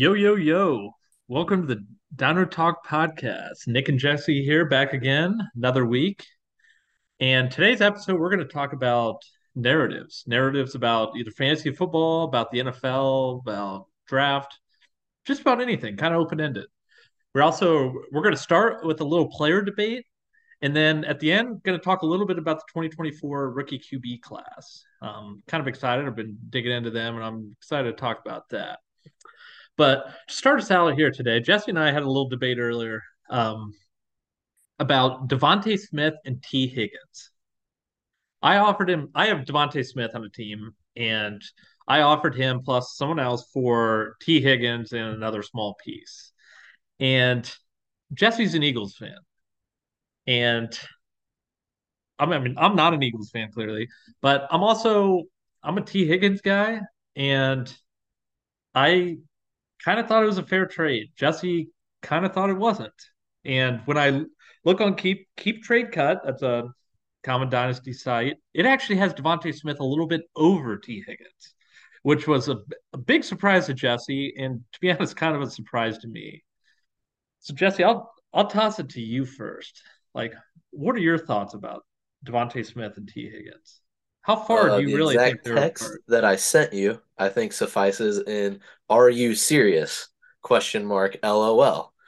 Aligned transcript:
Yo, 0.00 0.14
yo, 0.14 0.34
yo. 0.34 0.92
Welcome 1.28 1.66
to 1.66 1.74
the 1.74 1.86
Dino 2.16 2.46
Talk 2.46 2.86
podcast. 2.86 3.66
Nick 3.66 3.90
and 3.90 3.98
Jesse 3.98 4.42
here 4.42 4.64
back 4.64 4.94
again, 4.94 5.38
another 5.54 5.84
week. 5.84 6.24
And 7.20 7.50
today's 7.50 7.82
episode, 7.82 8.18
we're 8.18 8.34
going 8.34 8.38
to 8.38 8.50
talk 8.50 8.72
about 8.72 9.18
narratives 9.54 10.24
narratives 10.26 10.74
about 10.74 11.18
either 11.18 11.30
fantasy 11.32 11.70
football, 11.72 12.24
about 12.24 12.50
the 12.50 12.60
NFL, 12.60 13.42
about 13.42 13.88
draft, 14.08 14.58
just 15.26 15.42
about 15.42 15.60
anything, 15.60 15.98
kind 15.98 16.14
of 16.14 16.20
open 16.22 16.40
ended. 16.40 16.64
We're 17.34 17.42
also 17.42 17.92
we're 18.10 18.22
going 18.22 18.34
to 18.34 18.40
start 18.40 18.86
with 18.86 19.02
a 19.02 19.04
little 19.04 19.28
player 19.28 19.60
debate, 19.60 20.06
and 20.62 20.74
then 20.74 21.04
at 21.04 21.20
the 21.20 21.30
end, 21.30 21.62
going 21.62 21.78
to 21.78 21.84
talk 21.84 22.00
a 22.00 22.06
little 22.06 22.26
bit 22.26 22.38
about 22.38 22.56
the 22.56 22.64
2024 22.72 23.50
rookie 23.50 23.78
QB 23.78 24.22
class. 24.22 24.82
Um, 25.02 25.42
kind 25.46 25.60
of 25.60 25.68
excited. 25.68 26.06
I've 26.06 26.16
been 26.16 26.38
digging 26.48 26.72
into 26.72 26.90
them, 26.90 27.16
and 27.16 27.22
I'm 27.22 27.54
excited 27.60 27.94
to 27.94 28.00
talk 28.00 28.22
about 28.24 28.48
that. 28.48 28.78
But 29.76 30.06
to 30.28 30.34
start 30.34 30.60
us 30.60 30.70
out 30.70 30.94
here 30.94 31.10
today, 31.10 31.40
Jesse 31.40 31.70
and 31.70 31.78
I 31.78 31.92
had 31.92 32.02
a 32.02 32.06
little 32.06 32.28
debate 32.28 32.58
earlier 32.58 33.02
um, 33.30 33.72
about 34.78 35.28
DeVonta 35.28 35.78
Smith 35.78 36.14
and 36.24 36.42
Tee 36.42 36.66
Higgins. 36.66 37.30
I 38.42 38.56
offered 38.56 38.88
him. 38.90 39.10
I 39.14 39.26
have 39.26 39.44
DeVonta 39.44 39.84
Smith 39.86 40.12
on 40.14 40.22
the 40.22 40.30
team, 40.30 40.72
and 40.96 41.42
I 41.86 42.02
offered 42.02 42.34
him 42.34 42.62
plus 42.62 42.96
someone 42.96 43.18
else 43.18 43.50
for 43.52 44.16
Tee 44.20 44.40
Higgins 44.40 44.92
and 44.92 45.14
another 45.14 45.42
small 45.42 45.76
piece. 45.84 46.32
And 46.98 47.50
Jesse's 48.14 48.54
an 48.54 48.62
Eagles 48.62 48.96
fan, 48.96 49.16
and 50.26 50.78
I 52.18 52.26
mean 52.26 52.56
I'm 52.58 52.76
not 52.76 52.94
an 52.94 53.02
Eagles 53.02 53.30
fan 53.30 53.50
clearly, 53.52 53.88
but 54.20 54.46
I'm 54.50 54.62
also 54.62 55.24
I'm 55.62 55.78
a 55.78 55.82
Tee 55.82 56.06
Higgins 56.06 56.40
guy, 56.40 56.80
and 57.16 57.72
I 58.74 59.18
kind 59.84 60.00
of 60.00 60.06
thought 60.06 60.22
it 60.22 60.26
was 60.26 60.38
a 60.38 60.42
fair 60.46 60.66
trade. 60.66 61.08
Jesse 61.16 61.70
kind 62.02 62.24
of 62.24 62.32
thought 62.32 62.50
it 62.50 62.54
wasn't. 62.56 62.92
And 63.44 63.80
when 63.86 63.98
I 63.98 64.22
look 64.64 64.80
on 64.80 64.94
Keep 64.96 65.28
Keep 65.36 65.62
Trade 65.62 65.92
Cut, 65.92 66.22
that's 66.24 66.42
a 66.42 66.72
common 67.24 67.48
dynasty 67.50 67.92
site, 67.92 68.36
it 68.54 68.66
actually 68.66 68.96
has 68.96 69.14
DeVonta 69.14 69.54
Smith 69.54 69.80
a 69.80 69.84
little 69.84 70.06
bit 70.06 70.22
over 70.36 70.76
Tee 70.78 71.02
Higgins, 71.06 71.54
which 72.02 72.26
was 72.26 72.48
a, 72.48 72.58
a 72.92 72.98
big 72.98 73.24
surprise 73.24 73.66
to 73.66 73.74
Jesse, 73.74 74.34
and 74.38 74.60
to 74.72 74.80
be 74.80 74.90
honest, 74.92 75.16
kind 75.16 75.36
of 75.36 75.42
a 75.42 75.50
surprise 75.50 75.98
to 75.98 76.08
me. 76.08 76.42
So 77.40 77.54
Jesse, 77.54 77.84
I'll 77.84 78.12
I'll 78.32 78.46
toss 78.48 78.78
it 78.78 78.90
to 78.90 79.00
you 79.00 79.24
first. 79.24 79.82
Like, 80.14 80.34
what 80.70 80.94
are 80.94 80.98
your 81.00 81.18
thoughts 81.18 81.54
about 81.54 81.84
DeVonta 82.24 82.64
Smith 82.64 82.96
and 82.96 83.08
Tee 83.08 83.28
Higgins? 83.30 83.80
How 84.22 84.36
far 84.36 84.70
Uh, 84.70 84.76
do 84.76 84.88
you 84.88 84.90
really 84.90 85.18
think 85.18 85.42
they're 85.42 85.58
text 85.58 85.84
apart? 85.84 86.02
that 86.08 86.24
I 86.24 86.36
sent 86.36 86.72
you, 86.72 87.00
I 87.18 87.28
think 87.28 87.52
suffices 87.52 88.18
in 88.26 88.60
"Are 88.90 89.08
you 89.10 89.34
serious?" 89.34 90.08
question 90.42 90.84
mark 90.84 91.16
LOL. 91.22 91.92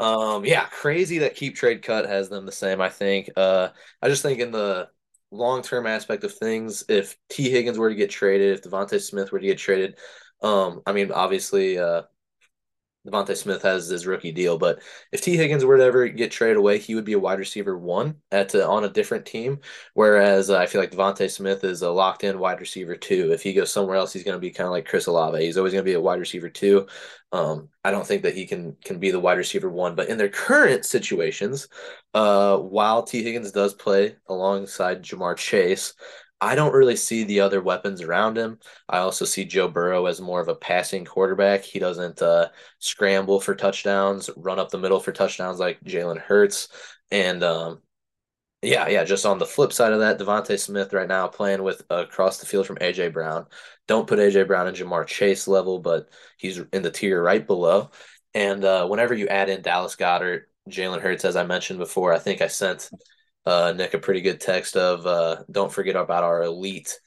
Um, 0.00 0.44
yeah, 0.44 0.64
crazy 0.66 1.18
that 1.18 1.36
Keep 1.36 1.54
Trade 1.54 1.84
Cut 1.84 2.04
has 2.08 2.28
them 2.28 2.44
the 2.44 2.50
same. 2.50 2.80
I 2.80 2.88
think. 2.88 3.30
Uh, 3.36 3.68
I 4.02 4.08
just 4.08 4.22
think 4.22 4.40
in 4.40 4.50
the 4.50 4.88
long 5.30 5.62
term 5.62 5.86
aspect 5.86 6.24
of 6.24 6.34
things, 6.34 6.82
if 6.88 7.16
Tee 7.28 7.48
Higgins 7.48 7.78
were 7.78 7.88
to 7.88 7.94
get 7.94 8.10
traded, 8.10 8.58
if 8.58 8.62
DeVonta 8.64 9.00
Smith 9.00 9.30
were 9.30 9.38
to 9.38 9.46
get 9.46 9.56
traded, 9.58 9.96
um, 10.42 10.82
I 10.84 10.90
mean, 10.90 11.12
obviously, 11.12 11.78
uh, 11.78 12.02
DeVonta 13.08 13.36
Smith 13.36 13.62
has 13.62 13.88
his 13.88 14.06
rookie 14.06 14.32
deal, 14.32 14.58
but 14.58 14.80
if 15.12 15.20
Tee 15.20 15.36
Higgins 15.36 15.64
were 15.64 15.76
to 15.76 15.84
ever 15.84 16.08
get 16.08 16.30
traded 16.30 16.56
away, 16.56 16.78
he 16.78 16.94
would 16.94 17.04
be 17.04 17.14
a 17.14 17.18
wide 17.18 17.38
receiver 17.38 17.78
one 17.78 18.16
at 18.30 18.54
uh, 18.54 18.68
on 18.70 18.84
a 18.84 18.88
different 18.88 19.26
team. 19.26 19.60
Whereas 19.94 20.50
uh, 20.50 20.58
I 20.58 20.66
feel 20.66 20.80
like 20.80 20.90
DeVonta 20.90 21.30
Smith 21.30 21.64
is 21.64 21.82
a 21.82 21.90
locked 21.90 22.24
in 22.24 22.38
wide 22.38 22.60
receiver 22.60 22.96
two. 22.96 23.32
If 23.32 23.42
he 23.42 23.52
goes 23.54 23.72
somewhere 23.72 23.96
else, 23.96 24.12
he's 24.12 24.24
going 24.24 24.36
to 24.36 24.40
be 24.40 24.50
kind 24.50 24.66
of 24.66 24.72
like 24.72 24.86
Chris 24.86 25.06
Olave. 25.06 25.44
He's 25.44 25.56
always 25.56 25.72
going 25.72 25.84
to 25.84 25.90
be 25.90 25.94
a 25.94 26.00
wide 26.00 26.20
receiver 26.20 26.48
two. 26.48 26.86
Um, 27.32 27.68
I 27.84 27.90
don't 27.90 28.06
think 28.06 28.22
that 28.22 28.34
he 28.34 28.46
can 28.46 28.76
can 28.84 28.98
be 28.98 29.10
the 29.10 29.20
wide 29.20 29.38
receiver 29.38 29.68
one. 29.68 29.94
But 29.94 30.08
in 30.08 30.18
their 30.18 30.28
current 30.28 30.84
situations, 30.84 31.68
uh, 32.14 32.58
while 32.58 33.02
Tee 33.02 33.22
Higgins 33.22 33.52
does 33.52 33.74
play 33.74 34.16
alongside 34.28 35.02
Ja'Marr 35.02 35.36
Chase, 35.36 35.94
I 36.40 36.54
don't 36.54 36.72
really 36.72 36.96
see 36.96 37.24
the 37.24 37.40
other 37.40 37.60
weapons 37.60 38.00
around 38.00 38.38
him. 38.38 38.58
I 38.88 38.98
also 38.98 39.24
see 39.24 39.44
Joe 39.44 39.68
Burrow 39.68 40.06
as 40.06 40.20
more 40.20 40.40
of 40.40 40.48
a 40.48 40.54
passing 40.54 41.04
quarterback. 41.04 41.64
He 41.64 41.78
doesn't 41.80 42.22
uh, 42.22 42.50
scramble 42.78 43.40
for 43.40 43.54
touchdowns, 43.54 44.30
run 44.36 44.58
up 44.60 44.70
the 44.70 44.78
middle 44.78 45.00
for 45.00 45.10
touchdowns 45.10 45.58
like 45.58 45.82
Jalen 45.82 46.20
Hurts. 46.20 46.68
And 47.10 47.42
um, 47.42 47.82
yeah, 48.62 48.88
yeah, 48.88 49.04
just 49.04 49.26
on 49.26 49.38
the 49.38 49.46
flip 49.46 49.72
side 49.72 49.92
of 49.92 50.00
that, 50.00 50.18
DeVonta 50.18 50.58
Smith 50.58 50.92
right 50.92 51.08
now 51.08 51.28
playing 51.28 51.62
with 51.62 51.82
uh, 51.90 52.04
across 52.06 52.38
the 52.38 52.46
field 52.46 52.66
from 52.66 52.78
AJ 52.78 53.12
Brown. 53.12 53.46
Don't 53.86 54.06
put 54.06 54.18
AJ 54.18 54.46
Brown 54.46 54.68
in 54.68 54.74
Ja'Marr 54.74 55.06
Chase 55.06 55.48
level, 55.48 55.78
but 55.78 56.08
he's 56.38 56.58
in 56.72 56.82
the 56.82 56.90
tier 56.90 57.22
right 57.22 57.46
below. 57.46 57.90
And 58.34 58.64
uh, 58.64 58.86
whenever 58.86 59.14
you 59.14 59.28
add 59.28 59.48
in 59.48 59.62
Dallas 59.62 59.96
Goedert, 59.96 60.42
Jalen 60.68 61.00
Hurts, 61.00 61.24
as 61.24 61.36
I 61.36 61.44
mentioned 61.44 61.78
before, 61.78 62.12
I 62.12 62.18
think 62.18 62.42
I 62.42 62.48
sent 62.48 62.90
uh, 63.48 63.72
Nick 63.72 63.94
a 63.94 63.98
pretty 63.98 64.20
good 64.20 64.40
text 64.40 64.76
of 64.76 65.06
uh, 65.06 65.42
don't 65.50 65.72
forget 65.72 65.96
about 65.96 66.24
our 66.24 66.42
elite 66.42 66.98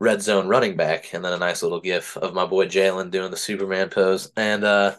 red 0.00 0.22
zone 0.22 0.48
running 0.48 0.76
back, 0.76 1.14
and 1.14 1.24
then 1.24 1.32
a 1.32 1.38
nice 1.38 1.62
little 1.62 1.80
gif 1.80 2.16
of 2.16 2.34
my 2.34 2.46
boy 2.46 2.66
Jalen 2.66 3.10
doing 3.10 3.30
the 3.30 3.36
Superman 3.36 3.88
pose. 3.90 4.32
And 4.36 4.64
uh, 4.64 4.96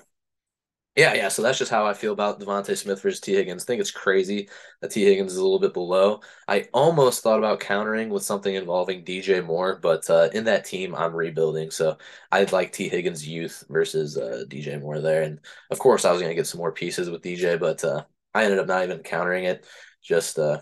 yeah, 0.95 1.15
yeah. 1.15 1.29
So 1.29 1.41
that's 1.41 1.57
just 1.57 1.71
how 1.71 1.87
I 1.87 1.93
feel 1.95 2.13
about 2.13 2.39
DeVonta 2.39 2.77
Smith 2.77 3.01
versus 3.01 3.19
Tee 3.19 3.33
Higgins. 3.33 3.63
I 3.63 3.65
think 3.65 3.81
it's 3.81 3.89
crazy 3.89 4.47
that 4.79 4.91
Tee 4.91 5.03
Higgins 5.03 5.31
is 5.31 5.39
a 5.39 5.43
little 5.43 5.59
bit 5.59 5.73
below. 5.73 6.21
I 6.47 6.67
almost 6.71 7.23
thought 7.23 7.39
about 7.39 7.59
countering 7.59 8.09
with 8.09 8.21
something 8.23 8.53
involving 8.53 9.03
DJ 9.03 9.43
Moore, 9.43 9.79
but 9.81 10.07
uh, 10.09 10.29
in 10.33 10.43
that 10.43 10.65
team, 10.65 10.93
I'm 10.93 11.15
rebuilding. 11.15 11.71
So 11.71 11.97
I'd 12.31 12.51
like 12.51 12.71
Tee 12.71 12.89
Higgins' 12.89 13.27
youth 13.27 13.63
versus 13.69 14.17
uh, 14.17 14.43
DJ 14.47 14.79
Moore 14.79 15.01
there. 15.01 15.23
And 15.23 15.39
of 15.71 15.79
course, 15.79 16.05
I 16.05 16.11
was 16.11 16.21
going 16.21 16.29
to 16.31 16.35
get 16.35 16.45
some 16.45 16.59
more 16.59 16.71
pieces 16.71 17.09
with 17.09 17.23
DJ, 17.23 17.57
but 17.59 17.83
uh, 17.83 18.03
I 18.35 18.43
ended 18.43 18.59
up 18.59 18.67
not 18.67 18.83
even 18.83 18.99
countering 18.99 19.45
it. 19.45 19.65
Just, 20.03 20.37
uh, 20.37 20.61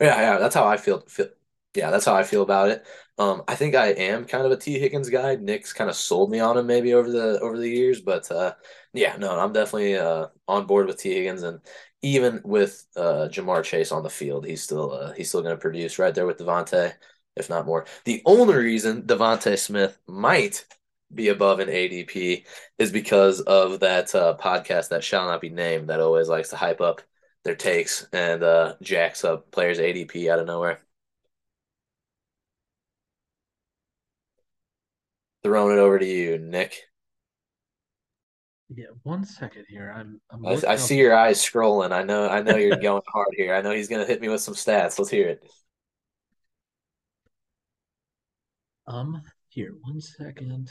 yeah, 0.00 0.20
yeah. 0.20 0.38
That's 0.38 0.54
how 0.54 0.66
I 0.66 0.76
feel. 0.76 1.00
feel 1.00 1.28
yeah, 1.74 1.90
that's 1.90 2.04
how 2.04 2.14
I 2.14 2.22
feel 2.22 2.42
about 2.42 2.68
it. 2.70 2.86
Um, 3.18 3.42
I 3.48 3.56
think 3.56 3.74
I 3.74 3.88
am 3.88 4.24
kind 4.26 4.46
of 4.46 4.52
a 4.52 4.56
Tee 4.56 4.78
Higgins 4.78 5.10
guy. 5.10 5.34
Nick's 5.36 5.72
kind 5.72 5.90
of 5.90 5.96
sold 5.96 6.30
me 6.30 6.38
on 6.40 6.56
him 6.56 6.66
maybe 6.66 6.94
over 6.94 7.10
the 7.10 7.40
over 7.40 7.58
the 7.58 7.68
years, 7.68 8.00
but 8.00 8.30
uh, 8.30 8.54
yeah, 8.92 9.16
no, 9.16 9.38
I'm 9.38 9.52
definitely 9.52 9.96
uh, 9.96 10.28
on 10.46 10.66
board 10.66 10.86
with 10.86 10.98
Tee 10.98 11.14
Higgins, 11.14 11.42
and 11.42 11.60
even 12.02 12.40
with 12.44 12.86
uh, 12.96 13.28
Ja'Marr 13.30 13.64
Chase 13.64 13.90
on 13.92 14.02
the 14.02 14.10
field, 14.10 14.46
he's 14.46 14.62
still 14.62 14.92
uh, 14.92 15.12
he's 15.12 15.28
still 15.28 15.42
going 15.42 15.54
to 15.54 15.60
produce 15.60 15.98
right 15.98 16.14
there 16.14 16.26
with 16.26 16.38
DeVonta, 16.38 16.92
if 17.36 17.50
not 17.50 17.66
more. 17.66 17.86
The 18.04 18.22
only 18.24 18.54
reason 18.54 19.02
DeVonta 19.02 19.58
Smith 19.58 19.98
might 20.06 20.64
be 21.12 21.28
above 21.28 21.60
an 21.60 21.68
ADP 21.68 22.44
is 22.78 22.90
because 22.92 23.40
of 23.40 23.80
that 23.80 24.14
uh, 24.14 24.36
podcast 24.40 24.88
that 24.88 25.04
shall 25.04 25.26
not 25.26 25.40
be 25.40 25.50
named 25.50 25.88
that 25.88 26.00
always 26.00 26.28
likes 26.28 26.50
to 26.50 26.56
hype 26.56 26.80
up 26.80 27.02
their 27.44 27.54
takes 27.54 28.06
and 28.12 28.42
uh, 28.42 28.74
jacks 28.82 29.24
up 29.24 29.50
players' 29.50 29.78
ADP 29.78 30.30
out 30.30 30.38
of 30.38 30.46
nowhere. 30.46 30.80
Throwing 35.42 35.76
it 35.76 35.80
over 35.80 35.98
to 35.98 36.06
you, 36.06 36.38
Nick. 36.38 36.82
Yeah, 38.74 38.86
one 39.02 39.24
second 39.24 39.66
here. 39.68 39.92
I'm 39.94 40.20
I'm 40.30 40.44
I, 40.46 40.52
I 40.66 40.74
up 40.74 40.78
see 40.78 40.96
your 40.96 41.14
eyes 41.14 41.38
scrolling. 41.38 41.92
I 41.92 42.02
know 42.02 42.28
I 42.28 42.40
know 42.40 42.56
you're 42.56 42.76
going 42.76 43.02
hard 43.06 43.28
here. 43.36 43.54
I 43.54 43.60
know 43.60 43.70
he's 43.72 43.88
gonna 43.88 44.06
hit 44.06 44.22
me 44.22 44.28
with 44.28 44.40
some 44.40 44.54
stats. 44.54 44.98
Let's 44.98 45.10
hear 45.10 45.28
it. 45.28 45.46
um 48.86 49.22
here 49.48 49.74
one 49.82 50.00
second. 50.00 50.70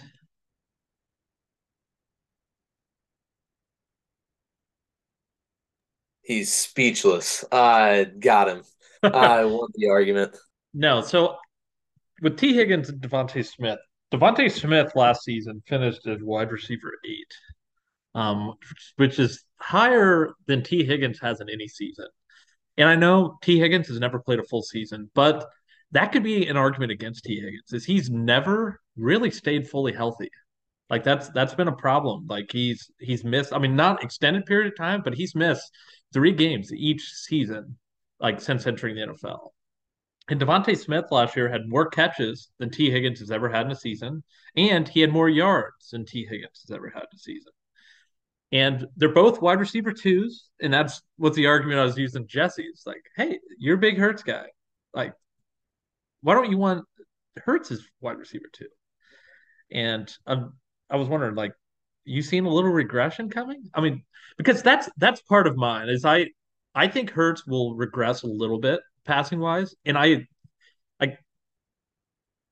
He's 6.23 6.53
speechless. 6.53 7.43
I 7.51 8.05
got 8.19 8.49
him. 8.49 8.63
I 9.03 9.45
won 9.45 9.69
the 9.75 9.89
argument. 9.89 10.35
No, 10.73 11.01
so 11.01 11.37
with 12.21 12.37
Tee 12.37 12.53
Higgins 12.53 12.89
and 12.89 13.01
DeVonta 13.01 13.45
Smith, 13.45 13.79
DeVonta 14.11 14.49
Smith 14.51 14.93
last 14.95 15.23
season 15.23 15.61
finished 15.67 16.07
as 16.07 16.19
wide 16.21 16.51
receiver 16.51 16.93
eight, 17.05 17.33
um, 18.15 18.53
which 18.95 19.19
is 19.19 19.43
higher 19.57 20.33
than 20.47 20.63
Tee 20.63 20.85
Higgins 20.85 21.19
has 21.19 21.41
in 21.41 21.49
any 21.49 21.67
season. 21.67 22.07
And 22.77 22.87
I 22.87 22.95
know 22.95 23.37
Tee 23.41 23.59
Higgins 23.59 23.87
has 23.89 23.99
never 23.99 24.19
played 24.19 24.39
a 24.39 24.43
full 24.43 24.63
season, 24.63 25.11
but 25.13 25.47
that 25.91 26.11
could 26.11 26.23
be 26.23 26.47
an 26.47 26.57
argument 26.57 26.91
against 26.91 27.25
Tee 27.25 27.39
Higgins, 27.39 27.71
is 27.73 27.85
he's 27.85 28.09
never 28.09 28.79
really 28.95 29.29
stayed 29.29 29.67
fully 29.67 29.93
healthy. 29.93 30.29
Like 30.89 31.03
that's 31.03 31.29
that's 31.29 31.55
been 31.55 31.67
a 31.67 31.75
problem. 31.75 32.27
Like 32.27 32.51
he's 32.51 32.91
he's 32.99 33.23
missed, 33.23 33.53
I 33.53 33.57
mean, 33.57 33.75
not 33.75 34.03
extended 34.03 34.45
period 34.45 34.71
of 34.71 34.77
time, 34.77 35.01
but 35.03 35.15
he's 35.15 35.35
missed 35.35 35.71
three 36.13 36.33
games 36.33 36.71
each 36.73 37.01
season, 37.01 37.77
like 38.19 38.41
since 38.41 38.67
entering 38.67 38.95
the 38.95 39.07
NFL. 39.07 39.49
And 40.29 40.39
DeVonta 40.39 40.77
Smith 40.77 41.05
last 41.11 41.35
year 41.35 41.49
had 41.49 41.67
more 41.67 41.89
catches 41.89 42.49
than 42.57 42.69
Tee 42.69 42.89
Higgins 42.89 43.19
has 43.19 43.31
ever 43.31 43.49
had 43.49 43.65
in 43.65 43.71
a 43.71 43.75
season, 43.75 44.23
and 44.55 44.87
he 44.87 45.01
had 45.01 45.11
more 45.11 45.29
yards 45.29 45.89
than 45.91 46.05
Tee 46.05 46.25
Higgins 46.25 46.63
has 46.65 46.73
ever 46.73 46.89
had 46.89 47.03
in 47.03 47.15
a 47.15 47.19
season. 47.19 47.51
And 48.53 48.85
they're 48.95 49.09
both 49.09 49.41
wide 49.41 49.59
receiver 49.59 49.91
twos, 49.91 50.49
and 50.61 50.71
that's 50.71 51.01
what 51.17 51.33
the 51.33 51.47
argument 51.47 51.79
I 51.79 51.85
was 51.85 51.97
using. 51.97 52.27
Jesse's 52.27 52.83
like, 52.85 53.03
hey, 53.17 53.39
you're 53.57 53.75
a 53.75 53.79
big 53.79 53.97
Hurts 53.97 54.23
guy. 54.23 54.45
Like, 54.93 55.13
why 56.21 56.35
don't 56.35 56.51
you 56.51 56.57
want 56.57 56.85
Hurts 57.35 57.71
as 57.71 57.81
wide 57.99 58.17
receiver 58.17 58.45
two? 58.53 58.67
And 59.71 60.15
I'm, 60.25 60.53
I 60.93 60.97
was 60.97 61.09
wondering, 61.09 61.33
like, 61.33 61.53
you 62.05 62.21
seen 62.21 62.45
a 62.45 62.49
little 62.49 62.71
regression 62.71 63.29
coming? 63.29 63.63
I 63.73 63.81
mean, 63.81 64.03
because 64.37 64.61
that's 64.61 64.89
that's 64.97 65.21
part 65.21 65.47
of 65.47 65.57
mine 65.57 65.89
is 65.89 66.05
I 66.05 66.27
I 66.75 66.87
think 66.87 67.09
Hurts 67.09 67.47
will 67.47 67.75
regress 67.75 68.23
a 68.23 68.27
little 68.27 68.59
bit 68.59 68.79
passing 69.05 69.39
wise, 69.39 69.75
and 69.85 69.97
I 69.97 70.27
I 70.99 71.17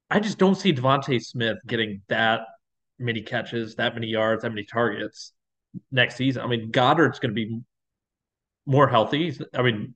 I 0.10 0.20
just 0.20 0.40
don't 0.40 0.56
see 0.56 0.74
DeVonta 0.74 1.22
Smith 1.22 1.58
getting 1.68 2.02
that 2.10 2.42
many 2.98 3.22
catches, 3.22 3.76
that 3.76 3.94
many 3.94 4.08
yards, 4.08 4.42
that 4.44 4.50
many 4.50 4.66
targets 4.66 5.34
next 5.92 6.16
season. 6.16 6.44
I 6.44 6.48
mean, 6.48 6.72
Goedert's 6.72 7.20
going 7.20 7.34
to 7.34 7.46
be 7.46 7.60
more 8.66 8.88
healthy. 8.88 9.38
I 9.54 9.62
mean, 9.62 9.96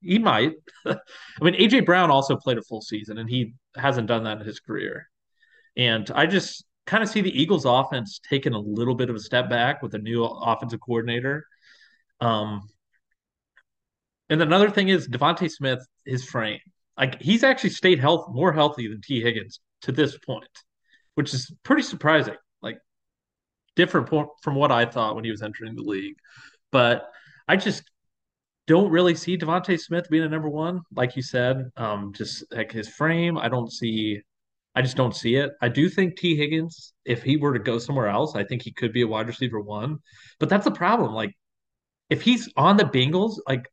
he 0.00 0.18
might. 0.18 0.52
I 0.86 0.96
mean, 1.40 1.54
AJ 1.54 1.86
Brown 1.86 2.10
also 2.10 2.36
played 2.36 2.58
a 2.58 2.62
full 2.62 2.80
season, 2.82 3.18
and 3.18 3.28
he 3.28 3.54
hasn't 3.76 4.08
done 4.08 4.24
that 4.24 4.40
in 4.40 4.46
his 4.46 4.60
career. 4.60 5.08
And 5.76 6.10
I 6.14 6.26
just 6.26 6.65
kind 6.86 7.02
of 7.02 7.08
see 7.08 7.20
the 7.20 7.40
Eagles' 7.40 7.64
offense 7.64 8.20
taking 8.28 8.54
a 8.54 8.58
little 8.58 8.94
bit 8.94 9.10
of 9.10 9.16
a 9.16 9.20
step 9.20 9.50
back 9.50 9.82
with 9.82 9.94
a 9.94 9.98
new 9.98 10.24
offensive 10.24 10.80
coordinator. 10.80 11.46
Um, 12.20 12.68
and 14.30 14.40
another 14.40 14.70
thing 14.70 14.88
is 14.88 15.08
DeVonta 15.08 15.50
Smith, 15.50 15.86
his 16.04 16.24
frame. 16.24 16.60
Like 16.98 17.20
he's 17.20 17.44
actually 17.44 17.70
stayed 17.70 17.98
health 17.98 18.28
more 18.30 18.52
healthy 18.52 18.88
than 18.88 19.00
Tee 19.00 19.20
Higgins 19.20 19.60
to 19.82 19.92
this 19.92 20.16
point, 20.18 20.48
which 21.14 21.34
is 21.34 21.52
pretty 21.62 21.82
surprising. 21.82 22.36
Like 22.62 22.78
different 23.74 24.08
from 24.08 24.54
what 24.54 24.72
I 24.72 24.86
thought 24.86 25.14
when 25.14 25.24
he 25.24 25.30
was 25.30 25.42
entering 25.42 25.74
the 25.74 25.82
league. 25.82 26.16
But 26.72 27.08
I 27.46 27.56
just 27.56 27.82
don't 28.66 28.90
really 28.90 29.14
see 29.14 29.38
DeVonta 29.38 29.78
Smith 29.78 30.08
being 30.10 30.24
a 30.24 30.28
number 30.28 30.48
one, 30.48 30.80
like 30.94 31.16
you 31.16 31.22
said. 31.22 31.70
Um, 31.76 32.12
just 32.14 32.44
like 32.50 32.72
his 32.72 32.88
frame, 32.88 33.38
I 33.38 33.48
don't 33.48 33.70
see. 33.70 34.22
I 34.76 34.82
just 34.82 34.96
don't 34.96 35.16
see 35.16 35.36
it. 35.36 35.50
I 35.62 35.68
do 35.68 35.88
think 35.88 36.16
Tee 36.16 36.36
Higgins, 36.36 36.92
if 37.04 37.22
he 37.22 37.38
were 37.38 37.54
to 37.54 37.58
go 37.58 37.78
somewhere 37.78 38.08
else, 38.08 38.36
I 38.36 38.44
think 38.44 38.62
he 38.62 38.72
could 38.72 38.92
be 38.92 39.02
a 39.02 39.08
wide 39.08 39.26
receiver 39.26 39.60
one. 39.60 39.98
But 40.38 40.50
that's 40.50 40.66
the 40.66 40.70
problem. 40.70 41.14
Like, 41.14 41.32
if 42.10 42.22
he's 42.22 42.48
on 42.56 42.76
the 42.76 42.84
Bengals, 42.84 43.38
like, 43.48 43.66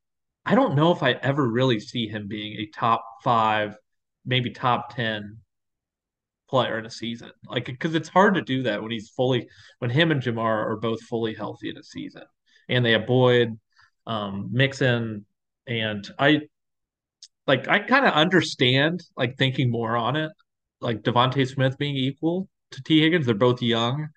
I 0.45 0.55
don't 0.55 0.75
know 0.75 0.91
if 0.91 1.03
I 1.03 1.11
ever 1.11 1.47
really 1.47 1.79
see 1.79 2.07
him 2.07 2.27
being 2.27 2.53
a 2.53 2.67
top 2.67 3.03
five, 3.23 3.75
maybe 4.25 4.50
top 4.51 4.95
ten 4.95 5.39
player 6.50 6.79
in 6.79 6.85
a 6.85 6.89
season. 6.89 7.31
Like, 7.47 7.65
because 7.65 7.95
it's 7.95 8.09
hard 8.09 8.35
to 8.35 8.41
do 8.41 8.63
that 8.63 8.81
when 8.81 8.91
he's 8.91 9.09
fully, 9.09 9.47
when 9.79 9.91
him 9.91 10.09
and 10.11 10.21
Ja'Marr 10.21 10.71
are 10.71 10.77
both 10.77 11.01
fully 11.03 11.33
healthy 11.33 11.69
in 11.69 11.77
a 11.77 11.83
season, 11.83 12.23
and 12.69 12.85
they 12.85 12.91
have 12.91 13.07
Boyd, 13.07 13.59
um, 14.07 14.50
Mixon, 14.51 15.25
and 15.67 16.09
I 16.17 16.41
like 17.45 17.67
I 17.67 17.79
kind 17.79 18.05
of 18.05 18.13
understand 18.13 19.03
like 19.17 19.38
thinking 19.38 19.69
more 19.69 19.97
on 19.97 20.15
it, 20.15 20.31
like 20.83 21.01
DeVonta 21.01 21.47
Smith 21.47 21.77
being 21.77 21.95
equal 21.95 22.47
to 22.71 22.83
Tee 22.83 23.01
Higgins. 23.01 23.25
They're 23.25 23.35
both 23.35 23.62
young, 23.62 24.09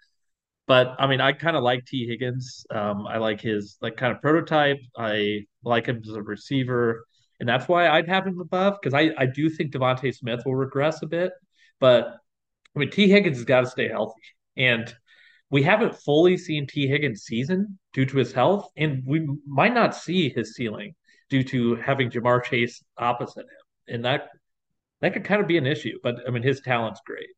but 0.67 0.95
I 0.99 1.07
mean 1.07 1.21
I 1.21 1.33
kind 1.33 1.57
of 1.57 1.63
like 1.63 1.85
Tee 1.87 2.07
Higgins. 2.07 2.65
Um, 2.71 3.07
I 3.07 3.19
like 3.19 3.41
his 3.41 3.77
like 3.81 3.97
kind 3.97 4.13
of 4.15 4.21
prototype. 4.21 4.79
I 4.97 5.47
like 5.65 5.87
him 5.87 6.03
as 6.07 6.15
a 6.15 6.23
receiver, 6.23 7.07
and 7.41 7.49
that's 7.49 7.69
why 7.69 7.89
I'd 7.89 8.09
have 8.09 8.27
him 8.27 8.41
above 8.41 8.79
because 8.81 8.95
I 8.95 9.13
I 9.19 9.27
do 9.27 9.49
think 9.51 9.73
DeVonta 9.73 10.15
Smith 10.15 10.43
will 10.45 10.57
regress 10.57 11.03
a 11.03 11.07
bit, 11.07 11.33
but 11.81 12.17
I 12.75 12.79
mean 12.79 12.91
Tee 12.91 13.09
Higgins 13.09 13.37
has 13.39 13.45
got 13.45 13.61
to 13.61 13.67
stay 13.67 13.89
healthy 13.89 14.23
and 14.57 14.95
we 15.51 15.63
haven't 15.63 15.95
fully 15.95 16.37
seen 16.37 16.67
Tee 16.67 16.89
Higgins' 16.89 17.23
season 17.23 17.79
due 17.93 18.05
to 18.07 18.17
his 18.17 18.33
health, 18.33 18.69
and 18.77 19.03
we 19.07 19.27
might 19.47 19.75
not 19.75 19.95
see 19.95 20.29
his 20.29 20.55
ceiling 20.55 20.95
due 21.31 21.45
to 21.45 21.77
having 21.77 22.11
Ja'Marr 22.11 22.43
Chase 22.45 22.83
opposite 22.99 23.45
him, 23.45 23.95
and 23.95 24.05
that 24.05 24.29
that 25.01 25.13
could 25.13 25.25
kind 25.25 25.41
of 25.41 25.49
be 25.49 25.59
an 25.59 25.67
issue. 25.67 25.99
But 26.03 26.17
I 26.27 26.31
mean, 26.31 26.43
his 26.43 26.61
talent's 26.61 27.01
great. 27.07 27.29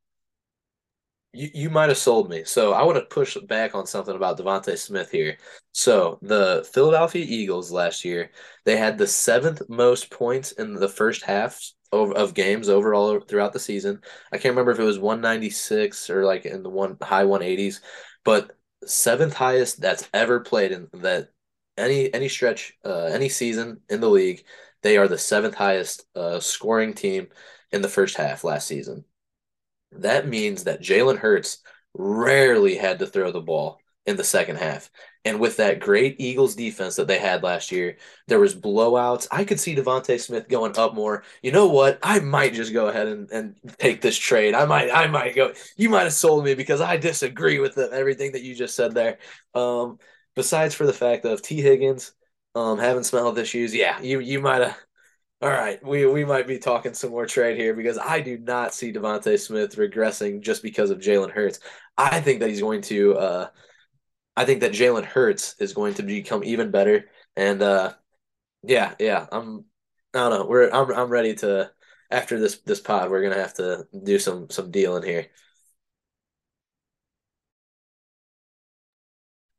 You, 1.33 1.49
you 1.55 1.71
might 1.71 1.89
have 1.89 1.99
sold 1.99 2.31
me. 2.31 2.45
So 2.45 2.73
I 2.73 2.83
want 2.83 2.99
to 2.99 3.15
push 3.15 3.37
back 3.49 3.75
on 3.75 3.87
something 3.87 4.15
about 4.15 4.39
DeVonta 4.39 4.77
Smith 4.79 5.11
here. 5.11 5.39
So 5.73 6.19
the 6.23 6.69
Philadelphia 6.73 7.25
Eagles 7.27 7.71
last 7.71 8.05
year, 8.05 8.31
they 8.65 8.77
had 8.77 8.99
the 8.99 9.07
seventh 9.07 9.63
most 9.69 10.11
points 10.11 10.53
in 10.53 10.75
the 10.75 10.89
first 10.89 11.23
half 11.23 11.61
of, 11.93 12.13
of 12.13 12.35
games 12.35 12.69
overall 12.69 13.21
throughout 13.21 13.53
the 13.53 13.59
season. 13.59 14.01
I 14.33 14.37
can't 14.37 14.53
remember 14.53 14.73
if 14.73 14.79
it 14.79 14.85
was 14.85 14.99
196 14.99 16.11
or 16.11 16.25
like 16.25 16.47
in 16.47 16.63
the 16.63 16.71
one 16.71 16.97
high 17.03 17.25
180s, 17.25 17.81
but 18.25 18.53
seventh 18.85 19.35
highest 19.35 19.81
that's 19.81 20.09
ever 20.15 20.41
played 20.41 20.73
in 20.73 20.89
that 20.95 21.29
any 21.77 22.13
any 22.13 22.29
stretch 22.29 22.77
uh, 22.85 23.05
any 23.05 23.29
season 23.29 23.81
in 23.89 24.01
the 24.01 24.09
league. 24.09 24.45
They 24.83 24.97
are 24.97 25.09
the 25.09 25.19
seventh 25.19 25.55
highest 25.55 26.05
uh, 26.15 26.41
scoring 26.41 26.95
team 26.95 27.29
in 27.73 27.83
the 27.83 27.89
first 27.89 28.17
half 28.17 28.45
last 28.45 28.67
season. 28.67 29.05
That 29.93 30.29
means 30.29 30.65
that 30.65 30.83
Jalen 30.83 31.19
Hurts 31.19 31.59
rarely 31.95 32.77
had 32.77 32.99
to 33.01 33.07
throw 33.07 33.33
the 33.33 33.41
ball 33.41 33.81
in 34.07 34.17
the 34.17 34.25
second 34.25 34.57
half. 34.57 34.91
And 35.25 35.39
with 35.39 35.59
that 35.59 35.81
great 35.81 36.17
Eagles 36.19 36.55
defense 36.55 36.97
that 36.97 37.07
they 37.07 37.19
had 37.19 37.43
last 37.43 37.71
year, 37.71 37.99
there 38.29 38.41
was 38.41 38.55
blowouts. 38.55 39.27
I 39.31 39.45
could 39.45 39.61
see 39.61 39.77
DeVonta 39.77 40.19
Smith 40.19 40.49
going 40.49 40.79
up 40.79 40.95
more. 40.95 41.25
You 41.43 41.53
know 41.53 41.67
what? 41.67 41.99
I 42.03 42.21
might 42.21 42.55
just 42.55 42.73
go 42.73 42.87
ahead 42.87 43.09
and, 43.09 43.31
and 43.31 43.57
take 43.79 44.01
this 44.01 44.17
trade. 44.17 44.55
I 44.55 44.65
might 44.65 44.91
I 44.91 45.09
might 45.09 45.35
go. 45.35 45.53
You 45.77 45.91
might 45.91 46.05
have 46.05 46.15
sold 46.15 46.45
me 46.45 46.55
because 46.55 46.81
I 46.81 46.97
disagree 46.97 47.59
with 47.59 47.75
the, 47.75 47.91
everything 47.93 48.33
that 48.33 48.43
you 48.43 48.55
just 48.55 48.75
said 48.75 48.95
there. 48.95 49.19
Um, 49.55 49.99
besides 50.35 50.75
for 50.75 50.87
the 50.87 50.93
fact 50.95 51.27
of 51.27 51.43
Tee 51.43 51.61
Higgins 51.61 52.13
um, 52.59 52.79
having 52.79 53.05
some 53.05 53.21
health 53.21 53.39
issues, 53.39 53.75
yeah, 53.75 54.01
you 54.01 54.21
you 54.21 54.41
might 54.41 54.63
have. 54.63 54.79
All 55.41 55.51
right, 55.51 55.83
we 55.85 56.07
we 56.07 56.25
might 56.25 56.49
be 56.49 56.59
talking 56.59 56.95
some 56.95 57.11
more 57.11 57.27
trade 57.27 57.57
here 57.57 57.75
because 57.75 57.99
I 57.99 58.21
do 58.21 58.39
not 58.39 58.75
see 58.75 58.93
DeVonta 58.93 59.39
Smith 59.39 59.77
regressing 59.77 60.41
just 60.41 60.63
because 60.63 60.91
of 60.91 60.99
Jalen 60.99 61.31
Hurts. 61.31 61.61
I 61.97 62.21
think 62.21 62.41
that 62.41 62.49
he's 62.51 62.61
going 62.61 62.83
to. 62.83 63.17
Uh, 63.17 63.49
I 64.37 64.45
think 64.45 64.61
that 64.61 64.73
Jalen 64.73 65.05
Hurts 65.05 65.55
is 65.61 65.73
going 65.75 65.95
to 65.95 66.03
become 66.03 66.45
even 66.45 66.71
better. 66.73 67.07
And 67.37 67.63
uh, 67.63 67.95
yeah, 68.65 68.95
yeah, 68.99 69.27
I'm. 69.31 69.65
I 70.15 70.19
don't 70.21 70.31
know. 70.31 70.47
We're 70.47 70.71
I'm 70.71 70.91
I'm 70.93 71.11
ready 71.11 71.35
to 71.37 71.71
after 72.11 72.41
this 72.41 72.59
this 72.61 72.81
pod. 72.81 73.11
We're 73.11 73.23
gonna 73.23 73.41
have 73.41 73.55
to 73.55 73.87
do 74.05 74.19
some 74.19 74.51
some 74.51 74.71
dealing 74.71 75.05
here. 75.05 75.29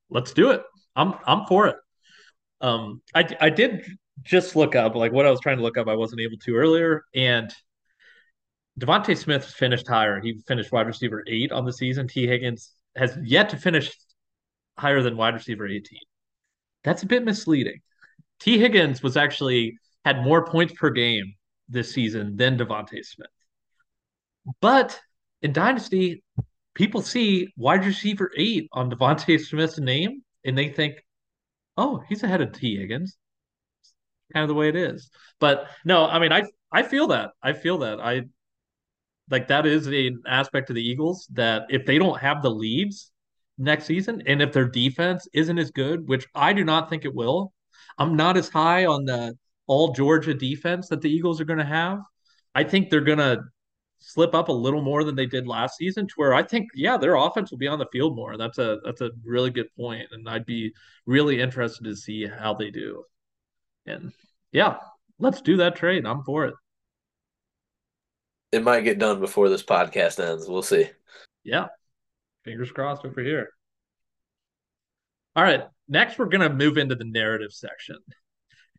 Let's 0.09 0.33
do 0.33 0.51
it. 0.51 0.63
I'm 0.95 1.13
I'm 1.25 1.45
for 1.45 1.67
it. 1.67 1.75
Um, 2.61 3.01
I 3.15 3.27
I 3.39 3.49
did 3.49 3.85
just 4.23 4.55
look 4.55 4.75
up 4.75 4.95
like 4.95 5.11
what 5.11 5.25
I 5.25 5.31
was 5.31 5.39
trying 5.39 5.57
to 5.57 5.63
look 5.63 5.77
up. 5.77 5.87
I 5.87 5.95
wasn't 5.95 6.21
able 6.21 6.37
to 6.37 6.55
earlier, 6.55 7.03
and 7.15 7.53
DeVonta 8.79 9.17
Smith 9.17 9.45
finished 9.45 9.87
higher. 9.87 10.19
He 10.21 10.39
finished 10.47 10.71
wide 10.71 10.87
receiver 10.87 11.23
eight 11.27 11.51
on 11.51 11.65
the 11.65 11.73
season. 11.73 12.07
Tee 12.07 12.27
Higgins 12.27 12.73
has 12.95 13.17
yet 13.23 13.49
to 13.49 13.57
finish 13.57 13.91
higher 14.77 15.01
than 15.01 15.17
wide 15.17 15.33
receiver 15.33 15.67
18. 15.67 15.83
That's 16.83 17.03
a 17.03 17.05
bit 17.05 17.23
misleading. 17.25 17.81
Tee 18.39 18.57
Higgins 18.57 19.03
was 19.03 19.17
actually 19.17 19.77
had 20.05 20.23
more 20.23 20.45
points 20.45 20.73
per 20.73 20.89
game 20.89 21.33
this 21.67 21.91
season 21.91 22.37
than 22.37 22.57
DeVonta 22.57 23.03
Smith. 23.05 23.27
But 24.61 24.99
in 25.41 25.51
Dynasty, 25.51 26.23
people 26.73 27.01
see 27.01 27.53
wide 27.57 27.85
receiver 27.85 28.31
eight 28.37 28.69
on 28.71 28.89
DeVonta 28.89 29.39
Smith's 29.39 29.79
name 29.79 30.23
and 30.45 30.57
they 30.57 30.69
think, 30.69 30.95
oh, 31.79 32.03
he's 32.09 32.23
ahead 32.23 32.41
of 32.41 32.51
Tee 32.51 32.77
Higgins. 32.77 33.17
Kind 34.33 34.43
of 34.43 34.49
the 34.49 34.55
way 34.55 34.69
it 34.69 34.75
is. 34.75 35.09
But 35.39 35.67
no, 35.85 36.05
I 36.05 36.19
mean, 36.19 36.31
I 36.31 36.43
I 36.71 36.83
feel 36.83 37.07
that. 37.07 37.31
I 37.41 37.53
feel 37.53 37.79
that. 37.79 37.99
I 37.99 38.23
like 39.29 39.47
that 39.47 39.65
is 39.65 39.87
an 39.87 40.21
aspect 40.27 40.69
of 40.69 40.75
the 40.75 40.87
Eagles 40.87 41.27
that 41.33 41.63
if 41.69 41.85
they 41.85 41.97
don't 41.97 42.19
have 42.19 42.41
the 42.41 42.51
leads, 42.51 43.11
next 43.59 43.85
season. 43.85 44.23
And 44.25 44.41
if 44.41 44.53
their 44.53 44.67
defense 44.67 45.27
isn't 45.33 45.59
as 45.59 45.69
good, 45.69 46.07
which 46.07 46.25
I 46.33 46.53
do 46.53 46.63
not 46.63 46.89
think 46.89 47.05
it 47.05 47.13
will, 47.13 47.53
I'm 47.97 48.15
not 48.15 48.37
as 48.37 48.49
high 48.49 48.85
on 48.85 49.05
the 49.05 49.37
all 49.67 49.93
Georgia 49.93 50.33
defense 50.33 50.87
that 50.87 51.01
the 51.01 51.11
Eagles 51.11 51.39
are 51.39 51.45
going 51.45 51.59
to 51.59 51.65
have. 51.65 51.99
I 52.55 52.63
think 52.63 52.89
they're 52.89 53.01
going 53.01 53.19
to 53.19 53.41
slip 53.99 54.33
up 54.33 54.49
a 54.49 54.53
little 54.53 54.81
more 54.81 55.03
than 55.03 55.15
they 55.15 55.25
did 55.25 55.47
last 55.47 55.77
season 55.77 56.07
to 56.07 56.13
where 56.15 56.33
I 56.33 56.43
think 56.43 56.69
yeah 56.73 56.97
their 56.97 57.15
offense 57.15 57.51
will 57.51 57.57
be 57.57 57.67
on 57.67 57.79
the 57.79 57.87
field 57.91 58.15
more. 58.15 58.37
That's 58.37 58.57
a 58.57 58.79
that's 58.83 59.01
a 59.01 59.11
really 59.23 59.51
good 59.51 59.73
point 59.75 60.07
and 60.11 60.27
I'd 60.27 60.45
be 60.45 60.73
really 61.05 61.41
interested 61.41 61.83
to 61.83 61.95
see 61.95 62.25
how 62.25 62.53
they 62.53 62.71
do. 62.71 63.03
And 63.85 64.11
yeah 64.51 64.77
let's 65.19 65.41
do 65.41 65.57
that 65.57 65.75
trade. 65.75 66.05
I'm 66.05 66.23
for 66.23 66.45
it. 66.45 66.55
It 68.51 68.63
might 68.63 68.81
get 68.81 68.97
done 68.97 69.19
before 69.19 69.49
this 69.49 69.63
podcast 69.63 70.19
ends. 70.19 70.47
We'll 70.47 70.63
see. 70.63 70.89
Yeah. 71.43 71.67
Fingers 72.43 72.71
crossed 72.71 73.05
over 73.05 73.21
here. 73.21 73.49
All 75.35 75.43
right. 75.43 75.63
Next, 75.87 76.17
we're 76.17 76.25
going 76.25 76.49
to 76.49 76.55
move 76.55 76.77
into 76.77 76.95
the 76.95 77.05
narrative 77.05 77.51
section. 77.51 77.97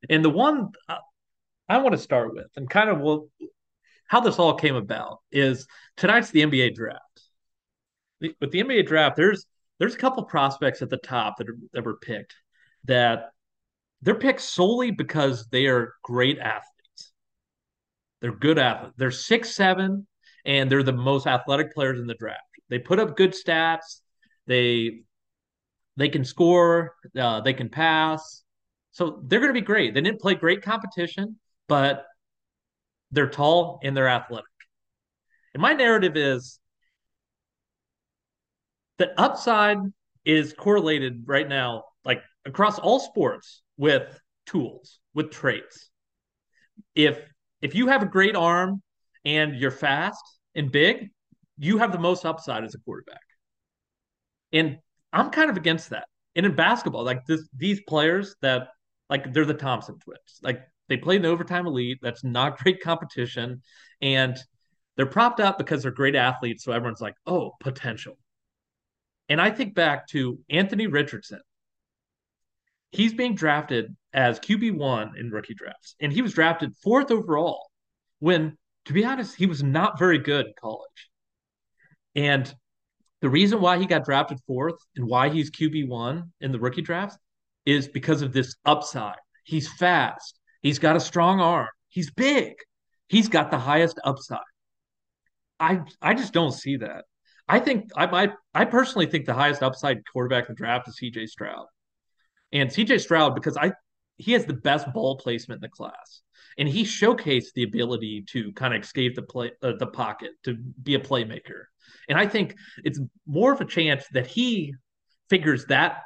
And 0.08 0.24
the 0.24 0.30
one 0.30 0.72
uh, 0.88 0.96
I 1.68 1.78
want 1.78 1.92
to 1.92 1.98
start 1.98 2.34
with, 2.34 2.48
and 2.56 2.68
kind 2.68 2.90
of 2.90 3.00
will, 3.00 3.28
how 4.10 4.18
this 4.18 4.40
all 4.40 4.54
came 4.54 4.74
about, 4.74 5.20
is 5.30 5.68
tonight's 5.96 6.32
the 6.32 6.42
NBA 6.42 6.74
draft. 6.74 7.00
With 8.20 8.50
the 8.50 8.60
NBA 8.60 8.84
draft, 8.84 9.16
there's 9.16 9.46
there's 9.78 9.94
a 9.94 9.98
couple 9.98 10.24
prospects 10.24 10.82
at 10.82 10.90
the 10.90 10.96
top 10.96 11.36
that 11.38 11.48
are, 11.48 11.56
that 11.72 11.84
were 11.84 11.96
picked 11.96 12.34
that 12.84 13.30
they're 14.02 14.16
picked 14.16 14.40
solely 14.40 14.90
because 14.90 15.46
they 15.50 15.66
are 15.66 15.94
great 16.02 16.40
athletes. 16.40 17.12
They're 18.20 18.34
good 18.34 18.58
athletes. 18.58 18.96
They're 18.98 19.12
six 19.12 19.54
seven, 19.54 20.08
and 20.44 20.68
they're 20.68 20.82
the 20.82 20.92
most 20.92 21.28
athletic 21.28 21.72
players 21.72 22.00
in 22.00 22.08
the 22.08 22.14
draft. 22.14 22.40
They 22.68 22.80
put 22.80 22.98
up 22.98 23.16
good 23.16 23.32
stats. 23.32 24.00
They 24.48 25.02
they 25.96 26.08
can 26.08 26.24
score, 26.24 26.96
uh, 27.16 27.42
they 27.42 27.52
can 27.52 27.68
pass. 27.68 28.42
So 28.90 29.22
they're 29.24 29.38
going 29.38 29.54
to 29.54 29.60
be 29.60 29.64
great. 29.64 29.94
They 29.94 30.00
didn't 30.00 30.20
play 30.20 30.34
great 30.34 30.62
competition, 30.62 31.38
but 31.68 32.06
they're 33.10 33.28
tall 33.28 33.80
and 33.82 33.96
they're 33.96 34.08
athletic. 34.08 34.44
And 35.54 35.60
my 35.60 35.72
narrative 35.72 36.16
is 36.16 36.60
that 38.98 39.12
upside 39.16 39.78
is 40.24 40.52
correlated 40.52 41.24
right 41.26 41.48
now, 41.48 41.84
like 42.04 42.22
across 42.44 42.78
all 42.78 43.00
sports, 43.00 43.62
with 43.76 44.20
tools, 44.46 45.00
with 45.14 45.30
traits. 45.30 45.90
If 46.94 47.18
if 47.62 47.74
you 47.74 47.88
have 47.88 48.02
a 48.02 48.06
great 48.06 48.36
arm 48.36 48.82
and 49.24 49.56
you're 49.56 49.70
fast 49.70 50.22
and 50.54 50.70
big, 50.70 51.10
you 51.58 51.78
have 51.78 51.92
the 51.92 51.98
most 51.98 52.24
upside 52.24 52.64
as 52.64 52.74
a 52.74 52.78
quarterback. 52.78 53.20
And 54.52 54.78
I'm 55.12 55.30
kind 55.30 55.50
of 55.50 55.56
against 55.56 55.90
that. 55.90 56.06
And 56.36 56.46
in 56.46 56.54
basketball, 56.54 57.04
like 57.04 57.24
this, 57.26 57.48
these 57.56 57.80
players 57.86 58.36
that 58.42 58.68
like 59.08 59.32
they're 59.32 59.44
the 59.44 59.54
Thompson 59.54 59.98
twins. 59.98 60.40
Like 60.42 60.62
they 60.90 60.98
play 60.98 61.16
in 61.16 61.22
the 61.22 61.28
overtime 61.28 61.66
elite. 61.66 62.00
That's 62.02 62.22
not 62.22 62.58
great 62.62 62.82
competition. 62.82 63.62
And 64.02 64.36
they're 64.96 65.06
propped 65.06 65.40
up 65.40 65.56
because 65.56 65.82
they're 65.82 65.92
great 65.92 66.16
athletes. 66.16 66.64
So 66.64 66.72
everyone's 66.72 67.00
like, 67.00 67.14
oh, 67.26 67.52
potential. 67.60 68.18
And 69.30 69.40
I 69.40 69.50
think 69.50 69.74
back 69.74 70.08
to 70.08 70.38
Anthony 70.50 70.88
Richardson. 70.88 71.40
He's 72.90 73.14
being 73.14 73.36
drafted 73.36 73.96
as 74.12 74.40
QB1 74.40 75.16
in 75.16 75.30
rookie 75.30 75.54
drafts, 75.54 75.94
and 76.00 76.12
he 76.12 76.22
was 76.22 76.34
drafted 76.34 76.74
fourth 76.82 77.12
overall 77.12 77.70
when, 78.18 78.58
to 78.86 78.92
be 78.92 79.04
honest, 79.04 79.36
he 79.36 79.46
was 79.46 79.62
not 79.62 79.96
very 79.96 80.18
good 80.18 80.46
in 80.46 80.52
college. 80.60 81.08
And 82.16 82.52
the 83.20 83.28
reason 83.30 83.60
why 83.60 83.78
he 83.78 83.86
got 83.86 84.04
drafted 84.04 84.40
fourth 84.44 84.74
and 84.96 85.06
why 85.06 85.28
he's 85.28 85.52
QB1 85.52 86.28
in 86.40 86.50
the 86.50 86.58
rookie 86.58 86.82
drafts 86.82 87.16
is 87.64 87.86
because 87.86 88.22
of 88.22 88.32
this 88.32 88.56
upside. 88.64 89.18
He's 89.44 89.72
fast, 89.74 90.39
he's 90.62 90.78
got 90.78 90.96
a 90.96 91.00
strong 91.00 91.40
arm, 91.40 91.68
he's 91.88 92.10
big, 92.10 92.54
he's 93.08 93.28
got 93.28 93.50
the 93.50 93.58
highest 93.58 94.00
upside. 94.04 94.38
I 95.58 95.80
I 96.00 96.14
just 96.14 96.32
don't 96.32 96.52
see 96.52 96.76
that. 96.78 97.04
I 97.48 97.58
think 97.58 97.90
I 97.96 98.06
I, 98.06 98.28
I 98.54 98.64
personally 98.64 99.06
think 99.06 99.26
the 99.26 99.34
highest 99.34 99.62
upside 99.62 100.02
quarterback 100.12 100.48
in 100.48 100.54
the 100.54 100.56
draft 100.56 100.88
is 100.88 100.98
CJ 101.00 101.28
Stroud. 101.28 101.66
And 102.52 102.70
CJ 102.70 103.00
Stroud, 103.00 103.34
because 103.34 103.56
I 103.56 103.72
he 104.20 104.32
has 104.32 104.44
the 104.44 104.54
best 104.54 104.92
ball 104.92 105.16
placement 105.16 105.58
in 105.58 105.62
the 105.62 105.68
class. 105.68 106.22
And 106.58 106.68
he 106.68 106.82
showcased 106.82 107.52
the 107.54 107.62
ability 107.62 108.24
to 108.30 108.52
kind 108.52 108.74
of 108.74 108.82
escape 108.82 109.14
the 109.14 109.22
play 109.22 109.52
uh, 109.62 109.72
the 109.78 109.86
pocket, 109.86 110.32
to 110.44 110.56
be 110.82 110.94
a 110.94 111.00
playmaker. 111.00 111.64
And 112.08 112.18
I 112.18 112.26
think 112.26 112.56
it's 112.84 113.00
more 113.26 113.52
of 113.52 113.60
a 113.60 113.64
chance 113.64 114.04
that 114.12 114.26
he 114.26 114.74
figures 115.30 115.66
that 115.66 116.02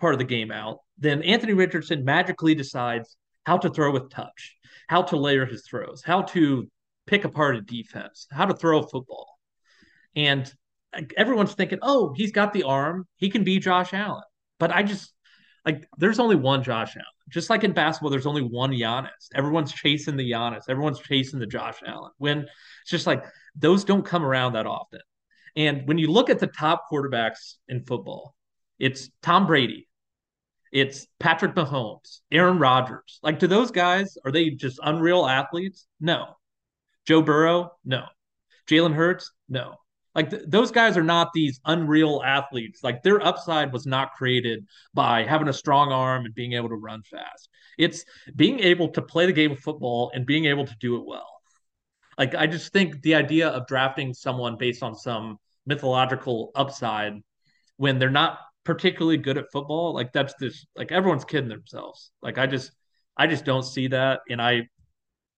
part 0.00 0.14
of 0.14 0.18
the 0.18 0.24
game 0.24 0.50
out 0.50 0.78
than 0.98 1.22
Anthony 1.22 1.52
Richardson 1.52 2.04
magically 2.04 2.54
decides 2.54 3.16
how 3.50 3.58
to 3.58 3.68
throw 3.68 3.90
with 3.90 4.08
touch, 4.10 4.56
how 4.86 5.02
to 5.02 5.16
layer 5.16 5.44
his 5.44 5.66
throws, 5.66 6.04
how 6.06 6.22
to 6.22 6.68
pick 7.08 7.24
apart 7.24 7.56
a 7.56 7.60
defense, 7.60 8.28
how 8.30 8.46
to 8.46 8.54
throw 8.54 8.78
a 8.78 8.86
football. 8.86 9.26
And 10.14 10.48
everyone's 11.16 11.54
thinking, 11.54 11.80
oh, 11.82 12.14
he's 12.16 12.30
got 12.30 12.52
the 12.52 12.62
arm. 12.62 13.08
He 13.16 13.28
can 13.28 13.42
be 13.42 13.58
Josh 13.58 13.92
Allen. 13.92 14.22
But 14.60 14.70
I 14.70 14.84
just 14.84 15.12
like 15.66 15.88
there's 15.98 16.20
only 16.20 16.36
one 16.36 16.62
Josh 16.62 16.94
Allen. 16.94 17.06
Just 17.28 17.50
like 17.50 17.64
in 17.64 17.72
basketball, 17.72 18.10
there's 18.10 18.24
only 18.24 18.42
one 18.42 18.70
Giannis. 18.70 19.26
Everyone's 19.34 19.72
chasing 19.72 20.16
the 20.16 20.30
Giannis. 20.30 20.68
Everyone's 20.68 21.00
chasing 21.00 21.40
the 21.40 21.46
Josh 21.46 21.78
Allen. 21.84 22.12
When 22.18 22.38
it's 22.82 22.90
just 22.90 23.08
like 23.08 23.24
those 23.56 23.82
don't 23.82 24.04
come 24.04 24.24
around 24.24 24.52
that 24.52 24.68
often. 24.68 25.00
And 25.56 25.88
when 25.88 25.98
you 25.98 26.12
look 26.12 26.30
at 26.30 26.38
the 26.38 26.46
top 26.46 26.84
quarterbacks 26.88 27.54
in 27.66 27.82
football, 27.82 28.36
it's 28.78 29.10
Tom 29.22 29.48
Brady, 29.48 29.88
it's 30.72 31.06
Patrick 31.18 31.54
Mahomes, 31.54 32.20
Aaron 32.30 32.58
Rodgers. 32.58 33.18
Like, 33.22 33.38
do 33.38 33.46
those 33.46 33.70
guys 33.70 34.16
are 34.24 34.32
they 34.32 34.50
just 34.50 34.78
unreal 34.82 35.26
athletes? 35.26 35.86
No. 36.00 36.36
Joe 37.06 37.22
Burrow? 37.22 37.72
No. 37.84 38.04
Jalen 38.68 38.94
Hurts? 38.94 39.32
No. 39.48 39.76
Like 40.14 40.30
th- 40.30 40.42
those 40.46 40.70
guys 40.70 40.96
are 40.96 41.04
not 41.04 41.32
these 41.32 41.60
unreal 41.64 42.22
athletes. 42.24 42.82
Like 42.82 43.02
their 43.02 43.24
upside 43.24 43.72
was 43.72 43.86
not 43.86 44.14
created 44.14 44.66
by 44.92 45.24
having 45.24 45.48
a 45.48 45.52
strong 45.52 45.92
arm 45.92 46.24
and 46.24 46.34
being 46.34 46.54
able 46.54 46.68
to 46.68 46.74
run 46.74 47.02
fast. 47.02 47.48
It's 47.78 48.04
being 48.34 48.60
able 48.60 48.88
to 48.90 49.02
play 49.02 49.26
the 49.26 49.32
game 49.32 49.52
of 49.52 49.60
football 49.60 50.10
and 50.14 50.26
being 50.26 50.46
able 50.46 50.66
to 50.66 50.76
do 50.80 50.96
it 50.96 51.06
well. 51.06 51.40
Like 52.18 52.34
I 52.34 52.46
just 52.46 52.72
think 52.72 53.02
the 53.02 53.14
idea 53.14 53.48
of 53.48 53.66
drafting 53.66 54.12
someone 54.12 54.56
based 54.56 54.82
on 54.82 54.94
some 54.94 55.38
mythological 55.64 56.50
upside 56.54 57.14
when 57.76 57.98
they're 57.98 58.10
not 58.10 58.38
particularly 58.70 59.16
good 59.16 59.36
at 59.36 59.50
football, 59.50 59.92
like 59.92 60.12
that's 60.12 60.32
just 60.40 60.68
like 60.76 60.92
everyone's 60.92 61.24
kidding 61.24 61.48
themselves. 61.48 62.12
Like 62.22 62.38
I 62.38 62.46
just 62.46 62.70
I 63.16 63.26
just 63.26 63.44
don't 63.44 63.64
see 63.64 63.88
that. 63.88 64.20
And 64.30 64.40
I 64.40 64.68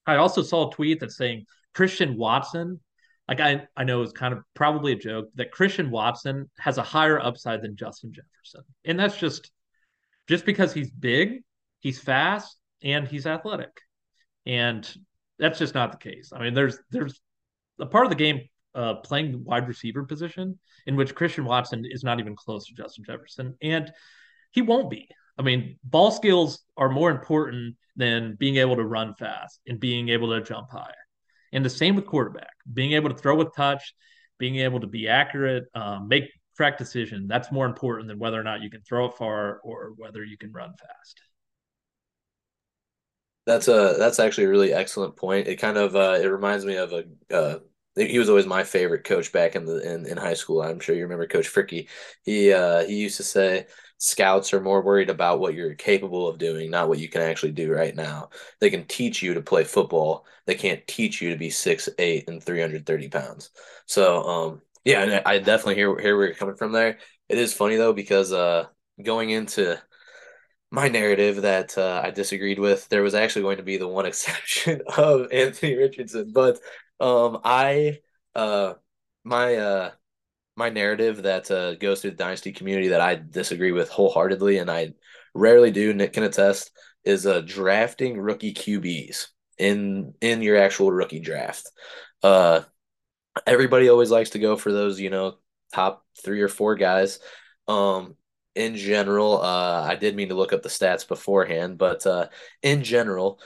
I 0.07 0.17
also 0.17 0.43
saw 0.43 0.69
a 0.69 0.75
tweet 0.75 1.01
that's 1.01 1.17
saying 1.17 1.47
Christian 1.73 2.19
Watson, 2.19 2.79
like 3.27 3.41
I 3.41 3.67
I 3.75 3.85
know 3.85 4.03
it's 4.03 4.12
kind 4.12 4.35
of 4.35 4.41
probably 4.53 4.93
a 4.93 4.97
joke 4.97 5.29
that 5.37 5.51
Christian 5.51 5.91
Watson 5.91 6.51
has 6.59 6.77
a 6.77 6.83
higher 6.83 7.19
upside 7.19 7.62
than 7.62 7.75
Justin 7.75 8.12
Jefferson. 8.12 8.65
And 8.85 9.01
that's 9.01 9.17
just 9.17 9.51
just 10.29 10.45
because 10.45 10.75
he's 10.75 10.91
big, 10.91 11.43
he's 11.81 11.99
fast, 11.99 12.59
and 12.83 13.09
he's 13.09 13.27
athletic. 13.27 13.81
And 14.45 14.87
that's 15.39 15.59
just 15.59 15.75
not 15.75 15.91
the 15.91 16.11
case. 16.11 16.33
I 16.35 16.43
mean, 16.43 16.53
there's 16.53 16.77
there's 16.91 17.19
a 17.81 17.87
part 17.87 18.05
of 18.05 18.11
the 18.11 18.17
game 18.17 18.43
uh, 18.75 18.95
playing 18.95 19.33
the 19.33 19.38
wide 19.38 19.69
receiver 19.69 20.05
position 20.05 20.59
in 20.87 20.97
which 20.97 21.14
Christian 21.14 21.45
Watson 21.45 21.85
is 21.88 22.05
not 22.05 22.21
even 22.21 22.37
close 22.37 22.67
to 22.67 22.75
Justin 22.75 23.05
Jefferson, 23.05 23.55
and 23.62 23.93
he 24.50 24.62
won't 24.62 24.91
be. 24.91 25.09
I 25.38 25.43
mean, 25.43 25.79
ball 25.85 26.11
skills 26.11 26.64
are 26.76 26.88
more 26.88 27.11
important 27.11 27.76
than 27.97 28.37
being 28.38 28.57
able 28.57 28.76
to 28.76 28.85
run 28.85 29.14
fast 29.14 29.61
and 29.67 29.81
being 29.81 30.09
able 30.09 30.31
to 30.31 30.43
jump 30.43 30.71
high. 30.71 30.95
And 31.52 31.64
the 31.64 31.71
same 31.71 31.97
with 31.97 32.07
quarterback, 32.07 32.52
being 32.73 32.93
able 32.93 33.11
to 33.11 33.17
throw 33.17 33.37
with 33.37 33.55
touch, 33.55 33.95
being 34.38 34.57
able 34.57 34.81
to 34.81 34.87
be 34.87 35.09
accurate, 35.09 35.64
um, 35.75 36.09
make 36.09 36.25
correct 36.57 36.79
decision. 36.79 37.26
That's 37.29 37.52
more 37.52 37.67
important 37.67 38.09
than 38.09 38.19
whether 38.19 38.41
or 38.41 38.43
not 38.43 38.62
you 38.62 38.71
can 38.71 38.83
throw 38.83 39.07
it 39.07 39.14
far 39.14 39.61
or 39.64 39.93
whether 39.97 40.25
you 40.25 40.38
can 40.38 40.52
run 40.52 40.73
fast. 40.79 41.21
That's 43.45 43.69
a 43.69 43.97
that's 43.99 44.21
actually 44.21 44.45
a 44.45 44.50
really 44.50 44.73
excellent 44.73 45.17
point. 45.17 45.49
It 45.49 45.57
kind 45.57 45.76
of 45.76 45.97
uh, 45.97 46.19
it 46.23 46.26
reminds 46.26 46.64
me 46.64 46.76
of 46.76 46.93
a 46.93 47.05
uh, 47.35 47.59
he 47.96 48.18
was 48.18 48.28
always 48.28 48.46
my 48.46 48.64
favorite 48.64 49.04
coach 49.04 49.32
back 49.32 49.54
in 49.54 49.64
the 49.64 49.78
in, 49.94 50.06
in 50.06 50.16
high 50.16 50.34
school. 50.34 50.62
I'm 50.62 50.80
sure 50.80 50.94
you 50.94 51.02
remember 51.02 51.26
Coach 51.26 51.52
Fricky. 51.52 51.88
He 52.22 52.52
uh, 52.52 52.84
he 52.84 52.96
used 52.96 53.18
to 53.18 53.22
say 53.22 53.66
scouts 53.99 54.52
are 54.52 54.61
more 54.61 54.82
worried 54.82 55.11
about 55.11 55.40
what 55.40 55.54
you're 55.54 55.75
capable 55.75 56.28
of 56.28 56.38
doing, 56.38 56.70
not 56.70 56.88
what 56.88 56.99
you 56.99 57.08
can 57.08 57.22
actually 57.22 57.52
do 57.52 57.72
right 57.72 57.94
now. 57.94 58.30
They 58.61 58.70
can 58.70 58.87
teach 58.87 59.22
you 59.22 59.34
to 59.34 59.42
play 59.42 59.64
football. 59.64 60.26
They 60.46 60.54
can't 60.54 60.87
teach 60.87 61.20
you 61.22 61.30
to 61.30 61.37
be 61.37 61.50
six 61.50 61.88
eight 61.99 62.28
and 62.28 62.42
330 62.42 63.08
pounds. 63.08 63.50
So 63.87 64.22
um 64.22 64.62
yeah, 64.84 65.22
I 65.26 65.38
definitely 65.38 65.76
hear 65.76 65.96
hear 65.99 66.16
where 66.16 66.26
you're 66.26 66.34
coming 66.34 66.56
from 66.56 66.72
there. 66.72 66.99
It 67.28 67.38
is 67.38 67.54
funny 67.54 67.76
though 67.76 67.92
because 67.92 68.32
uh 68.32 68.66
going 69.02 69.30
into 69.30 69.80
my 70.70 70.88
narrative 70.88 71.42
that 71.42 71.76
uh, 71.76 72.00
I 72.02 72.11
disagreed 72.11 72.58
with. 72.58 72.88
There 72.88 73.02
was 73.02 73.14
actually 73.14 73.42
going 73.42 73.58
to 73.58 73.62
be 73.62 73.76
the 73.76 73.88
one 73.88 74.06
exception 74.12 74.82
of 74.96 75.30
Anthony 75.32 75.76
Richardson, 75.76 76.32
but 76.32 76.58
um, 77.02 77.40
I 77.44 77.99
uh, 78.35 78.75
my 79.25 79.56
uh, 79.56 79.90
my 80.56 80.71
narrative 80.71 81.25
that 81.25 81.50
uh, 81.50 81.75
goes 81.75 82.00
through 82.00 82.12
the 82.12 82.16
dynasty 82.16 82.52
community 82.52 82.88
that 82.88 83.00
I 83.00 83.16
disagree 83.16 83.73
with 83.73 83.90
wholeheartedly, 83.90 84.59
and 84.59 84.71
I 84.71 84.94
rarely 85.35 85.73
do. 85.73 85.92
Nick 85.92 86.12
can 86.14 86.23
attest 86.23 86.71
is 87.04 87.26
uh, 87.26 87.40
drafting 87.40 88.18
rookie 88.18 88.54
QBs 88.54 89.26
in 89.59 90.14
in 90.21 90.42
your 90.42 90.56
actual 90.56 90.92
rookie 90.92 91.21
draft. 91.21 91.68
Uh, 92.23 92.62
everybody 93.47 93.88
always 93.88 94.11
likes 94.11 94.30
to 94.30 94.38
go 94.38 94.56
for 94.56 94.73
those, 94.73 95.00
you 95.00 95.11
know, 95.11 95.38
top 95.75 96.04
three 96.23 96.40
or 96.40 96.49
four 96.49 96.76
guys. 96.76 97.18
Um, 97.66 98.16
in 98.54 98.76
general, 98.76 99.40
uh, 99.40 99.82
I 99.88 99.97
did 99.97 100.14
mean 100.14 100.28
to 100.28 100.35
look 100.35 100.52
up 100.52 100.62
the 100.62 100.68
stats 100.68 101.09
beforehand, 101.09 101.78
but 101.78 102.06
uh, 102.06 102.28
in 102.62 102.85
general, 102.85 103.40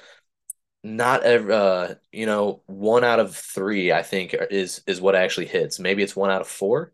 not 0.86 1.22
every, 1.24 1.52
uh, 1.52 1.94
you 2.12 2.26
know, 2.26 2.62
one 2.66 3.04
out 3.04 3.20
of 3.20 3.34
three, 3.34 3.92
I 3.92 4.02
think, 4.02 4.34
is 4.50 4.82
is 4.86 5.00
what 5.00 5.16
actually 5.16 5.46
hits. 5.46 5.78
Maybe 5.78 6.02
it's 6.02 6.16
one 6.16 6.30
out 6.30 6.40
of 6.40 6.48
four, 6.48 6.92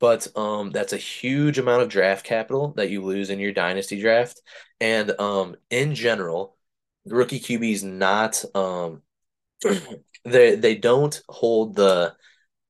but 0.00 0.26
um, 0.36 0.70
that's 0.70 0.92
a 0.92 0.98
huge 0.98 1.58
amount 1.58 1.82
of 1.82 1.88
draft 1.88 2.24
capital 2.24 2.72
that 2.76 2.90
you 2.90 3.02
lose 3.02 3.30
in 3.30 3.38
your 3.38 3.52
dynasty 3.52 4.00
draft. 4.00 4.40
And 4.80 5.10
um, 5.20 5.56
in 5.70 5.94
general, 5.94 6.56
rookie 7.06 7.40
QBs 7.40 7.84
not 7.84 8.42
um, 8.54 9.02
they 10.24 10.56
they 10.56 10.76
don't 10.76 11.20
hold 11.28 11.76
the 11.76 12.14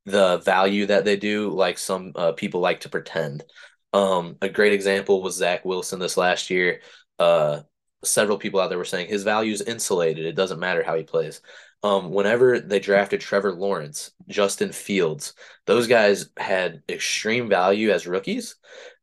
the 0.07 0.39
value 0.39 0.87
that 0.87 1.05
they 1.05 1.17
do 1.17 1.51
like 1.51 1.79
some 1.79 2.13
uh, 2.17 2.33
people 2.33 2.61
like 2.61 2.81
to 2.81 2.89
pretend. 2.89 3.45
Um, 3.93 4.37
a 4.43 4.49
great 4.49 4.73
example 4.73 5.23
was 5.23 5.37
Zach 5.37 5.65
Wilson 5.65 6.01
this 6.01 6.17
last 6.17 6.51
year. 6.51 6.81
Uh, 7.19 7.61
several 8.05 8.39
people 8.39 8.61
out 8.61 8.69
there 8.69 8.79
were 8.79 8.85
saying 8.85 9.09
his 9.09 9.23
value 9.25 9.53
is 9.53 9.63
insulated. 9.63 10.27
It 10.27 10.37
doesn't 10.37 10.61
matter 10.61 10.83
how 10.83 10.95
he 10.97 11.03
plays. 11.05 11.41
um, 11.83 12.11
whenever 12.11 12.61
they 12.61 12.81
drafted 12.81 13.21
Trevor 13.21 13.53
Lawrence, 13.53 14.13
Justin 14.29 14.73
Fields, 14.73 15.35
those 15.67 15.87
guys 15.87 16.31
had 16.39 16.83
extreme 16.89 17.49
value 17.49 17.91
as 17.91 18.07
rookies, 18.07 18.57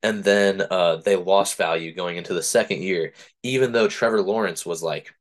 and 0.03 0.23
then 0.23 0.61
uh, 0.71 0.95
they 0.97 1.15
lost 1.15 1.57
value 1.57 1.93
going 1.93 2.17
into 2.17 2.33
the 2.33 2.41
second 2.43 2.81
year, 2.81 3.13
even 3.43 3.71
though 3.71 3.87
Trevor 3.87 4.21
Lawrence 4.21 4.65
was 4.65 4.81
like 4.81 5.13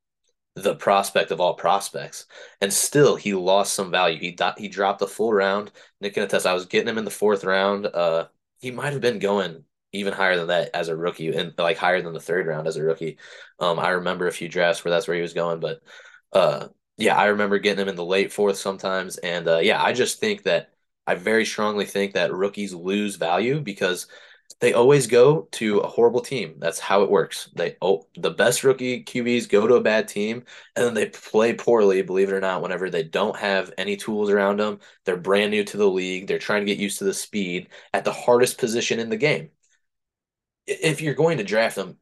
the 0.56 0.74
prospect 0.74 1.30
of 1.30 1.40
all 1.40 1.54
prospects, 1.54 2.26
and 2.60 2.72
still 2.72 3.16
he 3.16 3.34
lost 3.34 3.74
some 3.74 3.90
value. 3.90 4.18
He 4.18 4.32
do- 4.32 4.52
he 4.58 4.68
dropped 4.68 4.98
the 5.00 5.06
full 5.08 5.32
round. 5.32 5.70
Nick 6.00 6.14
can 6.14 6.24
attest. 6.24 6.46
I 6.46 6.54
was 6.54 6.66
getting 6.66 6.88
him 6.88 6.98
in 6.98 7.04
the 7.04 7.10
fourth 7.10 7.44
round. 7.44 7.86
Uh, 7.86 8.28
he 8.60 8.70
might 8.70 8.92
have 8.92 9.02
been 9.02 9.18
going 9.20 9.64
even 9.92 10.12
higher 10.12 10.36
than 10.36 10.48
that 10.48 10.70
as 10.74 10.88
a 10.88 10.96
rookie, 10.96 11.34
and 11.34 11.52
like 11.58 11.76
higher 11.78 12.02
than 12.02 12.12
the 12.12 12.20
third 12.20 12.46
round 12.46 12.66
as 12.66 12.76
a 12.76 12.82
rookie. 12.84 13.18
Um, 13.58 13.78
I 13.78 13.90
remember 13.90 14.26
a 14.26 14.32
few 14.32 14.48
drafts 14.48 14.84
where 14.84 14.90
that's 14.90 15.08
where 15.08 15.16
he 15.16 15.22
was 15.22 15.34
going, 15.34 15.60
but 15.60 15.80
uh, 16.32 16.68
yeah, 16.96 17.16
I 17.16 17.26
remember 17.26 17.58
getting 17.58 17.82
him 17.82 17.88
in 17.88 17.96
the 17.96 18.04
late 18.04 18.32
fourth 18.32 18.56
sometimes, 18.56 19.16
and 19.18 19.48
uh, 19.48 19.58
yeah, 19.58 19.82
I 19.82 19.92
just 19.92 20.20
think 20.20 20.44
that 20.44 20.72
I 21.06 21.14
very 21.14 21.44
strongly 21.44 21.86
think 21.86 22.14
that 22.14 22.32
rookies 22.32 22.74
lose 22.74 23.16
value 23.16 23.60
because 23.60 24.06
they 24.60 24.74
always 24.74 25.06
go 25.06 25.48
to 25.52 25.78
a 25.78 25.88
horrible 25.88 26.20
team. 26.20 26.54
That's 26.58 26.78
how 26.78 27.02
it 27.02 27.10
works. 27.10 27.48
They 27.56 27.76
oh, 27.80 28.06
the 28.16 28.30
best 28.30 28.62
rookie 28.64 29.02
QBs 29.04 29.48
go 29.48 29.66
to 29.66 29.74
a 29.74 29.80
bad 29.80 30.08
team 30.08 30.44
and 30.76 30.84
then 30.84 30.94
they 30.94 31.06
play 31.06 31.54
poorly, 31.54 32.02
believe 32.02 32.28
it 32.28 32.34
or 32.34 32.40
not, 32.40 32.60
whenever 32.62 32.90
they 32.90 33.02
don't 33.02 33.36
have 33.36 33.72
any 33.78 33.96
tools 33.96 34.28
around 34.30 34.58
them. 34.60 34.80
They're 35.04 35.16
brand 35.16 35.50
new 35.52 35.64
to 35.64 35.76
the 35.76 35.88
league. 35.88 36.26
They're 36.26 36.38
trying 36.38 36.62
to 36.62 36.72
get 36.72 36.78
used 36.78 36.98
to 36.98 37.04
the 37.04 37.14
speed 37.14 37.68
at 37.94 38.04
the 38.04 38.12
hardest 38.12 38.58
position 38.58 39.00
in 39.00 39.08
the 39.08 39.16
game. 39.16 39.50
If 40.70 41.00
you're 41.00 41.14
going 41.14 41.38
to 41.38 41.44
draft 41.44 41.76
them, 41.76 41.98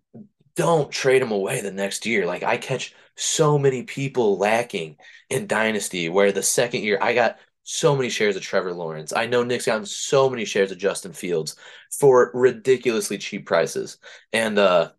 don't 0.56 0.90
trade 0.90 1.22
them 1.22 1.32
away 1.32 1.60
the 1.60 1.72
next 1.72 2.04
year. 2.06 2.26
Like 2.26 2.42
I 2.42 2.56
catch 2.56 2.94
so 3.16 3.58
many 3.58 3.82
people 3.84 4.38
lacking 4.38 4.96
in 5.30 5.46
Dynasty 5.46 6.08
where 6.08 6.32
the 6.32 6.42
second 6.42 6.82
year 6.82 6.98
I 7.00 7.14
got 7.14 7.38
so 7.64 7.94
many 7.94 8.08
shares 8.08 8.34
of 8.34 8.42
Trevor 8.42 8.72
Lawrence. 8.72 9.12
I 9.12 9.26
know 9.26 9.44
Nick's 9.44 9.66
gotten 9.66 9.86
so 9.86 10.30
many 10.30 10.44
shares 10.44 10.72
of 10.72 10.78
Justin 10.78 11.12
Fields 11.12 11.56
for 11.90 12.30
ridiculously 12.32 13.18
cheap 13.18 13.46
prices. 13.46 13.98
And 14.32 14.58
uh, 14.58 14.92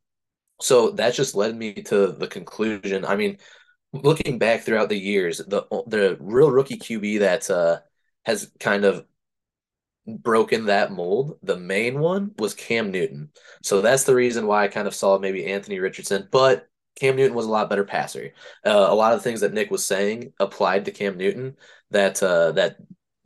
so 0.61 0.91
that 0.91 1.13
just 1.13 1.35
led 1.35 1.55
me 1.55 1.73
to 1.73 2.07
the 2.07 2.27
conclusion. 2.27 3.05
I 3.05 3.15
mean, 3.15 3.37
looking 3.93 4.37
back 4.37 4.61
throughout 4.61 4.89
the 4.89 4.99
years, 4.99 5.39
the 5.39 5.63
the 5.87 6.17
real 6.19 6.51
rookie 6.51 6.77
QB 6.77 7.19
that 7.19 7.49
uh, 7.49 7.79
has 8.23 8.51
kind 8.59 8.85
of 8.85 9.05
broken 10.17 10.65
that 10.65 10.91
mold, 10.91 11.37
the 11.43 11.57
main 11.57 11.99
one 11.99 12.31
was 12.37 12.53
Cam 12.53 12.91
Newton. 12.91 13.29
So 13.63 13.81
that's 13.81 14.03
the 14.03 14.15
reason 14.15 14.47
why 14.47 14.63
I 14.63 14.67
kind 14.67 14.87
of 14.87 14.95
saw 14.95 15.17
maybe 15.17 15.45
Anthony 15.45 15.79
Richardson, 15.79 16.27
but 16.31 16.67
Cam 16.99 17.15
Newton 17.15 17.35
was 17.35 17.45
a 17.45 17.51
lot 17.51 17.69
better 17.69 17.85
passer. 17.85 18.33
Uh, 18.65 18.87
a 18.89 18.95
lot 18.95 19.13
of 19.13 19.19
the 19.19 19.23
things 19.23 19.41
that 19.41 19.53
Nick 19.53 19.71
was 19.71 19.85
saying 19.85 20.33
applied 20.39 20.85
to 20.85 20.91
Cam 20.91 21.17
Newton 21.17 21.55
that 21.91 22.21
uh, 22.21 22.51
that 22.53 22.77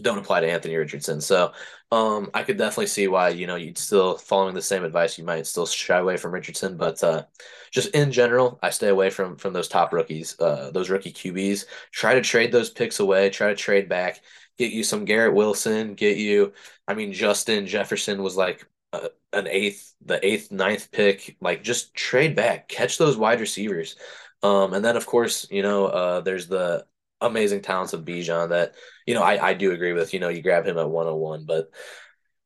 don't 0.01 0.17
apply 0.17 0.41
to 0.41 0.49
Anthony 0.49 0.75
Richardson. 0.75 1.21
So 1.21 1.53
um, 1.91 2.29
I 2.33 2.43
could 2.43 2.57
definitely 2.57 2.87
see 2.87 3.07
why 3.07 3.29
you 3.29 3.47
know 3.47 3.55
you'd 3.55 3.77
still 3.77 4.17
following 4.17 4.53
the 4.53 4.61
same 4.61 4.83
advice. 4.83 5.17
You 5.17 5.23
might 5.23 5.47
still 5.47 5.65
shy 5.65 5.97
away 5.97 6.17
from 6.17 6.33
Richardson, 6.33 6.77
but 6.77 7.03
uh, 7.03 7.23
just 7.71 7.89
in 7.95 8.11
general, 8.11 8.59
I 8.61 8.69
stay 8.69 8.89
away 8.89 9.09
from 9.09 9.37
from 9.37 9.53
those 9.53 9.67
top 9.67 9.93
rookies, 9.93 10.39
uh, 10.39 10.71
those 10.71 10.89
rookie 10.89 11.13
QBs. 11.13 11.65
Try 11.91 12.15
to 12.15 12.21
trade 12.21 12.51
those 12.51 12.69
picks 12.69 12.99
away. 12.99 13.29
Try 13.29 13.47
to 13.49 13.55
trade 13.55 13.89
back. 13.89 14.21
Get 14.57 14.71
you 14.71 14.83
some 14.83 15.05
Garrett 15.05 15.33
Wilson. 15.33 15.95
Get 15.95 16.17
you. 16.17 16.53
I 16.87 16.93
mean, 16.93 17.13
Justin 17.13 17.65
Jefferson 17.65 18.21
was 18.21 18.35
like 18.35 18.67
uh, 18.91 19.09
an 19.31 19.47
eighth, 19.47 19.93
the 20.05 20.23
eighth, 20.25 20.51
ninth 20.51 20.91
pick. 20.91 21.37
Like 21.41 21.63
just 21.63 21.93
trade 21.95 22.35
back, 22.35 22.67
catch 22.67 22.97
those 22.97 23.17
wide 23.17 23.39
receivers. 23.39 23.95
Um, 24.43 24.73
and 24.73 24.83
then 24.83 24.97
of 24.97 25.05
course, 25.05 25.47
you 25.49 25.61
know, 25.61 25.85
uh, 25.87 26.21
there's 26.21 26.47
the 26.47 26.85
amazing 27.21 27.61
talents 27.61 27.93
of 27.93 28.03
Bijan 28.03 28.49
that, 28.49 28.75
you 29.07 29.13
know, 29.13 29.23
I, 29.23 29.49
I 29.49 29.53
do 29.53 29.71
agree 29.71 29.93
with, 29.93 30.13
you 30.13 30.19
know, 30.19 30.29
you 30.29 30.41
grab 30.41 30.65
him 30.65 30.77
at 30.77 30.89
101, 30.89 31.45
but 31.45 31.69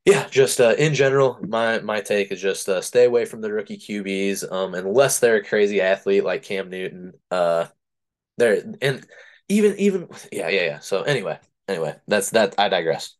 yeah, 0.05 0.27
just 0.29 0.61
uh, 0.61 0.73
in 0.77 0.93
general, 0.93 1.37
my 1.45 1.79
my 1.79 1.99
take 1.99 2.31
is 2.31 2.41
just 2.41 2.69
uh, 2.69 2.81
stay 2.81 3.03
away 3.05 3.25
from 3.25 3.41
the 3.41 3.51
rookie 3.51 3.77
QBs, 3.77 4.49
um, 4.49 4.73
unless 4.73 5.19
they're 5.19 5.35
a 5.37 5.43
crazy 5.43 5.81
athlete 5.81 6.23
like 6.23 6.43
Cam 6.43 6.69
Newton. 6.69 7.13
Uh, 7.29 7.65
they're 8.37 8.63
and 8.81 9.05
even 9.49 9.77
even 9.77 10.07
yeah 10.31 10.49
yeah 10.49 10.63
yeah. 10.63 10.79
So 10.79 11.03
anyway, 11.03 11.39
anyway, 11.67 11.95
that's 12.07 12.31
that. 12.31 12.55
I 12.57 12.69
digress. 12.69 13.15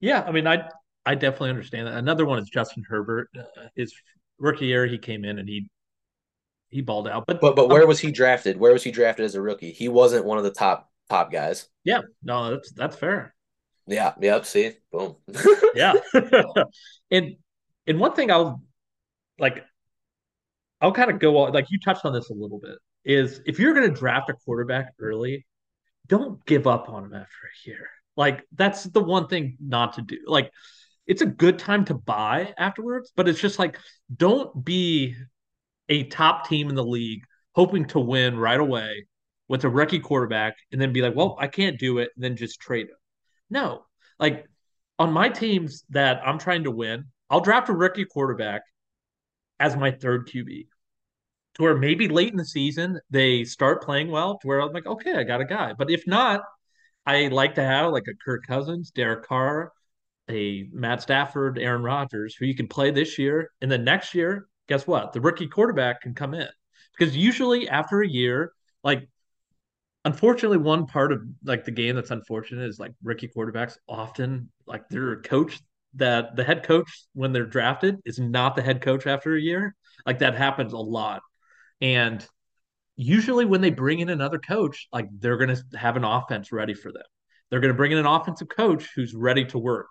Yeah, 0.00 0.22
I 0.22 0.32
mean, 0.32 0.46
I 0.46 0.68
I 1.04 1.14
definitely 1.14 1.50
understand 1.50 1.86
that. 1.86 1.94
Another 1.94 2.24
one 2.24 2.38
is 2.38 2.48
Justin 2.48 2.84
Herbert. 2.88 3.28
Uh, 3.36 3.68
his 3.74 3.92
rookie 4.38 4.66
year, 4.66 4.86
he 4.86 4.98
came 4.98 5.24
in 5.24 5.38
and 5.38 5.48
he 5.48 5.70
he 6.68 6.80
balled 6.80 7.08
out. 7.08 7.24
But 7.26 7.40
but 7.40 7.56
but 7.56 7.68
where 7.68 7.82
um, 7.82 7.88
was 7.88 7.98
he 7.98 8.10
drafted? 8.10 8.58
Where 8.58 8.72
was 8.72 8.84
he 8.84 8.90
drafted 8.90 9.24
as 9.24 9.34
a 9.34 9.42
rookie? 9.42 9.72
He 9.72 9.88
wasn't 9.88 10.24
one 10.24 10.38
of 10.38 10.44
the 10.44 10.52
top 10.52 10.90
top 11.08 11.32
guys. 11.32 11.68
Yeah, 11.84 12.02
no, 12.22 12.50
that's 12.50 12.72
that's 12.72 12.96
fair. 12.96 13.34
Yeah. 13.88 14.12
Yep. 14.20 14.46
See, 14.46 14.72
boom. 14.92 15.16
yeah. 15.74 15.94
and 17.10 17.36
and 17.86 17.98
one 17.98 18.12
thing 18.12 18.30
I'll 18.30 18.62
like, 19.38 19.64
I'll 20.80 20.92
kind 20.92 21.10
of 21.10 21.18
go 21.18 21.38
on. 21.38 21.52
Like 21.52 21.66
you 21.70 21.80
touched 21.80 22.04
on 22.04 22.12
this 22.12 22.30
a 22.30 22.34
little 22.34 22.60
bit. 22.60 22.76
Is 23.04 23.40
if 23.46 23.58
you're 23.58 23.72
going 23.72 23.88
to 23.88 23.98
draft 23.98 24.28
a 24.28 24.34
quarterback 24.34 24.92
early, 25.00 25.46
don't 26.08 26.44
give 26.46 26.66
up 26.66 26.88
on 26.88 27.04
him 27.04 27.14
after 27.14 27.36
a 27.44 27.68
year. 27.68 27.88
Like 28.16 28.44
that's 28.54 28.84
the 28.84 29.02
one 29.02 29.28
thing 29.28 29.56
not 29.60 29.94
to 29.94 30.02
do. 30.02 30.18
Like 30.26 30.52
it's 31.06 31.22
a 31.22 31.26
good 31.26 31.58
time 31.58 31.84
to 31.86 31.94
buy 31.94 32.54
afterwards, 32.58 33.12
but 33.14 33.28
it's 33.28 33.40
just 33.40 33.58
like 33.58 33.78
don't 34.14 34.64
be 34.64 35.14
a 35.88 36.04
top 36.04 36.48
team 36.48 36.68
in 36.68 36.74
the 36.74 36.84
league 36.84 37.22
hoping 37.52 37.84
to 37.86 37.98
win 37.98 38.38
right 38.38 38.60
away 38.60 39.06
with 39.48 39.64
a 39.64 39.68
rookie 39.68 39.98
quarterback 39.98 40.56
and 40.70 40.80
then 40.80 40.92
be 40.92 41.02
like, 41.02 41.14
well, 41.16 41.36
I 41.40 41.46
can't 41.46 41.78
do 41.78 41.98
it, 41.98 42.10
and 42.14 42.22
then 42.22 42.36
just 42.36 42.60
trade 42.60 42.88
him. 42.88 42.96
No, 43.50 43.84
like 44.18 44.46
on 44.98 45.12
my 45.12 45.28
teams 45.28 45.84
that 45.90 46.20
I'm 46.24 46.38
trying 46.38 46.64
to 46.64 46.70
win, 46.70 47.06
I'll 47.30 47.40
draft 47.40 47.68
a 47.68 47.72
rookie 47.72 48.04
quarterback 48.04 48.62
as 49.58 49.76
my 49.76 49.90
third 49.90 50.28
QB. 50.28 50.66
To 51.58 51.64
where 51.64 51.76
maybe 51.76 52.08
late 52.08 52.30
in 52.30 52.36
the 52.36 52.44
season 52.44 53.00
they 53.10 53.44
start 53.44 53.82
playing 53.82 54.10
well, 54.10 54.38
to 54.38 54.46
where 54.46 54.60
I'm 54.60 54.72
like, 54.72 54.86
okay, 54.86 55.14
I 55.14 55.24
got 55.24 55.40
a 55.40 55.44
guy. 55.44 55.72
But 55.72 55.90
if 55.90 56.06
not, 56.06 56.42
I 57.04 57.28
like 57.28 57.56
to 57.56 57.62
have 57.64 57.92
like 57.92 58.06
a 58.08 58.14
Kirk 58.24 58.46
Cousins, 58.46 58.90
Derek 58.90 59.26
Carr, 59.26 59.72
a 60.30 60.68
Matt 60.72 61.02
Stafford, 61.02 61.58
Aaron 61.58 61.82
Rodgers, 61.82 62.36
who 62.36 62.46
you 62.46 62.54
can 62.54 62.68
play 62.68 62.90
this 62.90 63.18
year, 63.18 63.50
and 63.60 63.70
then 63.70 63.84
next 63.84 64.14
year 64.14 64.48
guess 64.68 64.86
what? 64.86 65.12
The 65.12 65.20
rookie 65.20 65.48
quarterback 65.48 66.02
can 66.02 66.14
come 66.14 66.34
in 66.34 66.46
because 66.96 67.16
usually 67.16 67.68
after 67.68 68.02
a 68.02 68.08
year, 68.08 68.52
like 68.84 69.08
unfortunately, 70.04 70.58
one 70.58 70.86
part 70.86 71.10
of 71.10 71.22
like 71.42 71.64
the 71.64 71.70
game 71.70 71.96
that's 71.96 72.10
unfortunate 72.10 72.66
is 72.68 72.78
like 72.78 72.92
rookie 73.02 73.30
quarterbacks 73.34 73.78
often 73.88 74.50
like 74.66 74.88
their 74.88 75.20
coach 75.22 75.60
that 75.94 76.36
the 76.36 76.44
head 76.44 76.62
coach 76.62 77.06
when 77.14 77.32
they're 77.32 77.46
drafted 77.46 77.96
is 78.04 78.18
not 78.18 78.54
the 78.54 78.62
head 78.62 78.82
coach 78.82 79.06
after 79.06 79.34
a 79.34 79.40
year. 79.40 79.74
Like 80.06 80.20
that 80.20 80.36
happens 80.36 80.72
a 80.72 80.78
lot. 80.78 81.22
And 81.80 82.26
usually 82.96 83.44
when 83.44 83.60
they 83.60 83.70
bring 83.70 84.00
in 84.00 84.08
another 84.08 84.38
coach, 84.38 84.88
like 84.92 85.08
they're 85.18 85.36
going 85.36 85.54
to 85.54 85.78
have 85.78 85.96
an 85.96 86.04
offense 86.04 86.50
ready 86.50 86.74
for 86.74 86.92
them. 86.92 87.02
They're 87.50 87.60
going 87.60 87.72
to 87.72 87.76
bring 87.76 87.92
in 87.92 87.98
an 87.98 88.06
offensive 88.06 88.48
coach 88.48 88.88
who's 88.94 89.14
ready 89.14 89.44
to 89.46 89.58
work 89.58 89.88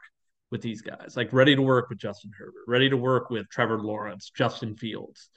with 0.52 0.62
these 0.62 0.82
guys, 0.82 1.16
like 1.16 1.34
ready 1.34 1.56
to 1.56 1.62
work 1.62 1.90
with 1.90 1.98
Justin 1.98 2.32
Herbert, 2.38 2.64
ready 2.68 2.90
to 2.90 2.98
work 2.98 3.30
with 3.30 3.50
Trevor 3.50 3.80
Lawrence, 3.80 4.32
Justin 4.36 4.76
Fields. 4.76 5.30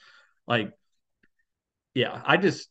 Like, 0.47 0.73
yeah, 1.95 2.21
I 2.25 2.37
just, 2.37 2.69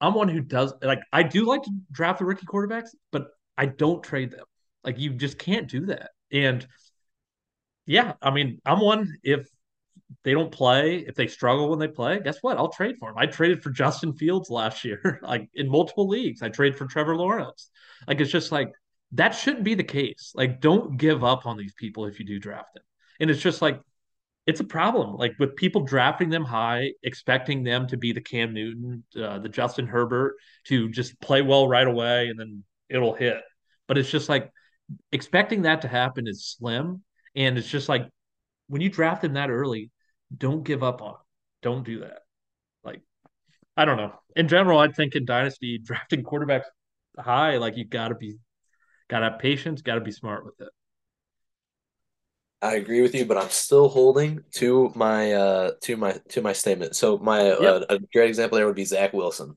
I'm 0.00 0.14
one 0.14 0.28
who 0.28 0.40
does, 0.40 0.74
like, 0.82 1.00
I 1.12 1.22
do 1.22 1.44
like 1.44 1.62
to 1.62 1.70
draft 1.92 2.18
the 2.18 2.24
rookie 2.24 2.46
quarterbacks, 2.46 2.88
but 3.12 3.28
I 3.56 3.66
don't 3.66 4.02
trade 4.02 4.30
them. 4.30 4.44
Like, 4.82 4.98
you 4.98 5.10
just 5.10 5.38
can't 5.38 5.68
do 5.68 5.86
that. 5.86 6.10
And 6.32 6.66
yeah, 7.86 8.14
I 8.20 8.30
mean, 8.30 8.60
I'm 8.64 8.80
one, 8.80 9.16
if 9.22 9.46
they 10.24 10.32
don't 10.32 10.50
play, 10.50 10.98
if 10.98 11.14
they 11.14 11.26
struggle 11.26 11.70
when 11.70 11.78
they 11.78 11.88
play, 11.88 12.20
guess 12.20 12.38
what? 12.40 12.58
I'll 12.58 12.72
trade 12.72 12.96
for 12.98 13.10
them. 13.10 13.18
I 13.18 13.26
traded 13.26 13.62
for 13.62 13.70
Justin 13.70 14.12
Fields 14.12 14.50
last 14.50 14.84
year, 14.84 15.20
like 15.22 15.48
in 15.54 15.68
multiple 15.68 16.08
leagues. 16.08 16.42
I 16.42 16.48
traded 16.48 16.78
for 16.78 16.86
Trevor 16.86 17.16
Lawrence. 17.16 17.70
Like, 18.06 18.20
it's 18.20 18.30
just 18.30 18.52
like, 18.52 18.72
that 19.12 19.30
shouldn't 19.30 19.64
be 19.64 19.74
the 19.74 19.84
case. 19.84 20.32
Like, 20.34 20.60
don't 20.60 20.96
give 20.96 21.24
up 21.24 21.46
on 21.46 21.56
these 21.56 21.74
people 21.74 22.06
if 22.06 22.18
you 22.18 22.26
do 22.26 22.38
draft 22.38 22.74
them. 22.74 22.84
And 23.18 23.30
it's 23.30 23.40
just 23.40 23.60
like, 23.60 23.80
it's 24.46 24.60
a 24.60 24.64
problem. 24.64 25.16
Like 25.16 25.34
with 25.38 25.54
people 25.56 25.82
drafting 25.82 26.30
them 26.30 26.44
high, 26.44 26.92
expecting 27.02 27.62
them 27.62 27.86
to 27.88 27.96
be 27.96 28.12
the 28.12 28.20
Cam 28.20 28.54
Newton, 28.54 29.04
uh, 29.16 29.38
the 29.38 29.48
Justin 29.48 29.86
Herbert, 29.86 30.36
to 30.64 30.88
just 30.88 31.20
play 31.20 31.42
well 31.42 31.68
right 31.68 31.86
away 31.86 32.28
and 32.28 32.40
then 32.40 32.64
it'll 32.88 33.14
hit. 33.14 33.40
But 33.86 33.98
it's 33.98 34.10
just 34.10 34.28
like 34.28 34.50
expecting 35.12 35.62
that 35.62 35.82
to 35.82 35.88
happen 35.88 36.26
is 36.26 36.56
slim. 36.58 37.02
And 37.36 37.58
it's 37.58 37.68
just 37.68 37.88
like 37.88 38.08
when 38.66 38.80
you 38.80 38.88
draft 38.88 39.22
them 39.22 39.34
that 39.34 39.50
early, 39.50 39.90
don't 40.36 40.64
give 40.64 40.82
up 40.82 41.02
on. 41.02 41.16
Don't 41.62 41.84
do 41.84 42.00
that. 42.00 42.20
Like, 42.84 43.02
I 43.76 43.84
don't 43.84 43.96
know. 43.96 44.12
In 44.36 44.48
general, 44.48 44.78
I 44.78 44.88
think 44.88 45.14
in 45.14 45.24
Dynasty, 45.24 45.78
drafting 45.82 46.22
quarterbacks 46.22 46.64
high, 47.18 47.56
like 47.58 47.76
you 47.76 47.84
got 47.84 48.08
to 48.08 48.14
be 48.14 48.36
Got 49.10 49.18
to 49.20 49.30
have 49.30 49.40
patience. 49.40 49.82
Got 49.82 49.96
to 49.96 50.00
be 50.00 50.12
smart 50.12 50.44
with 50.44 50.60
it. 50.60 50.68
I 52.62 52.76
agree 52.76 53.02
with 53.02 53.14
you, 53.14 53.24
but 53.24 53.38
I'm 53.38 53.48
still 53.48 53.88
holding 53.88 54.44
to 54.52 54.92
my 54.94 55.32
uh 55.32 55.72
to 55.82 55.96
my 55.96 56.16
to 56.28 56.42
my 56.42 56.52
statement. 56.52 56.94
So 56.94 57.18
my 57.18 57.50
uh, 57.50 57.60
yep. 57.60 57.82
uh, 57.90 57.94
a 57.94 57.98
great 58.12 58.28
example 58.28 58.56
there 58.56 58.66
would 58.66 58.76
be 58.76 58.84
Zach 58.84 59.12
Wilson. 59.12 59.56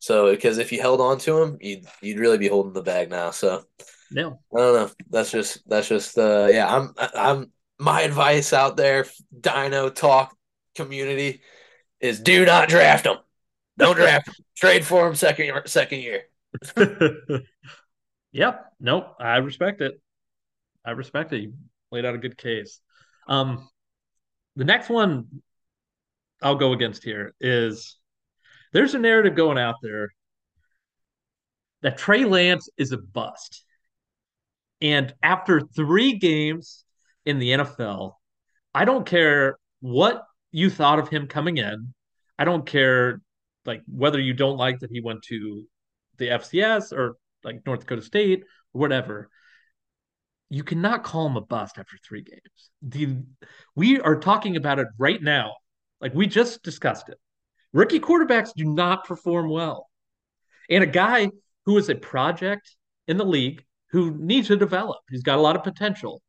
So 0.00 0.32
because 0.32 0.58
if 0.58 0.70
you 0.70 0.82
held 0.82 1.00
on 1.00 1.18
to 1.20 1.40
him, 1.40 1.56
you'd 1.60 1.86
you'd 2.02 2.18
really 2.18 2.36
be 2.36 2.48
holding 2.48 2.72
the 2.74 2.82
bag 2.82 3.08
now. 3.08 3.30
So 3.30 3.64
No. 4.10 4.40
I 4.54 4.58
don't 4.58 4.74
know. 4.74 4.90
That's 5.08 5.30
just 5.30 5.66
that's 5.66 5.88
just 5.88 6.18
uh 6.18 6.48
yeah. 6.50 6.66
I'm 6.68 6.92
I'm 6.98 7.52
my 7.78 8.02
advice 8.02 8.52
out 8.52 8.76
there, 8.76 9.06
Dino 9.38 9.90
Talk 9.90 10.36
community, 10.74 11.42
is 12.00 12.20
do 12.20 12.44
not 12.44 12.68
draft 12.68 13.06
him. 13.06 13.16
Don't 13.78 13.96
draft 13.96 14.28
him. 14.28 14.34
Trade 14.56 14.84
for 14.84 15.08
him 15.08 15.14
second 15.14 15.46
year, 15.46 15.62
second 15.66 16.00
year. 16.00 16.22
yep. 18.32 18.66
Nope. 18.80 19.16
I 19.18 19.38
respect 19.38 19.80
it. 19.80 20.00
I 20.84 20.92
respect 20.92 21.32
it. 21.32 21.42
You 21.42 21.54
laid 21.90 22.04
out 22.04 22.14
a 22.14 22.18
good 22.18 22.38
case. 22.38 22.80
Um, 23.26 23.68
the 24.56 24.64
next 24.64 24.88
one 24.88 25.26
I'll 26.42 26.54
go 26.54 26.72
against 26.72 27.02
here 27.02 27.34
is 27.40 27.96
there's 28.72 28.94
a 28.94 28.98
narrative 28.98 29.34
going 29.34 29.58
out 29.58 29.76
there 29.82 30.12
that 31.82 31.98
Trey 31.98 32.24
Lance 32.24 32.68
is 32.76 32.92
a 32.92 32.98
bust. 32.98 33.64
And 34.80 35.12
after 35.22 35.60
three 35.60 36.18
games 36.18 36.83
in 37.24 37.38
the 37.38 37.50
NFL, 37.50 38.12
I 38.74 38.84
don't 38.84 39.06
care 39.06 39.58
what 39.80 40.24
you 40.50 40.70
thought 40.70 40.98
of 40.98 41.08
him 41.08 41.26
coming 41.26 41.56
in. 41.58 41.94
I 42.38 42.44
don't 42.44 42.66
care 42.66 43.20
like 43.64 43.82
whether 43.86 44.20
you 44.20 44.34
don't 44.34 44.56
like 44.56 44.80
that 44.80 44.90
he 44.90 45.00
went 45.00 45.22
to 45.24 45.64
the 46.18 46.28
FCS 46.28 46.92
or 46.92 47.16
like 47.42 47.64
North 47.66 47.80
Dakota 47.80 48.02
State 48.02 48.44
or 48.72 48.80
whatever. 48.80 49.30
You 50.50 50.62
cannot 50.62 51.04
call 51.04 51.26
him 51.26 51.36
a 51.36 51.40
bust 51.40 51.78
after 51.78 51.96
three 52.06 52.22
games. 52.22 52.70
The, 52.82 53.16
we 53.74 54.00
are 54.00 54.16
talking 54.16 54.56
about 54.56 54.78
it 54.78 54.88
right 54.98 55.22
now. 55.22 55.54
Like 56.00 56.14
we 56.14 56.26
just 56.26 56.62
discussed 56.62 57.08
it. 57.08 57.18
Rookie 57.72 58.00
quarterbacks 58.00 58.50
do 58.54 58.64
not 58.64 59.04
perform 59.04 59.48
well. 59.48 59.88
And 60.70 60.84
a 60.84 60.86
guy 60.86 61.30
who 61.66 61.76
is 61.78 61.88
a 61.88 61.94
project 61.94 62.76
in 63.08 63.16
the 63.16 63.24
league 63.24 63.64
who 63.90 64.16
needs 64.16 64.48
to 64.48 64.56
develop, 64.56 64.98
he's 65.10 65.22
got 65.22 65.38
a 65.38 65.42
lot 65.42 65.56
of 65.56 65.64
potential. 65.64 66.22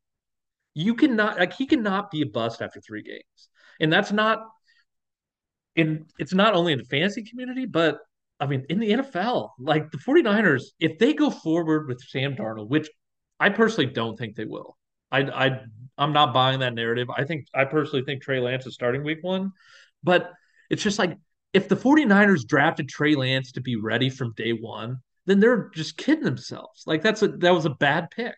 You 0.76 0.94
cannot, 0.94 1.40
like, 1.40 1.54
he 1.54 1.66
cannot 1.66 2.12
be 2.12 2.22
a 2.22 2.26
bust 2.28 2.62
after 2.62 2.80
three 2.80 3.02
games. 3.02 3.50
And 3.80 3.92
that's 3.92 4.12
not 4.12 4.46
in, 5.76 6.06
it's 6.20 6.34
not 6.34 6.54
only 6.54 6.74
in 6.74 6.80
the 6.80 6.86
fantasy 6.86 7.24
community, 7.24 7.66
but 7.66 7.98
I 8.40 8.46
mean, 8.46 8.66
in 8.70 8.80
the 8.80 8.92
NFL, 8.92 9.52
like 9.60 9.90
the 9.92 9.98
49ers, 9.98 10.64
if 10.80 11.00
they 11.00 11.14
go 11.14 11.30
forward 11.32 11.88
with 11.88 12.02
Sam 12.02 12.36
Darnold, 12.36 12.70
which 12.70 12.90
I 13.40 13.50
personally 13.50 13.92
don't 13.92 14.18
think 14.18 14.36
they 14.36 14.46
will, 14.46 14.78
I, 15.12 15.22
I, 15.22 15.60
I'm 15.98 16.14
not 16.14 16.34
buying 16.34 16.60
that 16.60 16.74
narrative. 16.76 17.10
I 17.10 17.24
think, 17.24 17.48
I 17.56 17.66
personally 17.66 18.04
think 18.06 18.22
Trey 18.22 18.40
Lance 18.40 18.68
is 18.68 18.74
starting 18.74 19.04
week 19.04 19.20
one, 19.22 19.52
but 20.04 20.32
it's 20.70 20.84
just 20.84 21.00
like 21.00 21.18
if 21.54 21.70
the 21.70 21.76
49ers 21.76 22.46
drafted 22.46 22.90
Trey 22.90 23.16
Lance 23.16 23.54
to 23.54 23.62
be 23.62 23.78
ready 23.78 24.10
from 24.10 24.34
day 24.34 24.52
one, 24.52 24.98
then 25.26 25.40
they're 25.40 25.70
just 25.74 25.98
kidding 25.98 26.26
themselves. 26.26 26.84
Like 26.86 27.02
that's 27.02 27.22
a 27.22 27.30
that 27.30 27.54
was 27.54 27.66
a 27.66 27.70
bad 27.70 28.12
pick. 28.12 28.36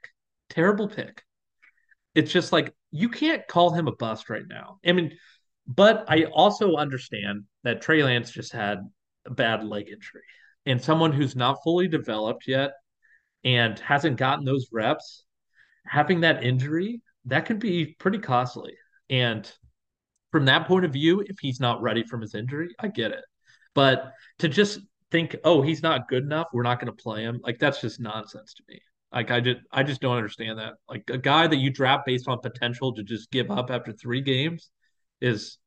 Terrible 0.49 0.87
pick. 0.87 1.23
It's 2.17 2.31
just 2.31 2.51
like 2.51 2.73
you 2.89 3.09
can't 3.09 3.47
call 3.47 3.69
him 3.71 3.87
a 3.87 3.95
bust 3.95 4.31
right 4.31 4.47
now. 4.47 4.79
I 4.83 4.91
mean, 4.91 5.15
but 5.67 6.05
I 6.07 6.23
also 6.23 6.75
understand 6.75 7.43
that 7.63 7.79
Trey 7.79 8.01
Lance 8.01 8.31
just 8.31 8.51
had 8.51 8.79
a 9.27 9.31
bad 9.31 9.63
leg 9.63 9.87
injury. 9.87 10.23
And 10.65 10.81
someone 10.81 11.13
who's 11.13 11.35
not 11.35 11.59
fully 11.63 11.87
developed 11.87 12.47
yet 12.47 12.71
and 13.43 13.77
hasn't 13.77 14.17
gotten 14.17 14.45
those 14.45 14.67
reps, 14.71 15.25
having 15.85 16.21
that 16.21 16.43
injury, 16.43 17.01
that 17.25 17.45
can 17.45 17.59
be 17.59 17.95
pretty 17.99 18.17
costly. 18.17 18.73
And 19.11 19.49
from 20.31 20.45
that 20.45 20.67
point 20.67 20.85
of 20.85 20.93
view, 20.93 21.21
if 21.21 21.37
he's 21.39 21.59
not 21.59 21.83
ready 21.83 22.03
from 22.03 22.21
his 22.21 22.33
injury, 22.33 22.69
I 22.79 22.87
get 22.87 23.11
it. 23.11 23.23
But 23.75 24.11
to 24.39 24.49
just 24.49 24.79
think, 25.11 25.35
oh, 25.43 25.61
he's 25.61 25.83
not 25.83 26.09
good 26.09 26.23
enough, 26.23 26.47
we're 26.51 26.63
not 26.63 26.79
going 26.79 26.91
to 26.91 27.03
play 27.03 27.21
him, 27.21 27.41
like 27.43 27.59
that's 27.59 27.79
just 27.79 27.99
nonsense 27.99 28.55
to 28.55 28.63
me. 28.67 28.81
Like 29.11 29.31
I 29.31 29.39
just 29.39 29.59
I 29.71 29.83
just 29.83 30.01
don't 30.01 30.17
understand 30.17 30.59
that. 30.59 30.73
Like 30.89 31.09
a 31.09 31.17
guy 31.17 31.47
that 31.47 31.57
you 31.57 31.69
draft 31.69 32.05
based 32.05 32.27
on 32.27 32.39
potential 32.39 32.93
to 32.95 33.03
just 33.03 33.31
give 33.31 33.49
up 33.49 33.71
after 33.71 33.93
three 33.93 34.21
games 34.21 34.69
is 35.21 35.57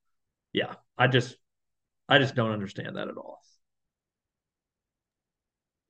yeah, 0.53 0.75
I 0.99 1.07
just 1.07 1.37
I 2.09 2.19
just 2.19 2.35
don't 2.35 2.53
understand 2.53 2.97
that 2.97 3.09
at 3.09 3.17
all. 3.17 3.41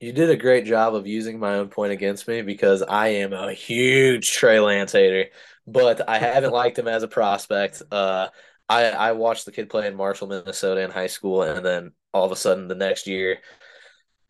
You 0.01 0.13
did 0.13 0.31
a 0.31 0.37
great 0.37 0.65
job 0.65 0.95
of 0.95 1.07
using 1.07 1.39
my 1.39 1.57
own 1.57 1.69
point 1.69 1.93
against 1.93 2.27
me 2.27 2.41
because 2.41 2.83
I 2.83 3.09
am 3.09 3.35
a 3.35 3.53
huge 3.53 4.31
Trey 4.33 4.59
Lance 4.59 4.93
hater, 4.93 5.27
but 5.67 6.09
I 6.09 6.19
haven't 6.19 6.53
liked 6.53 6.79
him 6.79 6.89
as 6.89 7.03
a 7.03 7.09
prospect. 7.09 7.83
Uh, 7.91 8.29
I 8.69 8.91
I 8.91 9.13
watched 9.13 9.45
the 9.45 9.53
kid 9.53 9.69
play 9.69 9.87
in 9.89 9.97
Marshall, 9.97 10.29
Minnesota 10.29 10.83
in 10.83 10.91
high 10.91 11.09
school, 11.09 11.43
and 11.43 11.67
then 11.67 11.93
all 12.15 12.25
of 12.25 12.33
a 12.33 12.37
sudden 12.37 12.69
the 12.69 12.75
next 12.75 13.07
year 13.07 13.39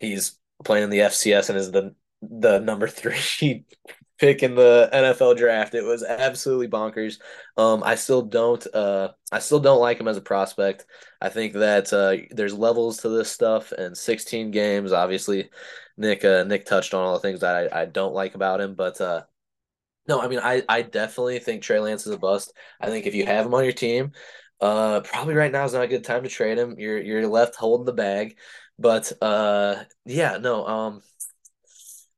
he's 0.00 0.38
playing 0.64 0.84
in 0.84 0.90
the 0.90 0.98
FCS 0.98 1.50
and 1.50 1.58
is 1.58 1.70
the 1.70 1.94
the 2.22 2.58
number 2.58 2.88
three 2.88 3.64
pick 4.18 4.42
in 4.42 4.54
the 4.54 4.88
NFL 4.92 5.36
draft. 5.36 5.74
It 5.74 5.82
was 5.82 6.02
absolutely 6.04 6.68
bonkers. 6.68 7.18
Um, 7.56 7.82
I 7.82 7.94
still 7.94 8.22
don't 8.22 8.64
uh, 8.74 9.12
I 9.32 9.38
still 9.38 9.60
don't 9.60 9.80
like 9.80 9.98
him 9.98 10.08
as 10.08 10.16
a 10.16 10.22
prospect. 10.22 10.86
I 11.20 11.28
think 11.30 11.54
that 11.54 11.92
uh, 11.92 12.16
there's 12.30 12.54
levels 12.54 12.98
to 12.98 13.08
this 13.08 13.30
stuff, 13.32 13.72
and 13.72 13.96
16 13.96 14.50
games. 14.50 14.92
Obviously, 14.92 15.50
Nick 15.96 16.24
uh, 16.24 16.44
Nick 16.44 16.66
touched 16.66 16.94
on 16.94 17.02
all 17.04 17.14
the 17.14 17.20
things 17.20 17.40
that 17.40 17.72
I, 17.72 17.82
I 17.82 17.84
don't 17.86 18.14
like 18.14 18.34
about 18.34 18.60
him, 18.60 18.74
but 18.74 19.00
uh, 19.00 19.22
no, 20.08 20.20
I 20.20 20.28
mean 20.28 20.40
I 20.40 20.62
I 20.68 20.82
definitely 20.82 21.38
think 21.38 21.62
Trey 21.62 21.80
Lance 21.80 22.06
is 22.06 22.12
a 22.12 22.18
bust. 22.18 22.52
I 22.80 22.88
think 22.88 23.06
if 23.06 23.14
you 23.14 23.26
have 23.26 23.46
him 23.46 23.54
on 23.54 23.64
your 23.64 23.72
team, 23.72 24.12
uh, 24.60 25.00
probably 25.00 25.34
right 25.34 25.52
now 25.52 25.64
is 25.64 25.72
not 25.74 25.84
a 25.84 25.88
good 25.88 26.04
time 26.04 26.22
to 26.24 26.28
trade 26.28 26.58
him. 26.58 26.76
You're 26.78 27.00
you're 27.00 27.28
left 27.28 27.56
holding 27.56 27.86
the 27.86 27.92
bag, 27.92 28.38
but 28.78 29.12
uh, 29.22 29.84
yeah, 30.04 30.38
no, 30.38 30.66
um. 30.66 31.02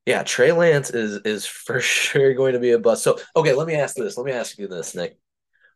Yeah, 0.06 0.22
Trey 0.24 0.52
Lance 0.52 0.90
is 0.90 1.20
is 1.24 1.46
for 1.46 1.80
sure 1.82 2.34
going 2.34 2.54
to 2.54 2.58
be 2.58 2.72
a 2.72 2.78
bust. 2.78 3.02
So, 3.04 3.18
okay, 3.36 3.52
let 3.52 3.66
me 3.66 3.74
ask 3.74 3.96
this. 3.96 4.16
Let 4.16 4.26
me 4.26 4.32
ask 4.32 4.58
you 4.58 4.68
this, 4.68 4.94
Nick. 4.94 5.18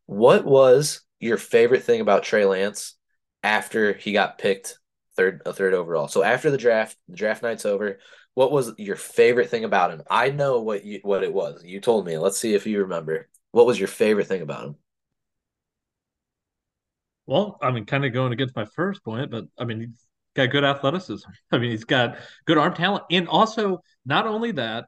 What 0.06 0.44
was 0.44 1.02
your 1.20 1.38
favorite 1.38 1.82
thing 1.84 2.00
about 2.00 2.22
Trey 2.22 2.44
Lance 2.44 2.94
after 3.42 3.92
he 3.92 4.12
got 4.12 4.38
picked 4.38 4.78
third 5.16 5.42
a 5.46 5.52
third 5.52 5.74
overall? 5.74 6.08
So 6.08 6.22
after 6.22 6.50
the 6.50 6.58
draft, 6.58 6.96
the 7.08 7.16
draft 7.16 7.42
night's 7.42 7.66
over. 7.66 7.98
What 8.34 8.52
was 8.52 8.72
your 8.78 8.96
favorite 8.96 9.48
thing 9.48 9.64
about 9.64 9.92
him? 9.92 10.02
I 10.10 10.30
know 10.30 10.60
what 10.60 10.84
you 10.84 11.00
what 11.02 11.22
it 11.22 11.32
was. 11.32 11.64
You 11.64 11.80
told 11.80 12.06
me. 12.06 12.18
Let's 12.18 12.38
see 12.38 12.54
if 12.54 12.66
you 12.66 12.82
remember. 12.82 13.28
What 13.52 13.66
was 13.66 13.78
your 13.78 13.88
favorite 13.88 14.26
thing 14.26 14.42
about 14.42 14.64
him? 14.64 14.76
Well, 17.26 17.58
I 17.60 17.70
mean, 17.72 17.86
kind 17.86 18.04
of 18.04 18.12
going 18.12 18.32
against 18.32 18.54
my 18.54 18.66
first 18.66 19.02
point, 19.04 19.30
but 19.30 19.46
I 19.58 19.64
mean, 19.64 19.94
got 20.36 20.50
good 20.50 20.64
athleticism. 20.64 21.28
I 21.52 21.58
mean, 21.58 21.70
he's 21.70 21.84
got 21.84 22.18
good 22.44 22.58
arm 22.58 22.74
talent, 22.74 23.04
and 23.10 23.28
also 23.28 23.82
not 24.04 24.26
only 24.26 24.52
that, 24.52 24.86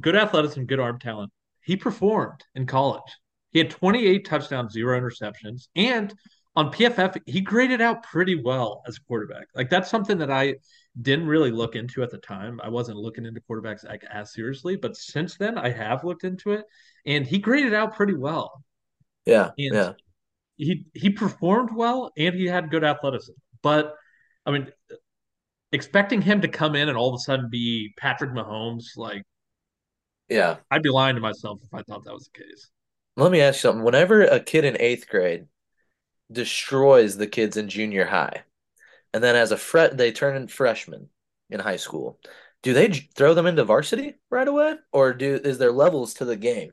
good 0.00 0.16
athleticism, 0.16 0.64
good 0.64 0.80
arm 0.80 0.98
talent. 0.98 1.32
He 1.62 1.76
performed 1.76 2.44
in 2.54 2.66
college. 2.66 3.02
He 3.50 3.58
had 3.58 3.70
28 3.70 4.24
touchdowns, 4.24 4.72
zero 4.72 4.98
interceptions, 5.00 5.68
and 5.74 6.14
on 6.56 6.72
PFF, 6.72 7.16
he 7.26 7.40
graded 7.40 7.80
out 7.80 8.02
pretty 8.02 8.34
well 8.34 8.82
as 8.86 8.96
a 8.96 9.00
quarterback. 9.02 9.46
Like 9.54 9.70
that's 9.70 9.88
something 9.90 10.18
that 10.18 10.30
I 10.30 10.56
didn't 11.00 11.26
really 11.28 11.52
look 11.52 11.76
into 11.76 12.02
at 12.02 12.10
the 12.10 12.18
time. 12.18 12.60
I 12.62 12.68
wasn't 12.68 12.98
looking 12.98 13.24
into 13.24 13.40
quarterbacks 13.48 13.86
like 13.86 14.04
as 14.12 14.32
seriously, 14.32 14.76
but 14.76 14.96
since 14.96 15.36
then 15.36 15.56
I 15.58 15.70
have 15.70 16.04
looked 16.04 16.24
into 16.24 16.52
it, 16.52 16.64
and 17.06 17.26
he 17.26 17.38
graded 17.38 17.74
out 17.74 17.94
pretty 17.94 18.14
well. 18.14 18.64
Yeah, 19.26 19.50
And 19.58 19.74
yeah. 19.74 19.92
he 20.56 20.86
he 20.94 21.10
performed 21.10 21.70
well, 21.74 22.10
and 22.16 22.34
he 22.34 22.46
had 22.46 22.70
good 22.70 22.84
athleticism. 22.84 23.32
But 23.62 23.94
I 24.46 24.50
mean, 24.52 24.68
expecting 25.72 26.22
him 26.22 26.40
to 26.40 26.48
come 26.48 26.74
in 26.74 26.88
and 26.88 26.96
all 26.96 27.08
of 27.08 27.14
a 27.14 27.18
sudden 27.18 27.48
be 27.50 27.92
Patrick 27.98 28.32
Mahomes, 28.32 28.96
like 28.96 29.22
Yeah. 30.28 30.56
I'd 30.70 30.82
be 30.82 30.90
lying 30.90 31.16
to 31.16 31.20
myself 31.20 31.60
if 31.62 31.72
I 31.72 31.82
thought 31.82 32.04
that 32.04 32.14
was 32.14 32.28
the 32.32 32.42
case. 32.42 32.70
Let 33.16 33.32
me 33.32 33.40
ask 33.40 33.56
you 33.58 33.60
something. 33.62 33.84
Whenever 33.84 34.22
a 34.22 34.40
kid 34.40 34.64
in 34.64 34.76
eighth 34.80 35.08
grade 35.08 35.46
destroys 36.30 37.16
the 37.16 37.26
kids 37.26 37.56
in 37.56 37.68
junior 37.68 38.06
high, 38.06 38.44
and 39.12 39.22
then 39.22 39.36
as 39.36 39.52
a 39.52 39.56
fret 39.56 39.96
they 39.96 40.12
turn 40.12 40.36
in 40.36 40.48
freshmen 40.48 41.08
in 41.50 41.60
high 41.60 41.76
school, 41.76 42.18
do 42.62 42.72
they 42.72 42.88
throw 42.88 43.34
them 43.34 43.46
into 43.46 43.64
varsity 43.64 44.14
right 44.30 44.46
away, 44.46 44.76
or 44.92 45.12
do 45.12 45.40
is 45.42 45.58
there 45.58 45.72
levels 45.72 46.14
to 46.14 46.24
the 46.24 46.36
game 46.36 46.70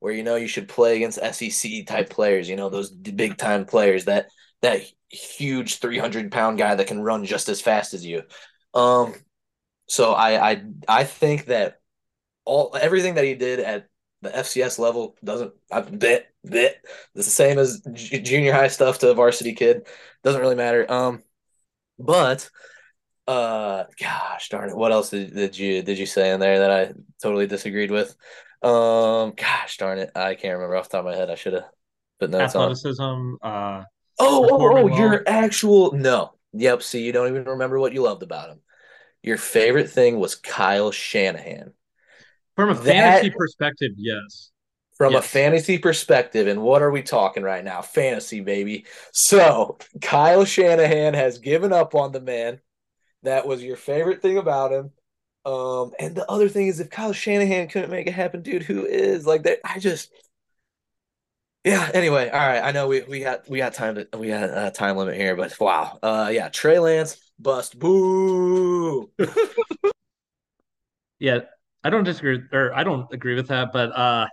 where 0.00 0.12
you 0.12 0.22
know 0.22 0.36
you 0.36 0.48
should 0.48 0.68
play 0.68 0.96
against 0.96 1.18
SEC 1.34 1.86
type 1.86 2.10
players, 2.10 2.48
you 2.48 2.56
know 2.56 2.68
those 2.68 2.90
big 2.90 3.36
time 3.36 3.64
players 3.64 4.06
that 4.06 4.28
that 4.66 4.82
huge 5.08 5.78
three 5.78 5.98
hundred 5.98 6.30
pound 6.32 6.58
guy 6.58 6.74
that 6.74 6.86
can 6.86 7.00
run 7.00 7.24
just 7.24 7.48
as 7.48 7.60
fast 7.60 7.94
as 7.94 8.04
you. 8.04 8.22
Um, 8.74 9.14
so 9.88 10.12
I 10.12 10.50
I 10.50 10.62
I 10.88 11.04
think 11.04 11.46
that 11.46 11.80
all 12.44 12.76
everything 12.80 13.14
that 13.14 13.24
he 13.24 13.34
did 13.34 13.60
at 13.60 13.88
the 14.22 14.30
FCS 14.30 14.78
level 14.78 15.16
doesn't 15.22 15.52
I 15.70 15.80
bit 15.80 16.26
bit 16.44 16.84
the 17.14 17.22
same 17.22 17.58
as 17.58 17.80
j- 17.92 18.20
junior 18.20 18.52
high 18.52 18.68
stuff 18.68 18.98
to 19.00 19.10
a 19.10 19.14
varsity 19.14 19.54
kid. 19.54 19.86
Doesn't 20.24 20.40
really 20.40 20.54
matter. 20.56 20.90
Um 20.90 21.22
but 21.98 22.48
uh 23.26 23.84
gosh 24.00 24.48
darn 24.48 24.70
it 24.70 24.76
what 24.76 24.92
else 24.92 25.10
did, 25.10 25.34
did 25.34 25.58
you 25.58 25.82
did 25.82 25.98
you 25.98 26.06
say 26.06 26.32
in 26.32 26.40
there 26.40 26.60
that 26.60 26.70
I 26.70 26.92
totally 27.22 27.46
disagreed 27.46 27.90
with? 27.90 28.16
Um 28.62 29.32
gosh 29.36 29.76
darn 29.76 29.98
it 29.98 30.12
I 30.14 30.34
can't 30.34 30.54
remember 30.54 30.76
off 30.76 30.88
the 30.88 30.98
top 30.98 31.06
of 31.06 31.12
my 31.12 31.16
head. 31.16 31.30
I 31.30 31.34
should 31.34 31.54
have 31.54 31.64
put 32.18 32.30
notes 32.30 32.54
on. 32.54 32.70
Athleticism, 32.70 33.34
uh, 33.42 33.84
oh 34.18 34.48
oh 34.50 34.76
oh 34.78 34.96
your 34.96 35.22
actual 35.26 35.92
no 35.92 36.32
Yep. 36.58 36.82
See, 36.82 37.04
you 37.04 37.12
don't 37.12 37.28
even 37.28 37.44
remember 37.44 37.78
what 37.78 37.92
you 37.92 38.02
loved 38.02 38.22
about 38.22 38.50
him. 38.50 38.60
Your 39.22 39.36
favorite 39.36 39.90
thing 39.90 40.18
was 40.18 40.34
Kyle 40.34 40.90
Shanahan. 40.90 41.72
From 42.54 42.70
a 42.70 42.74
That- 42.74 42.84
fantasy 42.84 43.30
perspective, 43.36 43.92
yes. 43.96 44.50
From 44.96 45.14
a 45.14 45.20
fantasy 45.20 45.76
perspective, 45.76 46.46
and 46.46 46.62
what 46.62 46.80
are 46.80 46.90
we 46.90 47.02
talking 47.02 47.42
right 47.42 47.62
now? 47.62 47.82
Fantasy, 47.82 48.40
baby. 48.40 48.86
So 49.12 49.76
Kyle 50.00 50.46
Shanahan 50.46 51.12
has 51.12 51.36
given 51.38 51.70
up 51.70 51.94
on 51.94 52.12
the 52.12 52.20
man. 52.20 52.60
That 53.22 53.46
was 53.46 53.62
your 53.62 53.76
favorite 53.76 54.22
thing 54.22 54.38
about 54.38 54.72
him. 54.72 54.92
Um, 55.44 55.92
and 55.98 56.14
the 56.14 56.24
other 56.30 56.48
thing 56.48 56.68
is, 56.68 56.80
if 56.80 56.88
Kyle 56.88 57.12
Shanahan 57.12 57.68
couldn't 57.68 57.90
make 57.90 58.06
it 58.06 58.14
happen, 58.14 58.40
dude, 58.40 58.62
who 58.62 58.86
is 58.86 59.26
like 59.26 59.42
that? 59.42 59.58
I 59.64 59.78
just, 59.78 60.10
yeah. 61.66 61.90
Anyway, 61.92 62.30
all 62.30 62.38
right. 62.38 62.62
I 62.62 62.72
know 62.72 62.88
we 62.88 63.02
we 63.02 63.20
got 63.20 63.48
we 63.48 63.58
got 63.58 63.74
time 63.74 63.96
to 63.96 64.08
we 64.16 64.28
got 64.28 64.44
a 64.44 64.70
time 64.70 64.96
limit 64.96 65.16
here, 65.16 65.36
but 65.36 65.58
wow. 65.60 65.98
Uh, 66.02 66.30
yeah. 66.32 66.48
Trey 66.48 66.78
Lance 66.78 67.18
bust. 67.38 67.78
Boo. 67.78 69.10
Yeah, 71.18 71.40
I 71.82 71.90
don't 71.90 72.04
disagree 72.04 72.42
or 72.52 72.74
I 72.74 72.84
don't 72.84 73.12
agree 73.12 73.34
with 73.34 73.48
that, 73.48 73.72
but 73.72 73.90
uh 73.96 74.26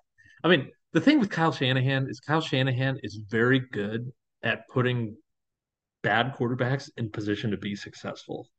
I 0.43 0.48
mean, 0.48 0.69
the 0.91 1.02
thing 1.02 1.19
with 1.19 1.30
Kyle 1.30 1.52
Shanahan 1.52 2.08
is 2.10 2.19
Kyle 2.19 2.41
Shanahan 2.41 3.00
is 3.04 3.15
very 3.15 3.60
good 3.60 4.12
at 4.43 4.67
putting 4.67 5.15
bad 6.02 6.36
quarterbacks 6.36 6.89
in 6.98 7.10
position 7.10 7.52
to 7.52 7.58
be 7.58 7.76
successful. 7.76 8.50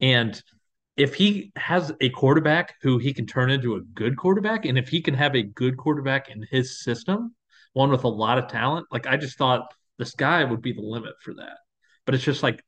And 0.00 0.40
if 0.96 1.14
he 1.14 1.50
has 1.56 1.92
a 2.00 2.10
quarterback 2.10 2.74
who 2.82 2.98
he 2.98 3.12
can 3.12 3.26
turn 3.26 3.50
into 3.50 3.74
a 3.74 3.80
good 3.80 4.16
quarterback, 4.16 4.64
and 4.64 4.78
if 4.78 4.88
he 4.88 5.02
can 5.02 5.14
have 5.14 5.34
a 5.34 5.42
good 5.42 5.76
quarterback 5.76 6.30
in 6.30 6.46
his 6.48 6.80
system, 6.80 7.34
one 7.74 7.90
with 7.90 8.04
a 8.04 8.08
lot 8.08 8.38
of 8.38 8.48
talent, 8.48 8.86
like 8.90 9.06
I 9.06 9.16
just 9.16 9.36
thought 9.36 9.72
the 9.98 10.06
sky 10.06 10.42
would 10.42 10.62
be 10.62 10.72
the 10.72 10.80
limit 10.80 11.14
for 11.22 11.34
that. 11.34 11.58
But 12.06 12.14
it's 12.14 12.24
just 12.24 12.42
like 12.42 12.62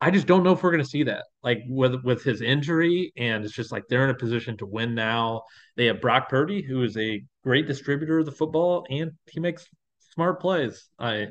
I 0.00 0.10
just 0.10 0.26
don't 0.26 0.42
know 0.42 0.52
if 0.52 0.62
we're 0.62 0.72
going 0.72 0.82
to 0.82 0.88
see 0.88 1.04
that. 1.04 1.24
Like 1.42 1.60
with 1.68 2.02
with 2.04 2.22
his 2.22 2.42
injury, 2.42 3.12
and 3.16 3.44
it's 3.44 3.54
just 3.54 3.72
like 3.72 3.84
they're 3.88 4.04
in 4.04 4.10
a 4.10 4.14
position 4.14 4.56
to 4.58 4.66
win 4.66 4.94
now. 4.94 5.42
They 5.76 5.86
have 5.86 6.00
Brock 6.00 6.28
Purdy, 6.28 6.62
who 6.62 6.82
is 6.82 6.96
a 6.96 7.22
great 7.42 7.66
distributor 7.66 8.18
of 8.18 8.26
the 8.26 8.32
football, 8.32 8.86
and 8.90 9.12
he 9.26 9.40
makes 9.40 9.66
smart 10.14 10.40
plays. 10.40 10.88
I, 10.98 11.28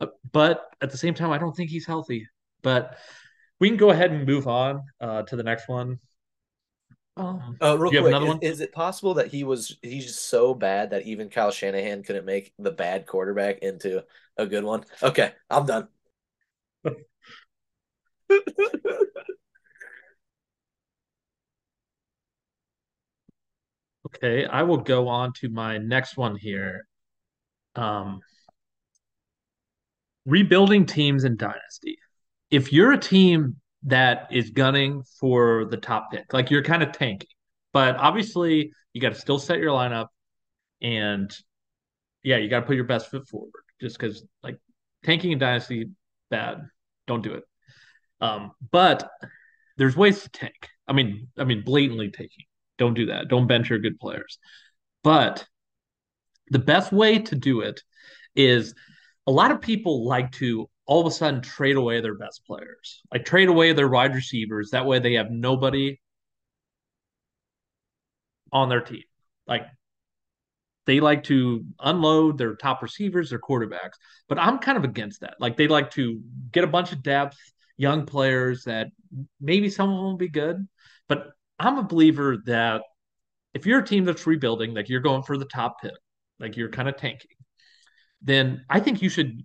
uh, 0.00 0.06
but 0.32 0.64
at 0.80 0.90
the 0.90 0.98
same 0.98 1.14
time, 1.14 1.30
I 1.30 1.38
don't 1.38 1.54
think 1.54 1.70
he's 1.70 1.86
healthy. 1.86 2.26
But 2.62 2.96
we 3.60 3.68
can 3.68 3.76
go 3.76 3.90
ahead 3.90 4.10
and 4.10 4.26
move 4.26 4.48
on 4.48 4.82
uh, 5.00 5.22
to 5.22 5.36
the 5.36 5.44
next 5.44 5.68
one. 5.68 5.98
Um, 7.16 7.56
Uh, 7.60 7.78
real 7.78 7.90
Do 7.90 7.96
you 7.96 8.04
have 8.04 8.10
quick, 8.10 8.22
another 8.22 8.38
is, 8.42 8.52
is 8.54 8.60
it 8.60 8.72
possible 8.72 9.14
that 9.14 9.28
he 9.28 9.44
was 9.44 9.76
he's 9.82 10.06
just 10.06 10.28
so 10.28 10.54
bad 10.54 10.90
that 10.90 11.06
even 11.06 11.28
Kyle 11.28 11.50
Shanahan 11.50 12.02
couldn't 12.02 12.24
make 12.24 12.54
the 12.58 12.70
bad 12.70 13.06
quarterback 13.06 13.58
into 13.58 14.02
a 14.36 14.46
good 14.46 14.64
one? 14.64 14.84
Okay, 15.02 15.32
I'm 15.50 15.66
done. 15.66 15.88
okay, 24.06 24.46
I 24.46 24.62
will 24.62 24.78
go 24.78 25.08
on 25.08 25.34
to 25.34 25.50
my 25.50 25.78
next 25.78 26.16
one 26.16 26.36
here. 26.36 26.86
Um, 27.74 28.20
rebuilding 30.24 30.86
teams 30.86 31.24
in 31.24 31.36
Dynasty. 31.36 31.98
If 32.50 32.72
you're 32.72 32.92
a 32.92 32.98
team 32.98 33.56
that 33.84 34.28
is 34.30 34.50
gunning 34.50 35.02
for 35.18 35.64
the 35.66 35.76
top 35.76 36.12
pick, 36.12 36.32
like 36.32 36.50
you're 36.50 36.62
kind 36.62 36.82
of 36.82 36.92
tanking, 36.92 37.28
but 37.72 37.96
obviously 37.96 38.72
you 38.92 39.00
got 39.00 39.14
to 39.14 39.20
still 39.20 39.38
set 39.38 39.58
your 39.58 39.70
lineup 39.70 40.08
and 40.80 41.34
yeah, 42.22 42.36
you 42.36 42.48
got 42.48 42.60
to 42.60 42.66
put 42.66 42.76
your 42.76 42.84
best 42.84 43.10
foot 43.10 43.26
forward 43.28 43.50
just 43.80 43.98
because 43.98 44.24
like 44.42 44.58
tanking 45.04 45.32
in 45.32 45.38
Dynasty, 45.38 45.90
bad. 46.30 46.62
Don't 47.06 47.22
do 47.22 47.34
it. 47.34 47.44
Um, 48.20 48.52
but 48.70 49.10
there's 49.76 49.96
ways 49.96 50.22
to 50.22 50.30
tank. 50.30 50.68
I 50.86 50.92
mean, 50.92 51.28
I 51.36 51.44
mean, 51.44 51.62
blatantly 51.64 52.10
tanking. 52.10 52.44
Don't 52.78 52.94
do 52.94 53.06
that. 53.06 53.28
Don't 53.28 53.46
bench 53.46 53.70
your 53.70 53.80
good 53.80 53.98
players. 53.98 54.38
But 55.02 55.44
the 56.48 56.58
best 56.58 56.92
way 56.92 57.18
to 57.18 57.34
do 57.34 57.60
it 57.60 57.80
is 58.36 58.74
a 59.26 59.32
lot 59.32 59.50
of 59.50 59.60
people 59.60 60.06
like 60.06 60.32
to 60.32 60.68
all 60.92 61.00
of 61.00 61.06
a 61.06 61.10
sudden 61.10 61.40
trade 61.40 61.76
away 61.76 62.02
their 62.02 62.14
best 62.14 62.44
players, 62.46 63.00
like 63.10 63.24
trade 63.24 63.48
away 63.48 63.72
their 63.72 63.88
wide 63.88 64.14
receivers. 64.14 64.72
That 64.72 64.84
way 64.84 64.98
they 64.98 65.14
have 65.14 65.30
nobody 65.30 65.98
on 68.52 68.68
their 68.68 68.82
team. 68.82 69.04
Like 69.46 69.62
they 70.84 71.00
like 71.00 71.22
to 71.24 71.64
unload 71.80 72.36
their 72.36 72.56
top 72.56 72.82
receivers, 72.82 73.30
their 73.30 73.38
quarterbacks. 73.38 73.96
But 74.28 74.38
I'm 74.38 74.58
kind 74.58 74.76
of 74.76 74.84
against 74.84 75.22
that. 75.22 75.36
Like 75.40 75.56
they 75.56 75.66
like 75.66 75.92
to 75.92 76.20
get 76.52 76.62
a 76.62 76.66
bunch 76.66 76.92
of 76.92 77.02
depth, 77.02 77.38
young 77.78 78.04
players 78.04 78.64
that 78.64 78.88
maybe 79.40 79.70
some 79.70 79.88
of 79.88 79.96
them 79.96 80.04
will 80.04 80.18
be 80.18 80.28
good. 80.28 80.58
But 81.08 81.30
I'm 81.58 81.78
a 81.78 81.84
believer 81.84 82.36
that 82.44 82.82
if 83.54 83.64
you're 83.64 83.80
a 83.80 83.86
team 83.86 84.04
that's 84.04 84.26
rebuilding, 84.26 84.74
like 84.74 84.90
you're 84.90 85.00
going 85.00 85.22
for 85.22 85.38
the 85.38 85.46
top 85.46 85.80
pick, 85.80 85.92
like 86.38 86.58
you're 86.58 86.68
kind 86.68 86.90
of 86.90 86.98
tanking, 86.98 87.30
then 88.20 88.66
I 88.68 88.80
think 88.80 89.00
you 89.00 89.08
should 89.08 89.42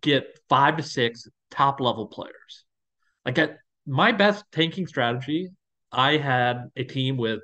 get 0.00 0.38
five 0.48 0.76
to 0.76 0.82
six 0.82 1.28
top 1.50 1.80
level 1.80 2.06
players. 2.06 2.64
Like 3.24 3.38
at 3.38 3.58
my 3.86 4.12
best 4.12 4.44
tanking 4.52 4.86
strategy, 4.86 5.50
I 5.92 6.16
had 6.16 6.70
a 6.76 6.84
team 6.84 7.16
with 7.16 7.40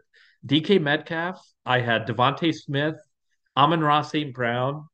DK 0.47 0.81
Metcalf, 0.81 1.45
I 1.65 1.81
had 1.81 2.07
DeVonta 2.07 2.55
Smith, 2.55 2.97
Amon-Ra 3.57 4.03
St. 4.03 4.33
Brown, 4.33 4.87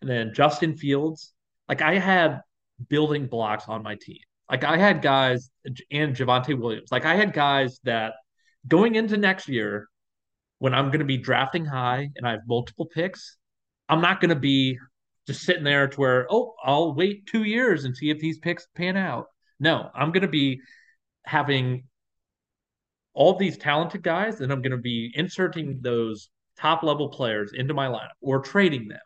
and 0.00 0.10
then 0.10 0.34
Justin 0.34 0.76
Fields. 0.76 1.32
Like 1.68 1.82
I 1.82 1.98
had 1.98 2.40
building 2.88 3.26
blocks 3.26 3.68
on 3.68 3.82
my 3.82 3.96
team. 4.00 4.18
Like 4.50 4.64
I 4.64 4.76
had 4.76 5.02
guys 5.02 5.50
and 5.90 6.16
Javonte 6.16 6.58
Williams. 6.58 6.90
Like 6.90 7.04
I 7.04 7.14
had 7.14 7.32
guys 7.32 7.80
that 7.84 8.14
going 8.66 8.94
into 8.94 9.16
next 9.16 9.48
year, 9.48 9.88
when 10.58 10.74
I'm 10.74 10.86
going 10.86 11.00
to 11.00 11.04
be 11.04 11.18
drafting 11.18 11.64
high 11.64 12.10
and 12.16 12.26
I 12.26 12.32
have 12.32 12.40
multiple 12.46 12.86
picks, 12.86 13.36
I'm 13.88 14.00
not 14.00 14.20
going 14.20 14.30
to 14.30 14.40
be 14.40 14.78
just 15.26 15.42
sitting 15.42 15.64
there 15.64 15.88
to 15.88 16.00
where, 16.00 16.26
oh, 16.30 16.54
I'll 16.62 16.94
wait 16.94 17.26
two 17.26 17.42
years 17.42 17.84
and 17.84 17.96
see 17.96 18.10
if 18.10 18.18
these 18.18 18.38
picks 18.38 18.66
pan 18.74 18.96
out. 18.96 19.26
No, 19.58 19.90
I'm 19.94 20.12
going 20.12 20.22
to 20.22 20.28
be 20.28 20.60
having 21.24 21.84
all 23.14 23.36
these 23.36 23.56
talented 23.56 24.02
guys 24.02 24.40
and 24.40 24.52
I'm 24.52 24.62
going 24.62 24.72
to 24.72 24.78
be 24.78 25.10
inserting 25.14 25.80
those 25.82 26.28
top 26.58 26.82
level 26.82 27.08
players 27.08 27.52
into 27.52 27.74
my 27.74 27.88
lineup 27.88 28.10
or 28.20 28.40
trading 28.40 28.88
them. 28.88 29.00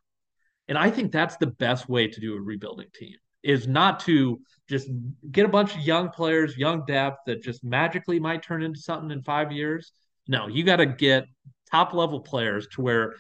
And 0.69 0.77
I 0.77 0.91
think 0.91 1.13
that's 1.13 1.37
the 1.37 1.47
best 1.47 1.89
way 1.89 2.09
to 2.09 2.21
do 2.21 2.35
a 2.35 2.41
rebuilding 2.41 2.89
team 2.95 3.15
is 3.43 3.67
not 3.67 4.01
to 4.01 4.41
just 4.69 4.89
get 5.31 5.47
a 5.47 5.49
bunch 5.49 5.75
of 5.75 5.81
young 5.81 6.11
players, 6.11 6.57
young 6.57 6.85
depth 6.85 7.19
that 7.27 7.43
just 7.43 7.65
magically 7.65 8.21
might 8.21 8.43
turn 8.43 8.63
into 8.63 8.79
something 8.79 9.11
in 9.11 9.23
five 9.23 9.51
years. 9.51 9.93
No, 10.29 10.47
you 10.47 10.63
got 10.63 10.77
to 10.77 10.87
get 10.87 11.25
top 11.71 11.95
level 11.95 12.21
players 12.21 12.69
to 12.73 12.83
where 12.83 13.15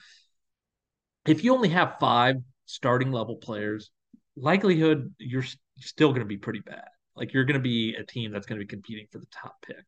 if 1.27 1.43
you 1.43 1.55
only 1.55 1.71
have 1.71 1.97
five 1.99 2.37
starting 2.70 3.11
level 3.11 3.37
players, 3.37 3.90
likelihood 4.37 5.12
you're 5.18 5.44
still 5.78 6.11
going 6.11 6.20
to 6.20 6.26
be 6.26 6.37
pretty 6.37 6.61
bad. 6.61 6.88
Like 7.16 7.33
you're 7.35 7.44
going 7.44 7.54
to 7.54 7.61
be 7.61 7.96
a 7.96 8.04
team 8.04 8.33
that's 8.33 8.46
going 8.46 8.59
to 8.59 8.64
be 8.64 8.68
competing 8.68 9.06
for 9.11 9.18
the 9.18 9.26
top 9.26 9.56
pick. 9.66 9.85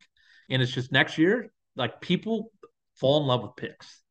And 0.50 0.60
it's 0.60 0.72
just 0.72 0.92
next 0.92 1.16
year, 1.16 1.52
like 1.76 2.00
people 2.00 2.50
fall 2.96 3.20
in 3.20 3.26
love 3.26 3.42
with 3.42 3.56
picks, 3.56 4.02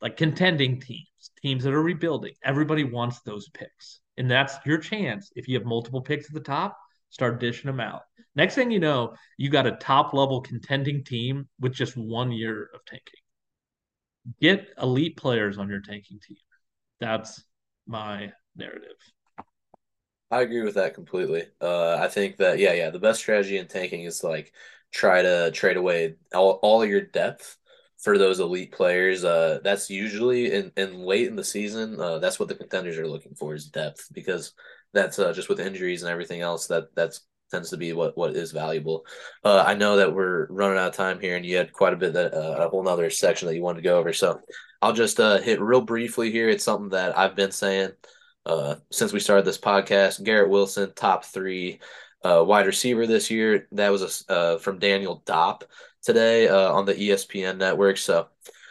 like 0.00 0.16
contending 0.16 0.80
teams, 0.80 1.30
teams 1.42 1.64
that 1.64 1.74
are 1.74 1.82
rebuilding. 1.82 2.34
Everybody 2.44 2.84
wants 2.84 3.20
those 3.20 3.48
picks. 3.50 4.00
And 4.16 4.30
that's 4.30 4.54
your 4.64 4.78
chance. 4.78 5.30
If 5.34 5.48
you 5.48 5.58
have 5.58 5.66
multiple 5.66 6.00
picks 6.00 6.26
at 6.26 6.34
the 6.34 6.40
top, 6.40 6.78
start 7.10 7.40
dishing 7.40 7.66
them 7.66 7.80
out. 7.80 8.02
Next 8.34 8.54
thing 8.54 8.70
you 8.70 8.78
know, 8.78 9.14
you 9.36 9.50
got 9.50 9.66
a 9.66 9.72
top 9.72 10.14
level 10.14 10.40
contending 10.40 11.02
team 11.02 11.48
with 11.60 11.72
just 11.72 11.96
one 11.96 12.30
year 12.30 12.70
of 12.74 12.84
tanking. 12.86 13.02
Get 14.40 14.68
elite 14.80 15.16
players 15.16 15.58
on 15.58 15.68
your 15.68 15.80
tanking 15.80 16.20
team. 16.26 16.36
That's 17.00 17.42
my 17.88 18.32
narrative. 18.54 18.96
I 20.30 20.42
agree 20.42 20.62
with 20.62 20.74
that 20.74 20.94
completely. 20.94 21.44
Uh, 21.60 21.96
I 21.96 22.08
think 22.08 22.36
that 22.36 22.58
yeah, 22.58 22.74
yeah, 22.74 22.90
the 22.90 22.98
best 22.98 23.20
strategy 23.20 23.56
in 23.56 23.66
tanking 23.66 24.02
is 24.02 24.22
like 24.22 24.52
try 24.92 25.22
to 25.22 25.50
trade 25.52 25.76
away 25.76 26.16
all, 26.34 26.60
all 26.62 26.84
your 26.84 27.00
depth 27.00 27.56
for 27.98 28.18
those 28.18 28.38
elite 28.38 28.72
players. 28.72 29.24
Uh, 29.24 29.60
that's 29.64 29.88
usually 29.88 30.52
in, 30.52 30.70
in 30.76 31.00
late 31.00 31.28
in 31.28 31.36
the 31.36 31.44
season. 31.44 31.98
Uh, 31.98 32.18
that's 32.18 32.38
what 32.38 32.48
the 32.48 32.54
contenders 32.54 32.98
are 32.98 33.08
looking 33.08 33.34
for 33.34 33.54
is 33.54 33.66
depth 33.66 34.08
because 34.12 34.52
that's 34.92 35.18
uh, 35.18 35.32
just 35.32 35.48
with 35.48 35.60
injuries 35.60 36.02
and 36.02 36.10
everything 36.10 36.42
else 36.42 36.66
that 36.66 36.94
that's 36.94 37.22
tends 37.50 37.70
to 37.70 37.76
be 37.76 37.92
what 37.92 38.16
what 38.16 38.36
is 38.36 38.52
valuable. 38.52 39.04
Uh, 39.44 39.64
I 39.66 39.74
know 39.74 39.96
that 39.96 40.14
we're 40.14 40.46
running 40.48 40.78
out 40.78 40.88
of 40.88 40.94
time 40.94 41.20
here, 41.20 41.36
and 41.36 41.44
you 41.44 41.56
had 41.56 41.72
quite 41.72 41.92
a 41.92 41.96
bit 41.96 42.12
that 42.14 42.34
uh, 42.34 42.66
a 42.66 42.68
whole 42.68 42.82
nother 42.82 43.10
section 43.10 43.48
that 43.48 43.54
you 43.54 43.62
wanted 43.62 43.82
to 43.82 43.88
go 43.88 43.98
over. 43.98 44.12
So 44.12 44.40
I'll 44.82 44.92
just 44.92 45.20
uh, 45.20 45.38
hit 45.38 45.60
real 45.60 45.80
briefly 45.80 46.30
here. 46.30 46.48
It's 46.48 46.64
something 46.64 46.90
that 46.90 47.16
I've 47.16 47.36
been 47.36 47.52
saying 47.52 47.90
uh, 48.46 48.76
since 48.90 49.12
we 49.12 49.20
started 49.20 49.44
this 49.44 49.58
podcast. 49.58 50.22
Garrett 50.22 50.50
Wilson, 50.50 50.92
top 50.94 51.24
three 51.24 51.80
uh, 52.24 52.44
wide 52.46 52.66
receiver 52.66 53.06
this 53.06 53.30
year. 53.30 53.68
That 53.72 53.90
was 53.90 54.24
a, 54.28 54.32
uh, 54.32 54.58
from 54.58 54.78
Daniel 54.78 55.22
Dopp 55.26 55.62
today 56.02 56.48
on 56.48 56.84
the 56.84 56.94
ESPN 56.94 57.58
network. 57.58 57.96
So 57.96 58.28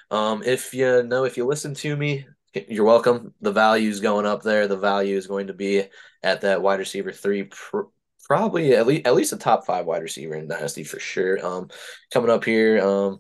um, 0.09 0.43
if 0.43 0.73
you 0.73 1.03
know, 1.03 1.25
if 1.25 1.37
you 1.37 1.45
listen 1.45 1.73
to 1.75 1.95
me, 1.95 2.25
you're 2.67 2.85
welcome. 2.85 3.33
The 3.41 3.51
value 3.51 3.89
is 3.89 3.99
going 3.99 4.25
up 4.25 4.41
there. 4.41 4.67
The 4.67 4.77
value 4.77 5.17
is 5.17 5.27
going 5.27 5.47
to 5.47 5.53
be 5.53 5.83
at 6.23 6.41
that 6.41 6.61
wide 6.61 6.79
receiver 6.79 7.11
three 7.11 7.43
pr- 7.43 7.81
probably 8.27 8.75
at 8.75 8.85
least 8.85 9.07
at 9.07 9.15
least 9.15 9.33
a 9.33 9.37
top 9.37 9.65
five 9.65 9.85
wide 9.85 10.03
receiver 10.03 10.35
in 10.35 10.47
Dynasty 10.47 10.83
for 10.83 10.99
sure. 10.99 11.43
Um, 11.43 11.69
coming 12.11 12.29
up 12.29 12.43
here, 12.43 12.79
um, 12.79 13.19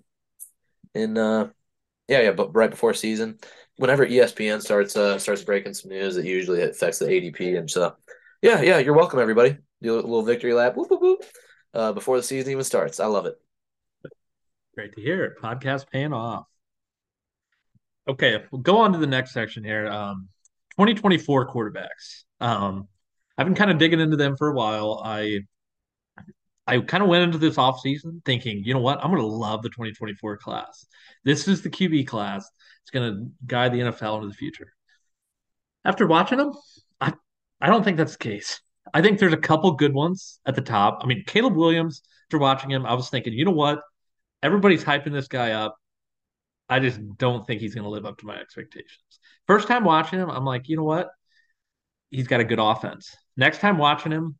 in 0.93 1.17
uh, 1.17 1.49
yeah, 2.07 2.21
yeah, 2.21 2.31
but 2.31 2.53
right 2.55 2.69
before 2.69 2.93
season, 2.93 3.39
whenever 3.77 4.05
ESPN 4.05 4.61
starts 4.61 4.95
uh 4.95 5.17
starts 5.17 5.43
breaking 5.43 5.73
some 5.73 5.89
news, 5.89 6.17
it 6.17 6.25
usually 6.25 6.61
affects 6.61 6.99
the 6.99 7.05
ADP, 7.05 7.57
and 7.57 7.71
so 7.71 7.95
yeah, 8.41 8.61
yeah, 8.61 8.77
you're 8.79 8.93
welcome, 8.93 9.19
everybody. 9.19 9.57
Do 9.81 9.95
a 9.95 9.95
little 9.95 10.23
victory 10.23 10.53
lap, 10.53 10.75
whoop, 10.75 10.89
whoop, 10.89 11.01
whoop, 11.01 11.23
uh, 11.73 11.93
before 11.93 12.17
the 12.17 12.23
season 12.23 12.51
even 12.51 12.63
starts. 12.63 12.99
I 12.99 13.05
love 13.05 13.25
it. 13.25 13.35
Great 14.75 14.93
to 14.93 15.01
hear 15.01 15.23
it. 15.23 15.33
Podcast 15.41 15.89
paying 15.89 16.13
off. 16.13 16.45
Okay, 18.07 18.43
we'll 18.51 18.61
go 18.61 18.77
on 18.77 18.93
to 18.93 18.99
the 18.99 19.07
next 19.07 19.33
section 19.33 19.63
here. 19.63 19.87
Um, 19.87 20.29
2024 20.77 21.49
quarterbacks. 21.49 22.23
Um, 22.39 22.87
I've 23.37 23.45
been 23.45 23.55
kind 23.55 23.71
of 23.71 23.77
digging 23.77 23.99
into 23.99 24.17
them 24.17 24.35
for 24.37 24.49
a 24.49 24.53
while. 24.53 25.01
I 25.03 25.41
I 26.65 26.79
kind 26.79 27.01
of 27.01 27.09
went 27.09 27.23
into 27.23 27.37
this 27.37 27.55
offseason 27.55 28.23
thinking, 28.25 28.63
you 28.63 28.73
know 28.73 28.81
what, 28.81 28.99
I'm 29.01 29.09
going 29.09 29.21
to 29.21 29.27
love 29.27 29.63
the 29.63 29.69
2024 29.69 30.37
class. 30.37 30.85
This 31.23 31.47
is 31.47 31.61
the 31.61 31.69
QB 31.69 32.07
class. 32.07 32.49
It's 32.83 32.91
going 32.91 33.09
to 33.09 33.31
guide 33.45 33.71
the 33.71 33.79
NFL 33.79 34.17
into 34.17 34.27
the 34.27 34.33
future. 34.33 34.73
After 35.85 36.05
watching 36.05 36.37
them, 36.37 36.51
I 36.99 37.13
I 37.61 37.67
don't 37.67 37.83
think 37.83 37.97
that's 37.97 38.17
the 38.17 38.23
case. 38.23 38.61
I 38.93 39.01
think 39.01 39.19
there's 39.19 39.33
a 39.33 39.37
couple 39.37 39.71
good 39.73 39.93
ones 39.93 40.39
at 40.45 40.55
the 40.55 40.61
top. 40.61 40.99
I 41.01 41.07
mean, 41.07 41.23
Caleb 41.25 41.55
Williams. 41.55 42.01
After 42.27 42.39
watching 42.39 42.69
him, 42.69 42.85
I 42.85 42.93
was 42.93 43.09
thinking, 43.09 43.31
you 43.31 43.45
know 43.45 43.51
what, 43.51 43.79
everybody's 44.43 44.83
hyping 44.83 45.13
this 45.13 45.29
guy 45.29 45.51
up. 45.51 45.77
I 46.67 46.79
just 46.79 46.99
don't 47.17 47.47
think 47.47 47.61
he's 47.61 47.73
going 47.73 47.85
to 47.85 47.89
live 47.89 48.05
up 48.05 48.17
to 48.17 48.25
my 48.25 48.37
expectations. 48.37 49.19
First 49.47 49.69
time 49.69 49.85
watching 49.85 50.19
him, 50.19 50.29
I'm 50.29 50.43
like, 50.43 50.67
you 50.67 50.75
know 50.75 50.83
what? 50.83 51.07
He's 52.09 52.27
got 52.27 52.39
a 52.39 52.45
good 52.45 52.59
offense. 52.59 53.15
Next 53.35 53.59
time 53.59 53.77
watching 53.77 54.11
him, 54.11 54.37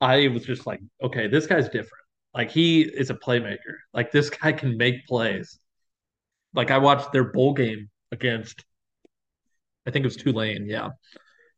I 0.00 0.28
was 0.28 0.44
just 0.44 0.66
like, 0.66 0.80
okay, 1.02 1.28
this 1.28 1.46
guy's 1.46 1.66
different. 1.68 2.04
Like 2.34 2.50
he 2.50 2.82
is 2.82 3.10
a 3.10 3.14
playmaker. 3.14 3.76
Like 3.92 4.10
this 4.10 4.30
guy 4.30 4.52
can 4.52 4.76
make 4.76 5.06
plays. 5.06 5.58
Like 6.52 6.70
I 6.70 6.78
watched 6.78 7.12
their 7.12 7.24
bowl 7.24 7.54
game 7.54 7.90
against, 8.12 8.64
I 9.86 9.90
think 9.90 10.04
it 10.04 10.06
was 10.06 10.16
Tulane, 10.16 10.66
yeah, 10.68 10.90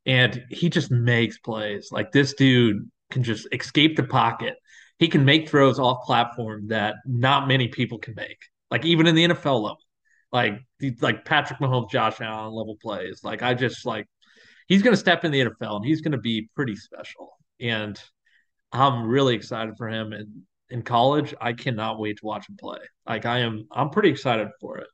and 0.04 0.44
he 0.50 0.68
just 0.70 0.90
makes 0.90 1.38
plays. 1.38 1.88
Like 1.92 2.12
this 2.12 2.34
dude 2.34 2.90
can 3.10 3.22
just 3.22 3.46
escape 3.52 3.96
the 3.96 4.02
pocket. 4.04 4.56
He 4.98 5.08
can 5.08 5.24
make 5.24 5.48
throws 5.48 5.78
off 5.78 6.04
platform 6.06 6.68
that 6.68 6.96
not 7.04 7.48
many 7.48 7.68
people 7.68 7.98
can 7.98 8.14
make 8.16 8.38
like 8.70 8.84
even 8.84 9.06
in 9.06 9.14
the 9.14 9.28
NFL 9.28 9.62
level, 9.62 9.78
like 10.32 10.60
like 11.00 11.24
Patrick 11.24 11.60
Mahomes, 11.60 11.90
Josh 11.90 12.20
Allen 12.20 12.52
level 12.52 12.76
plays. 12.80 13.20
Like 13.22 13.42
I 13.42 13.54
just 13.54 13.86
like 13.86 14.06
he's 14.66 14.82
going 14.82 14.92
to 14.92 15.00
step 15.00 15.24
in 15.24 15.32
the 15.32 15.40
NFL 15.40 15.76
and 15.76 15.84
he's 15.84 16.00
going 16.00 16.12
to 16.12 16.18
be 16.18 16.48
pretty 16.54 16.76
special. 16.76 17.36
And 17.60 18.00
I'm 18.72 19.06
really 19.06 19.34
excited 19.34 19.76
for 19.76 19.88
him. 19.88 20.12
And 20.12 20.42
in 20.70 20.82
college, 20.82 21.34
I 21.40 21.52
cannot 21.52 21.98
wait 21.98 22.18
to 22.18 22.26
watch 22.26 22.48
him 22.48 22.56
play. 22.58 22.78
Like 23.06 23.24
I 23.26 23.38
am, 23.38 23.66
I'm 23.70 23.90
pretty 23.90 24.10
excited 24.10 24.48
for 24.60 24.78
it. 24.78 24.88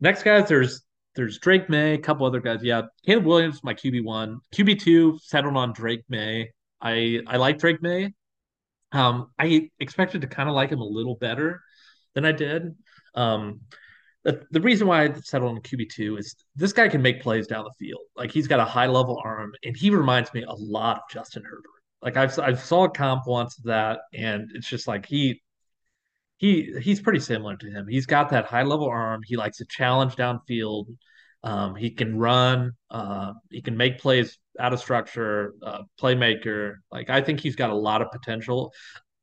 Next 0.00 0.22
guys, 0.22 0.48
there's 0.48 0.82
there's 1.16 1.38
Drake 1.38 1.68
Maye, 1.68 1.94
a 1.94 1.98
couple 1.98 2.24
other 2.24 2.40
guys. 2.40 2.60
Yeah, 2.62 2.82
Caleb 3.04 3.26
Williams, 3.26 3.64
my 3.64 3.74
QB 3.74 4.04
one, 4.04 4.38
QB 4.54 4.80
two, 4.80 5.18
settled 5.22 5.56
on 5.56 5.72
Drake 5.72 6.04
Maye. 6.08 6.50
I 6.80 7.20
I 7.26 7.36
like 7.36 7.58
Drake 7.58 7.82
Maye. 7.82 8.14
Um, 8.92 9.30
I 9.38 9.70
expected 9.78 10.22
to 10.22 10.26
kind 10.26 10.48
of 10.48 10.54
like 10.54 10.70
him 10.70 10.80
a 10.80 10.84
little 10.84 11.16
better 11.16 11.60
than 12.14 12.24
I 12.24 12.32
did. 12.32 12.74
Um, 13.14 13.60
the, 14.24 14.44
the 14.50 14.60
reason 14.60 14.86
why 14.86 15.04
I 15.04 15.12
settled 15.14 15.56
on 15.56 15.62
QB2 15.62 16.18
is 16.18 16.34
this 16.54 16.72
guy 16.72 16.88
can 16.88 17.02
make 17.02 17.22
plays 17.22 17.46
down 17.46 17.64
the 17.64 17.72
field. 17.84 18.02
Like 18.16 18.30
he's 18.30 18.46
got 18.46 18.60
a 18.60 18.64
high 18.64 18.86
level 18.86 19.20
arm, 19.24 19.52
and 19.64 19.76
he 19.76 19.90
reminds 19.90 20.32
me 20.34 20.42
a 20.42 20.52
lot 20.52 20.96
of 20.98 21.02
Justin 21.10 21.42
Herbert. 21.44 21.64
Like 22.02 22.16
I've 22.16 22.38
I 22.38 22.54
saw 22.54 22.84
a 22.84 22.90
comp 22.90 23.26
once 23.26 23.58
of 23.58 23.64
that, 23.64 24.00
and 24.12 24.50
it's 24.54 24.68
just 24.68 24.86
like 24.86 25.06
he 25.06 25.42
he 26.36 26.74
he's 26.80 27.00
pretty 27.00 27.20
similar 27.20 27.56
to 27.56 27.70
him. 27.70 27.86
He's 27.88 28.06
got 28.06 28.30
that 28.30 28.46
high 28.46 28.62
level 28.62 28.88
arm. 28.88 29.22
He 29.24 29.36
likes 29.36 29.58
to 29.58 29.64
challenge 29.66 30.16
downfield. 30.16 30.86
Um, 31.42 31.74
he 31.74 31.90
can 31.90 32.18
run. 32.18 32.72
Uh, 32.90 33.32
he 33.50 33.62
can 33.62 33.76
make 33.76 33.98
plays 33.98 34.38
out 34.58 34.74
of 34.74 34.80
structure. 34.80 35.54
Uh, 35.62 35.82
playmaker. 36.00 36.76
Like 36.92 37.08
I 37.10 37.22
think 37.22 37.40
he's 37.40 37.56
got 37.56 37.70
a 37.70 37.74
lot 37.74 38.02
of 38.02 38.10
potential. 38.10 38.72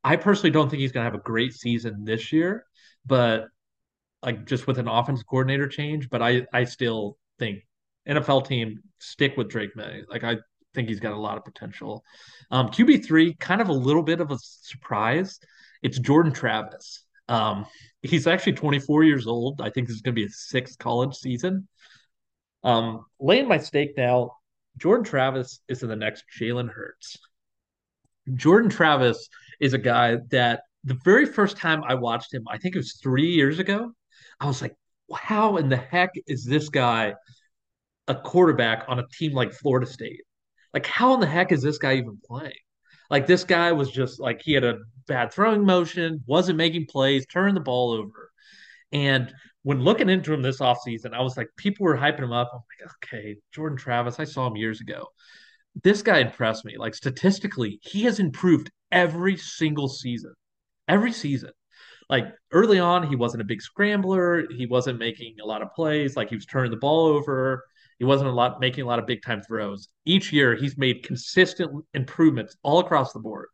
I 0.03 0.15
personally 0.15 0.51
don't 0.51 0.69
think 0.69 0.79
he's 0.79 0.91
going 0.91 1.05
to 1.05 1.11
have 1.11 1.19
a 1.19 1.23
great 1.23 1.53
season 1.53 2.05
this 2.05 2.31
year 2.31 2.65
but 3.07 3.47
like 4.27 4.45
just 4.45 4.67
with 4.67 4.77
an 4.77 4.89
offensive 4.89 5.25
coordinator 5.25 5.69
change. 5.69 6.09
But 6.09 6.21
I 6.21 6.45
I 6.51 6.65
still 6.65 7.17
think 7.39 7.59
NFL 8.07 8.45
team 8.45 8.81
stick 8.99 9.37
with 9.37 9.49
Drake 9.49 9.73
Maye. 9.77 10.03
Like 10.09 10.25
I 10.25 10.35
think 10.75 10.89
he's 10.89 10.99
got 10.99 11.13
a 11.13 11.17
lot 11.17 11.37
of 11.37 11.45
potential. 11.45 12.03
Um, 12.51 12.67
QB 12.67 13.05
three, 13.05 13.33
kind 13.35 13.61
of 13.61 13.69
a 13.69 13.73
little 13.73 14.03
bit 14.03 14.19
of 14.19 14.29
a 14.29 14.37
surprise. 14.41 15.39
It's 15.81 15.97
Jordan 15.97 16.33
Travis. 16.33 17.05
Um, 17.29 17.65
he's 18.01 18.27
actually 18.27 18.53
24 18.53 19.05
years 19.05 19.27
old. 19.27 19.61
I 19.61 19.69
think 19.69 19.87
this 19.87 19.95
is 19.95 20.01
going 20.01 20.13
to 20.13 20.19
be 20.19 20.25
his 20.25 20.45
sixth 20.45 20.77
college 20.77 21.15
season. 21.15 21.69
Um, 22.65 23.05
laying 23.21 23.47
my 23.47 23.59
stake 23.59 23.93
now. 23.95 24.31
Jordan 24.77 25.05
Travis 25.05 25.61
is 25.69 25.83
in 25.83 25.89
the 25.89 25.95
next 25.95 26.25
Jalen 26.37 26.69
Hurts. 26.69 27.17
Jordan 28.35 28.69
Travis 28.69 29.29
is 29.61 29.73
a 29.73 29.77
guy 29.77 30.17
that 30.31 30.63
the 30.83 30.99
very 31.05 31.25
first 31.25 31.57
time 31.57 31.81
I 31.85 31.95
watched 31.95 32.33
him, 32.33 32.43
I 32.49 32.57
think 32.57 32.75
it 32.75 32.79
was 32.79 32.99
three 33.01 33.27
years 33.27 33.59
ago, 33.59 33.93
I 34.39 34.45
was 34.47 34.61
like, 34.61 34.75
how 35.13 35.57
in 35.57 35.69
the 35.69 35.77
heck 35.77 36.11
is 36.27 36.45
this 36.45 36.69
guy 36.69 37.13
a 38.07 38.15
quarterback 38.15 38.85
on 38.87 38.99
a 38.99 39.07
team 39.07 39.33
like 39.33 39.53
Florida 39.53 39.85
State? 39.85 40.21
Like, 40.73 40.85
how 40.85 41.13
in 41.13 41.19
the 41.19 41.27
heck 41.27 41.51
is 41.51 41.61
this 41.61 41.77
guy 41.77 41.95
even 41.95 42.19
playing? 42.25 42.53
Like, 43.09 43.25
this 43.25 43.43
guy 43.43 43.71
was 43.71 43.89
just 43.89 44.19
like, 44.19 44.41
he 44.41 44.53
had 44.53 44.63
a 44.63 44.79
bad 45.07 45.31
throwing 45.31 45.65
motion, 45.65 46.23
wasn't 46.25 46.57
making 46.57 46.87
plays, 46.87 47.25
turned 47.25 47.55
the 47.55 47.61
ball 47.61 47.91
over. 47.91 48.31
And 48.91 49.33
when 49.63 49.81
looking 49.81 50.09
into 50.09 50.33
him 50.33 50.41
this 50.41 50.59
offseason, 50.59 51.13
I 51.13 51.21
was 51.21 51.37
like, 51.37 51.47
people 51.57 51.85
were 51.85 51.97
hyping 51.97 52.23
him 52.23 52.33
up. 52.33 52.51
I'm 52.53 52.59
like, 52.59 52.91
okay, 53.03 53.37
Jordan 53.53 53.77
Travis, 53.77 54.19
I 54.19 54.25
saw 54.25 54.47
him 54.47 54.55
years 54.55 54.81
ago. 54.81 55.07
This 55.83 56.01
guy 56.01 56.19
impressed 56.19 56.65
me. 56.65 56.77
Like, 56.77 56.95
statistically, 56.95 57.79
he 57.81 58.03
has 58.03 58.19
improved 58.19 58.71
every 58.91 59.37
single 59.37 59.87
season 59.87 60.33
every 60.87 61.11
season. 61.11 61.51
Like 62.09 62.27
early 62.51 62.79
on, 62.79 63.07
he 63.07 63.15
wasn't 63.15 63.41
a 63.41 63.45
big 63.45 63.61
scrambler. 63.61 64.45
He 64.49 64.65
wasn't 64.65 64.99
making 64.99 65.35
a 65.41 65.45
lot 65.45 65.61
of 65.61 65.73
plays. 65.73 66.15
Like 66.15 66.29
he 66.29 66.35
was 66.35 66.45
turning 66.45 66.71
the 66.71 66.77
ball 66.77 67.07
over. 67.07 67.65
He 67.99 68.05
wasn't 68.05 68.29
a 68.29 68.33
lot 68.33 68.59
making 68.59 68.83
a 68.83 68.87
lot 68.87 68.99
of 68.99 69.07
big 69.07 69.23
time 69.23 69.41
throws. 69.41 69.89
Each 70.05 70.31
year, 70.31 70.55
he's 70.55 70.77
made 70.77 71.03
consistent 71.03 71.83
improvements 71.93 72.55
all 72.63 72.79
across 72.79 73.11
the 73.11 73.19
board. 73.19 73.47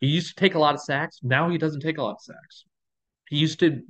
He 0.00 0.08
used 0.08 0.28
to 0.28 0.34
take 0.34 0.54
a 0.54 0.58
lot 0.58 0.74
of 0.74 0.80
sacks. 0.80 1.20
Now 1.22 1.48
he 1.48 1.58
doesn't 1.58 1.80
take 1.80 1.98
a 1.98 2.02
lot 2.02 2.16
of 2.16 2.20
sacks. 2.20 2.64
He 3.28 3.36
used 3.36 3.60
to 3.60 3.80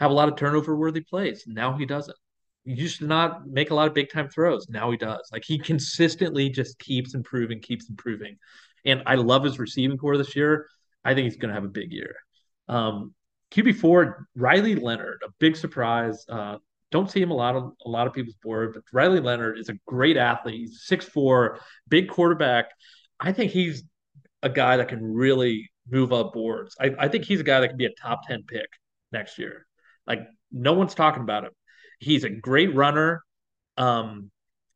have 0.00 0.10
a 0.10 0.14
lot 0.14 0.28
of 0.28 0.36
turnover 0.36 0.76
worthy 0.76 1.00
plays. 1.00 1.44
Now 1.46 1.76
he 1.78 1.86
doesn't. 1.86 2.16
He 2.64 2.74
used 2.74 2.98
to 2.98 3.06
not 3.06 3.46
make 3.46 3.70
a 3.70 3.74
lot 3.74 3.86
of 3.86 3.94
big 3.94 4.10
time 4.10 4.28
throws. 4.28 4.68
Now 4.68 4.90
he 4.90 4.96
does. 4.96 5.28
Like 5.32 5.44
he 5.46 5.58
consistently 5.58 6.50
just 6.50 6.78
keeps 6.78 7.14
improving, 7.14 7.60
keeps 7.60 7.88
improving. 7.88 8.36
And 8.84 9.02
I 9.06 9.14
love 9.14 9.44
his 9.44 9.58
receiving 9.58 9.96
corps 9.96 10.18
this 10.18 10.36
year. 10.36 10.66
I 11.04 11.14
think 11.14 11.24
he's 11.24 11.36
going 11.36 11.48
to 11.48 11.54
have 11.54 11.64
a 11.64 11.68
big 11.68 11.92
year. 11.92 12.16
Um, 12.68 13.14
QB4, 13.52 14.14
Riley 14.34 14.74
Leonard, 14.74 15.22
a 15.24 15.30
big 15.38 15.56
surprise. 15.56 16.24
Uh, 16.28 16.58
don't 16.90 17.10
see 17.10 17.20
him 17.20 17.30
a 17.30 17.34
lot 17.34 17.56
of 17.56 17.72
a 17.84 17.88
lot 17.88 18.06
of 18.06 18.12
people's 18.12 18.36
board, 18.42 18.74
but 18.74 18.82
Riley 18.92 19.20
Leonard 19.20 19.58
is 19.58 19.68
a 19.68 19.74
great 19.86 20.16
athlete. 20.16 20.60
He's 20.60 20.82
six 20.84 21.04
four, 21.04 21.60
big 21.88 22.08
quarterback. 22.08 22.66
I 23.18 23.32
think 23.32 23.52
he's 23.52 23.82
a 24.42 24.48
guy 24.48 24.76
that 24.76 24.88
can 24.88 25.02
really 25.02 25.70
move 25.88 26.12
up 26.12 26.32
boards. 26.32 26.76
I, 26.80 26.94
I 26.98 27.08
think 27.08 27.24
he's 27.24 27.40
a 27.40 27.44
guy 27.44 27.60
that 27.60 27.68
can 27.68 27.76
be 27.76 27.86
a 27.86 27.94
top 28.00 28.26
10 28.26 28.44
pick 28.46 28.68
next 29.12 29.38
year. 29.38 29.66
Like 30.06 30.20
no 30.52 30.72
one's 30.72 30.94
talking 30.94 31.22
about 31.22 31.44
him. 31.44 31.52
He's 31.98 32.24
a 32.24 32.30
great 32.30 32.74
runner. 32.74 33.22
Um, 33.76 34.30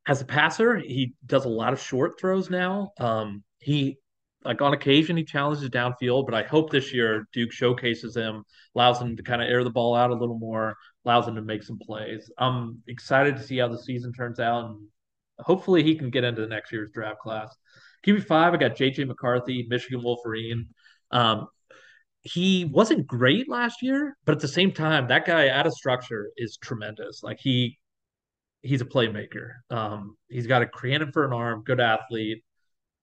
as 0.06 0.20
a 0.20 0.24
passer, 0.24 0.76
he 0.76 1.14
does 1.24 1.44
a 1.44 1.48
lot 1.48 1.72
of 1.72 1.80
short 1.80 2.18
throws 2.18 2.50
now. 2.50 2.92
Um, 2.98 3.44
he 3.58 3.98
like 4.44 4.62
on 4.62 4.72
occasion 4.72 5.16
he 5.16 5.24
challenges 5.24 5.68
downfield, 5.68 6.24
but 6.24 6.34
I 6.34 6.42
hope 6.42 6.70
this 6.70 6.94
year 6.94 7.28
Duke 7.32 7.52
showcases 7.52 8.16
him, 8.16 8.44
allows 8.74 9.00
him 9.00 9.16
to 9.16 9.22
kind 9.22 9.42
of 9.42 9.48
air 9.48 9.64
the 9.64 9.70
ball 9.70 9.94
out 9.94 10.10
a 10.10 10.14
little 10.14 10.38
more, 10.38 10.76
allows 11.04 11.28
him 11.28 11.34
to 11.34 11.42
make 11.42 11.62
some 11.62 11.78
plays. 11.78 12.30
I'm 12.38 12.82
excited 12.88 13.36
to 13.36 13.42
see 13.42 13.58
how 13.58 13.68
the 13.68 13.78
season 13.78 14.12
turns 14.12 14.40
out, 14.40 14.66
and 14.66 14.86
hopefully 15.38 15.82
he 15.82 15.94
can 15.94 16.10
get 16.10 16.24
into 16.24 16.40
the 16.40 16.46
next 16.48 16.72
year's 16.72 16.90
draft 16.92 17.20
class. 17.20 17.54
QB 18.06 18.24
five, 18.26 18.54
I 18.54 18.56
got 18.56 18.76
JJ 18.76 19.06
McCarthy, 19.06 19.66
Michigan 19.68 20.02
Wolverine. 20.02 20.68
Um, 21.10 21.48
he 22.22 22.64
wasn't 22.64 23.06
great 23.06 23.48
last 23.48 23.82
year, 23.82 24.16
but 24.24 24.34
at 24.34 24.40
the 24.40 24.48
same 24.48 24.72
time, 24.72 25.08
that 25.08 25.26
guy 25.26 25.48
out 25.48 25.66
of 25.66 25.72
structure 25.74 26.30
is 26.36 26.58
tremendous. 26.62 27.22
Like 27.22 27.40
he 27.40 27.78
he's 28.62 28.80
a 28.80 28.86
playmaker. 28.86 29.52
Um, 29.70 30.16
he's 30.28 30.46
got 30.46 30.62
a 30.62 30.66
creative 30.66 31.12
for 31.12 31.26
an 31.26 31.32
arm, 31.32 31.62
good 31.64 31.80
athlete 31.80 32.42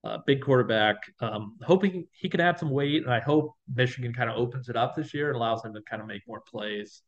uh, 0.04 0.20
big 0.26 0.42
quarterback. 0.42 0.98
Um, 1.20 1.58
hoping 1.64 2.08
he 2.12 2.30
can 2.30 2.40
add 2.40 2.60
some 2.60 2.70
weight, 2.70 3.04
and 3.04 3.14
I 3.14 3.20
hope 3.20 3.54
Michigan 3.74 4.14
kind 4.14 4.30
of 4.30 4.38
opens 4.38 4.70
it 4.70 4.76
up 4.78 4.96
this 4.96 5.14
year 5.14 5.28
and 5.28 5.36
allows 5.36 5.64
him 5.64 5.74
to 5.74 5.82
kind 5.82 6.02
of 6.02 6.08
make 6.08 6.22
more 6.28 6.42
plays. 6.42 7.02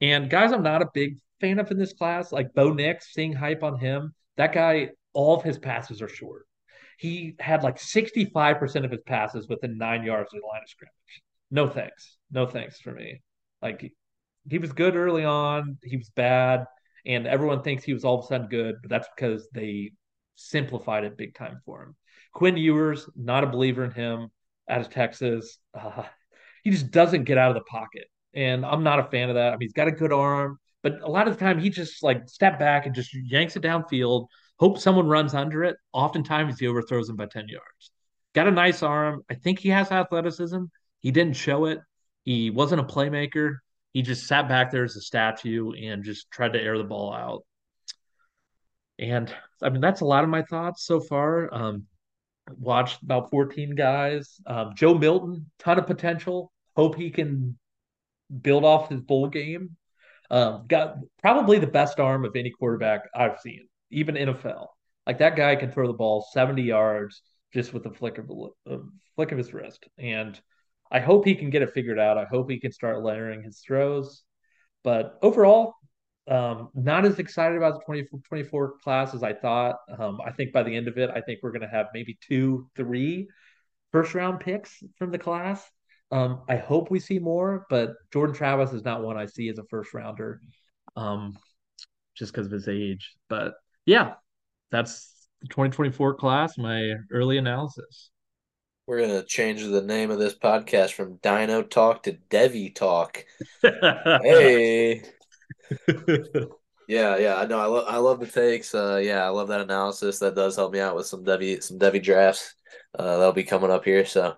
And 0.00 0.28
guys, 0.28 0.52
I'm 0.52 0.62
not 0.62 0.82
a 0.82 0.88
big 0.92 1.18
fan 1.40 1.58
of 1.58 1.70
in 1.70 1.78
this 1.78 1.92
class, 1.92 2.32
like 2.32 2.54
Bo 2.54 2.72
Nix, 2.72 3.12
seeing 3.12 3.32
hype 3.32 3.62
on 3.62 3.78
him. 3.78 4.14
That 4.36 4.52
guy, 4.52 4.90
all 5.12 5.36
of 5.36 5.42
his 5.42 5.58
passes 5.58 6.02
are 6.02 6.08
short. 6.08 6.46
he 6.98 7.34
had 7.38 7.62
like 7.62 7.78
65% 7.78 8.84
of 8.84 8.90
his 8.90 9.02
passes 9.02 9.48
within 9.48 9.78
nine 9.78 10.02
yards 10.04 10.32
of 10.32 10.40
the 10.40 10.46
line 10.46 10.62
of 10.62 10.68
scrimmage. 10.68 11.22
No 11.50 11.68
thanks. 11.68 12.16
No 12.30 12.46
thanks 12.46 12.80
for 12.80 12.92
me. 12.92 13.22
Like 13.62 13.92
he 14.48 14.58
was 14.58 14.72
good 14.72 14.96
early 14.96 15.24
on, 15.24 15.78
he 15.82 15.96
was 15.96 16.10
bad, 16.10 16.64
and 17.04 17.26
everyone 17.26 17.62
thinks 17.62 17.84
he 17.84 17.94
was 17.94 18.04
all 18.04 18.18
of 18.18 18.24
a 18.24 18.28
sudden 18.28 18.48
good, 18.48 18.76
but 18.82 18.90
that's 18.90 19.08
because 19.16 19.48
they 19.52 19.92
simplified 20.36 21.04
it 21.04 21.16
big 21.16 21.34
time 21.34 21.60
for 21.64 21.82
him. 21.82 21.96
Quinn 22.36 22.58
Ewers, 22.58 23.08
not 23.16 23.44
a 23.44 23.46
believer 23.46 23.82
in 23.82 23.90
him 23.90 24.28
out 24.68 24.82
of 24.82 24.90
Texas. 24.90 25.58
Uh, 25.72 26.02
he 26.62 26.70
just 26.70 26.90
doesn't 26.90 27.24
get 27.24 27.38
out 27.38 27.48
of 27.48 27.54
the 27.54 27.62
pocket. 27.62 28.04
And 28.34 28.66
I'm 28.66 28.82
not 28.82 28.98
a 28.98 29.04
fan 29.04 29.30
of 29.30 29.36
that. 29.36 29.48
I 29.48 29.50
mean, 29.52 29.62
he's 29.62 29.72
got 29.72 29.88
a 29.88 29.92
good 29.92 30.12
arm, 30.12 30.58
but 30.82 31.00
a 31.00 31.08
lot 31.08 31.26
of 31.26 31.32
the 31.32 31.42
time 31.42 31.58
he 31.58 31.70
just 31.70 32.02
like 32.02 32.28
step 32.28 32.58
back 32.58 32.84
and 32.84 32.94
just 32.94 33.14
yanks 33.14 33.56
it 33.56 33.62
downfield, 33.62 34.26
hope 34.58 34.78
someone 34.78 35.08
runs 35.08 35.32
under 35.32 35.64
it. 35.64 35.78
Oftentimes 35.94 36.58
he 36.60 36.66
overthrows 36.66 37.08
him 37.08 37.16
by 37.16 37.24
10 37.24 37.48
yards. 37.48 37.90
Got 38.34 38.48
a 38.48 38.50
nice 38.50 38.82
arm. 38.82 39.22
I 39.30 39.34
think 39.34 39.58
he 39.58 39.70
has 39.70 39.90
athleticism. 39.90 40.64
He 41.00 41.12
didn't 41.12 41.36
show 41.36 41.64
it. 41.64 41.80
He 42.24 42.50
wasn't 42.50 42.82
a 42.82 42.84
playmaker. 42.84 43.54
He 43.94 44.02
just 44.02 44.26
sat 44.26 44.46
back 44.46 44.70
there 44.70 44.84
as 44.84 44.94
a 44.96 45.00
statue 45.00 45.72
and 45.72 46.04
just 46.04 46.30
tried 46.30 46.52
to 46.52 46.60
air 46.60 46.76
the 46.76 46.84
ball 46.84 47.14
out. 47.14 47.44
And 48.98 49.34
I 49.62 49.70
mean, 49.70 49.80
that's 49.80 50.02
a 50.02 50.06
lot 50.06 50.22
of 50.22 50.28
my 50.28 50.42
thoughts 50.42 50.84
so 50.84 51.00
far. 51.00 51.48
Um, 51.54 51.86
watched 52.58 53.02
about 53.02 53.30
14 53.30 53.74
guys. 53.74 54.40
Um, 54.46 54.72
Joe 54.74 54.94
Milton, 54.94 55.50
ton 55.58 55.78
of 55.78 55.86
potential. 55.86 56.52
Hope 56.74 56.96
he 56.96 57.10
can 57.10 57.58
build 58.42 58.64
off 58.64 58.88
his 58.88 59.00
bowl 59.00 59.28
game. 59.28 59.76
Um, 60.30 60.64
got 60.66 60.96
probably 61.22 61.58
the 61.58 61.66
best 61.66 62.00
arm 62.00 62.24
of 62.24 62.34
any 62.34 62.50
quarterback 62.50 63.02
I've 63.14 63.38
seen, 63.40 63.68
even 63.90 64.16
NFL. 64.16 64.68
Like 65.06 65.18
that 65.18 65.36
guy 65.36 65.54
can 65.56 65.70
throw 65.70 65.86
the 65.86 65.92
ball 65.92 66.26
70 66.32 66.62
yards 66.62 67.22
just 67.54 67.72
with 67.72 67.86
a 67.86 67.92
flick 67.92 68.18
of 68.18 68.30
a 68.66 68.78
flick 69.14 69.32
of 69.32 69.38
his 69.38 69.54
wrist. 69.54 69.86
And 69.98 70.38
I 70.90 71.00
hope 71.00 71.24
he 71.24 71.34
can 71.36 71.50
get 71.50 71.62
it 71.62 71.72
figured 71.72 71.98
out. 71.98 72.18
I 72.18 72.24
hope 72.24 72.50
he 72.50 72.60
can 72.60 72.72
start 72.72 73.02
layering 73.02 73.42
his 73.42 73.60
throws. 73.60 74.22
But 74.82 75.18
overall, 75.22 75.74
um, 76.28 76.70
not 76.74 77.04
as 77.04 77.18
excited 77.18 77.56
about 77.56 77.74
the 77.74 77.80
2024 77.80 78.78
class 78.82 79.14
as 79.14 79.22
I 79.22 79.32
thought. 79.32 79.76
Um, 79.98 80.20
I 80.24 80.32
think 80.32 80.52
by 80.52 80.62
the 80.62 80.74
end 80.74 80.88
of 80.88 80.98
it, 80.98 81.10
I 81.10 81.20
think 81.20 81.40
we're 81.42 81.52
going 81.52 81.62
to 81.62 81.68
have 81.68 81.86
maybe 81.94 82.18
two, 82.20 82.68
three 82.74 83.28
first 83.92 84.14
round 84.14 84.40
picks 84.40 84.82
from 84.98 85.12
the 85.12 85.18
class. 85.18 85.64
Um, 86.10 86.42
I 86.48 86.56
hope 86.56 86.90
we 86.90 87.00
see 87.00 87.18
more, 87.18 87.66
but 87.70 87.94
Jordan 88.12 88.34
Travis 88.34 88.72
is 88.72 88.84
not 88.84 89.02
one 89.02 89.16
I 89.16 89.26
see 89.26 89.48
as 89.48 89.58
a 89.58 89.64
first 89.64 89.94
rounder, 89.94 90.40
um, 90.96 91.36
just 92.16 92.32
because 92.32 92.46
of 92.46 92.52
his 92.52 92.68
age. 92.68 93.14
But 93.28 93.54
yeah, 93.84 94.14
that's 94.70 95.28
the 95.42 95.48
2024 95.48 96.14
class. 96.14 96.58
My 96.58 96.94
early 97.12 97.38
analysis. 97.38 98.10
We're 98.86 99.00
gonna 99.00 99.24
change 99.24 99.64
the 99.64 99.82
name 99.82 100.12
of 100.12 100.20
this 100.20 100.36
podcast 100.36 100.92
from 100.92 101.16
Dino 101.16 101.62
Talk 101.62 102.04
to 102.04 102.18
Devy 102.30 102.72
Talk. 102.72 103.24
hey. 103.62 105.02
yeah, 106.88 107.16
yeah, 107.16 107.36
I 107.36 107.46
know. 107.46 107.58
I 107.58 107.66
love, 107.66 107.84
I 107.88 107.96
love 107.98 108.20
the 108.20 108.26
takes. 108.26 108.74
Uh, 108.74 109.00
yeah, 109.02 109.24
I 109.24 109.28
love 109.28 109.48
that 109.48 109.60
analysis. 109.60 110.18
That 110.18 110.34
does 110.34 110.56
help 110.56 110.72
me 110.72 110.80
out 110.80 110.96
with 110.96 111.06
some 111.06 111.24
Devy, 111.24 111.62
some 111.62 111.78
Devy 111.78 112.02
drafts. 112.02 112.54
Uh, 112.98 113.18
that'll 113.18 113.32
be 113.32 113.44
coming 113.44 113.70
up 113.70 113.84
here. 113.84 114.04
So 114.04 114.36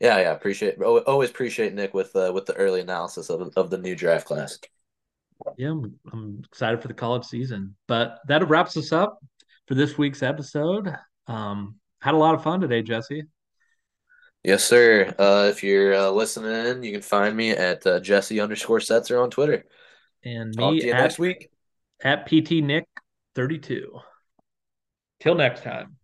yeah, 0.00 0.18
yeah, 0.18 0.32
appreciate 0.32 0.80
always 0.80 1.30
appreciate 1.30 1.74
Nick 1.74 1.92
with 1.92 2.14
uh, 2.16 2.32
with 2.34 2.46
the 2.46 2.54
early 2.54 2.80
analysis 2.80 3.28
of 3.30 3.52
of 3.56 3.70
the 3.70 3.78
new 3.78 3.94
draft 3.94 4.26
class. 4.26 4.58
Yeah, 5.56 5.70
I'm, 5.70 5.98
I'm 6.12 6.42
excited 6.44 6.82
for 6.82 6.88
the 6.88 6.94
college 6.94 7.24
season. 7.24 7.76
But 7.86 8.18
that 8.28 8.48
wraps 8.48 8.76
us 8.76 8.92
up 8.92 9.18
for 9.68 9.74
this 9.74 9.98
week's 9.98 10.22
episode. 10.22 10.94
Um, 11.26 11.76
had 12.00 12.14
a 12.14 12.18
lot 12.18 12.34
of 12.34 12.42
fun 12.42 12.60
today, 12.60 12.82
Jesse. 12.82 13.24
Yes, 14.42 14.64
sir. 14.64 15.14
Uh, 15.18 15.48
if 15.50 15.62
you're 15.62 15.94
uh, 15.94 16.10
listening, 16.10 16.82
you 16.82 16.92
can 16.92 17.02
find 17.02 17.36
me 17.36 17.50
at 17.50 17.86
uh, 17.86 18.00
Jesse 18.00 18.40
underscore 18.40 18.78
Setzer 18.78 19.22
on 19.22 19.30
Twitter. 19.30 19.66
And 20.24 20.54
me 20.54 20.90
at, 20.90 21.00
next 21.00 21.18
week 21.18 21.50
at 22.02 22.26
PT 22.26 22.62
Nick 22.62 22.86
thirty 23.34 23.58
two. 23.58 23.98
Till 25.20 25.34
next 25.34 25.62
time. 25.62 25.96